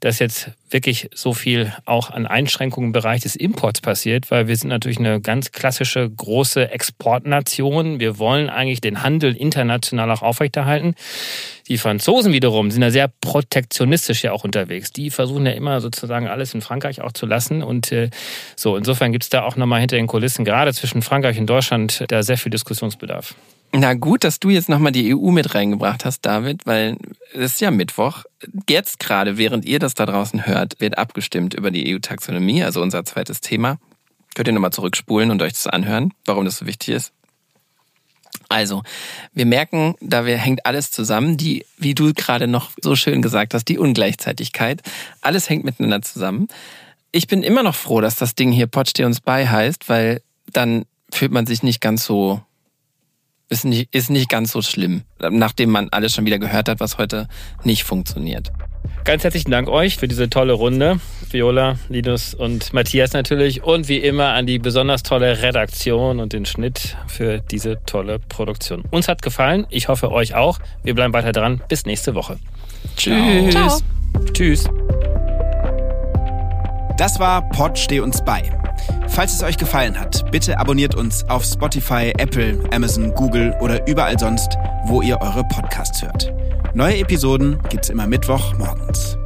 dass 0.00 0.18
jetzt 0.18 0.50
wirklich 0.70 1.08
so 1.14 1.32
viel 1.32 1.72
auch 1.84 2.10
an 2.10 2.26
Einschränkungen 2.26 2.88
im 2.88 2.92
Bereich 2.92 3.22
des 3.22 3.36
Imports 3.36 3.80
passiert, 3.80 4.30
weil 4.30 4.48
wir 4.48 4.56
sind 4.56 4.68
natürlich 4.68 4.98
eine 4.98 5.20
ganz 5.20 5.52
klassische 5.52 6.08
große 6.08 6.70
Exportnation. 6.70 7.98
Wir 8.00 8.18
wollen 8.18 8.50
eigentlich 8.50 8.80
den 8.80 9.02
Handel 9.02 9.34
international 9.34 10.10
auch 10.10 10.22
aufrechterhalten. 10.22 10.94
Die 11.68 11.78
Franzosen 11.78 12.32
wiederum 12.32 12.70
sind 12.70 12.82
ja 12.82 12.90
sehr 12.90 13.10
protektionistisch 13.20 14.22
ja 14.22 14.32
auch 14.32 14.44
unterwegs. 14.44 14.92
Die 14.92 15.10
versuchen 15.10 15.46
ja 15.46 15.52
immer 15.52 15.80
sozusagen 15.80 16.28
alles 16.28 16.54
in 16.54 16.60
Frankreich 16.60 17.00
auch 17.00 17.12
zu 17.12 17.26
lassen. 17.26 17.62
Und 17.62 17.90
äh, 17.90 18.10
so, 18.54 18.76
insofern 18.76 19.12
gibt 19.12 19.24
es 19.24 19.30
da 19.30 19.42
auch 19.42 19.56
nochmal 19.56 19.80
hinter 19.80 19.96
den 19.96 20.06
Kulissen, 20.06 20.44
gerade 20.44 20.72
zwischen 20.74 21.02
Frankreich 21.02 21.38
und 21.38 21.46
Deutschland, 21.46 22.04
da 22.08 22.22
sehr 22.22 22.38
viel 22.38 22.50
Diskussionsbedarf. 22.50 23.34
Na 23.72 23.94
gut, 23.94 24.24
dass 24.24 24.40
du 24.40 24.48
jetzt 24.48 24.68
nochmal 24.68 24.92
die 24.92 25.14
EU 25.14 25.30
mit 25.30 25.54
reingebracht 25.54 26.04
hast, 26.04 26.24
David, 26.24 26.66
weil 26.66 26.96
es 27.34 27.54
ist 27.54 27.60
ja 27.60 27.70
Mittwoch. 27.70 28.24
Jetzt 28.68 28.98
gerade, 28.98 29.36
während 29.36 29.64
ihr 29.64 29.78
das 29.78 29.94
da 29.94 30.06
draußen 30.06 30.46
hört, 30.46 30.80
wird 30.80 30.96
abgestimmt 30.96 31.52
über 31.54 31.70
die 31.70 31.94
EU-Taxonomie, 31.94 32.62
also 32.62 32.80
unser 32.80 33.04
zweites 33.04 33.40
Thema. 33.40 33.78
Könnt 34.34 34.48
ihr 34.48 34.54
nochmal 34.54 34.72
zurückspulen 34.72 35.30
und 35.30 35.42
euch 35.42 35.52
das 35.52 35.66
anhören, 35.66 36.12
warum 36.24 36.44
das 36.44 36.58
so 36.58 36.66
wichtig 36.66 36.94
ist. 36.94 37.12
Also, 38.48 38.82
wir 39.32 39.46
merken, 39.46 39.94
da 40.00 40.24
wir, 40.24 40.36
hängt 40.36 40.66
alles 40.66 40.90
zusammen, 40.90 41.36
die, 41.36 41.66
wie 41.78 41.94
du 41.94 42.12
gerade 42.14 42.46
noch 42.46 42.70
so 42.80 42.94
schön 42.94 43.22
gesagt 43.22 43.54
hast, 43.54 43.64
die 43.64 43.78
Ungleichzeitigkeit. 43.78 44.82
Alles 45.20 45.50
hängt 45.50 45.64
miteinander 45.64 46.02
zusammen. 46.02 46.48
Ich 47.12 47.26
bin 47.26 47.42
immer 47.42 47.62
noch 47.62 47.74
froh, 47.74 48.00
dass 48.00 48.16
das 48.16 48.34
Ding 48.34 48.52
hier 48.52 48.66
Pot 48.66 48.90
steh 48.90 49.04
uns 49.04 49.20
bei 49.20 49.48
heißt, 49.48 49.88
weil 49.88 50.22
dann 50.52 50.84
fühlt 51.10 51.32
man 51.32 51.46
sich 51.46 51.62
nicht 51.62 51.80
ganz 51.80 52.04
so 52.04 52.40
ist 53.48 53.64
nicht, 53.64 53.94
ist 53.94 54.10
nicht 54.10 54.28
ganz 54.28 54.52
so 54.52 54.62
schlimm, 54.62 55.02
nachdem 55.18 55.70
man 55.70 55.88
alles 55.90 56.14
schon 56.14 56.26
wieder 56.26 56.38
gehört 56.38 56.68
hat, 56.68 56.80
was 56.80 56.98
heute 56.98 57.28
nicht 57.64 57.84
funktioniert. 57.84 58.50
Ganz 59.04 59.22
herzlichen 59.22 59.50
Dank 59.50 59.68
euch 59.68 59.98
für 59.98 60.08
diese 60.08 60.28
tolle 60.28 60.52
Runde. 60.52 60.98
Viola, 61.30 61.76
Linus 61.88 62.34
und 62.34 62.72
Matthias 62.72 63.12
natürlich. 63.12 63.62
Und 63.62 63.88
wie 63.88 63.98
immer 63.98 64.30
an 64.30 64.46
die 64.46 64.58
besonders 64.58 65.02
tolle 65.02 65.42
Redaktion 65.42 66.18
und 66.18 66.32
den 66.32 66.44
Schnitt 66.44 66.96
für 67.06 67.38
diese 67.38 67.78
tolle 67.86 68.18
Produktion. 68.18 68.82
Uns 68.90 69.06
hat 69.08 69.22
gefallen. 69.22 69.66
Ich 69.70 69.88
hoffe 69.88 70.10
euch 70.10 70.34
auch. 70.34 70.58
Wir 70.82 70.94
bleiben 70.94 71.12
weiter 71.12 71.32
dran. 71.32 71.60
Bis 71.68 71.86
nächste 71.86 72.14
Woche. 72.14 72.38
Tschüss. 72.96 73.52
Ciao. 73.52 73.78
Tschüss. 74.32 74.68
Das 76.96 77.20
war 77.20 77.48
Pod 77.50 77.78
Steh 77.78 78.00
uns 78.00 78.24
bei 78.24 78.50
Falls 79.08 79.34
es 79.34 79.42
euch 79.42 79.56
gefallen 79.56 79.98
hat, 79.98 80.30
bitte 80.30 80.58
abonniert 80.58 80.94
uns 80.94 81.24
auf 81.28 81.44
Spotify, 81.44 82.12
Apple, 82.18 82.58
Amazon, 82.72 83.14
Google 83.14 83.54
oder 83.60 83.86
überall 83.88 84.18
sonst, 84.18 84.56
wo 84.86 85.02
ihr 85.02 85.20
eure 85.20 85.44
Podcasts 85.44 86.02
hört. 86.02 86.32
Neue 86.74 86.98
Episoden 86.98 87.58
gibt's 87.70 87.88
immer 87.88 88.06
Mittwoch 88.06 88.54
morgens. 88.58 89.16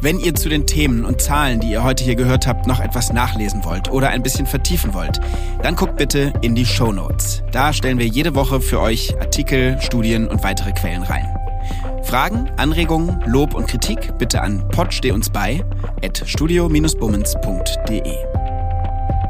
Wenn 0.00 0.20
ihr 0.20 0.34
zu 0.34 0.48
den 0.48 0.66
Themen 0.66 1.04
und 1.04 1.20
Zahlen, 1.20 1.60
die 1.60 1.70
ihr 1.70 1.82
heute 1.82 2.04
hier 2.04 2.16
gehört 2.16 2.46
habt, 2.46 2.66
noch 2.66 2.80
etwas 2.80 3.12
nachlesen 3.12 3.64
wollt 3.64 3.90
oder 3.90 4.10
ein 4.10 4.22
bisschen 4.22 4.46
vertiefen 4.46 4.94
wollt, 4.94 5.20
dann 5.62 5.74
guckt 5.74 5.96
bitte 5.96 6.32
in 6.42 6.54
die 6.54 6.66
Show 6.66 6.92
Notes. 6.92 7.42
Da 7.50 7.72
stellen 7.72 7.98
wir 7.98 8.06
jede 8.06 8.34
Woche 8.34 8.60
für 8.60 8.80
euch 8.80 9.14
Artikel, 9.20 9.80
Studien 9.80 10.28
und 10.28 10.42
weitere 10.42 10.72
Quellen 10.72 11.02
rein. 11.02 11.26
Fragen, 12.02 12.50
Anregungen, 12.56 13.20
Lob 13.26 13.54
und 13.54 13.66
Kritik 13.66 14.16
bitte 14.18 14.42
an 14.42 14.64
uns 15.12 15.30
bei 15.30 15.64
at 16.02 16.22
studio-bummens.de. 16.24 18.35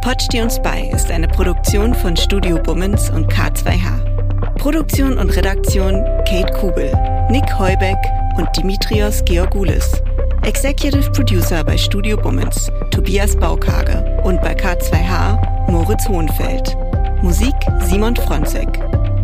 Pod 0.06 0.22
steh 0.22 0.40
uns 0.40 0.62
bei 0.62 0.88
ist 0.94 1.10
eine 1.10 1.26
Produktion 1.26 1.92
von 1.92 2.16
Studio 2.16 2.62
Bummens 2.62 3.10
und 3.10 3.26
K2H. 3.26 4.54
Produktion 4.56 5.18
und 5.18 5.30
Redaktion 5.30 5.94
Kate 6.28 6.52
Kubel, 6.60 6.92
Nick 7.28 7.42
Heubeck 7.58 7.98
und 8.36 8.48
Dimitrios 8.56 9.24
Georgoulis. 9.24 10.00
Executive 10.42 11.10
Producer 11.10 11.64
bei 11.64 11.76
Studio 11.76 12.16
Bummens, 12.16 12.70
Tobias 12.92 13.34
Baukage 13.34 14.22
und 14.22 14.40
bei 14.42 14.54
K2H 14.54 15.72
Moritz 15.72 16.08
Hohenfeld. 16.08 16.76
Musik 17.22 17.56
Simon 17.80 18.14
Fronzek. 18.14 18.68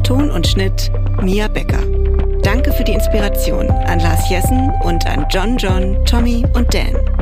Ton 0.03 0.33
und 0.33 0.49
Schnitt 0.49 0.91
Mia 1.23 1.47
Becker. 1.47 1.85
Danke 2.43 2.73
für 2.73 2.83
die 2.83 2.95
Inspiration 2.95 3.71
an 3.71 4.01
Lars 4.01 4.29
Jessen 4.29 4.73
und 4.83 5.07
an 5.07 5.27
John 5.31 5.57
John, 5.59 6.05
Tommy 6.07 6.45
und 6.55 6.75
Dan. 6.75 7.22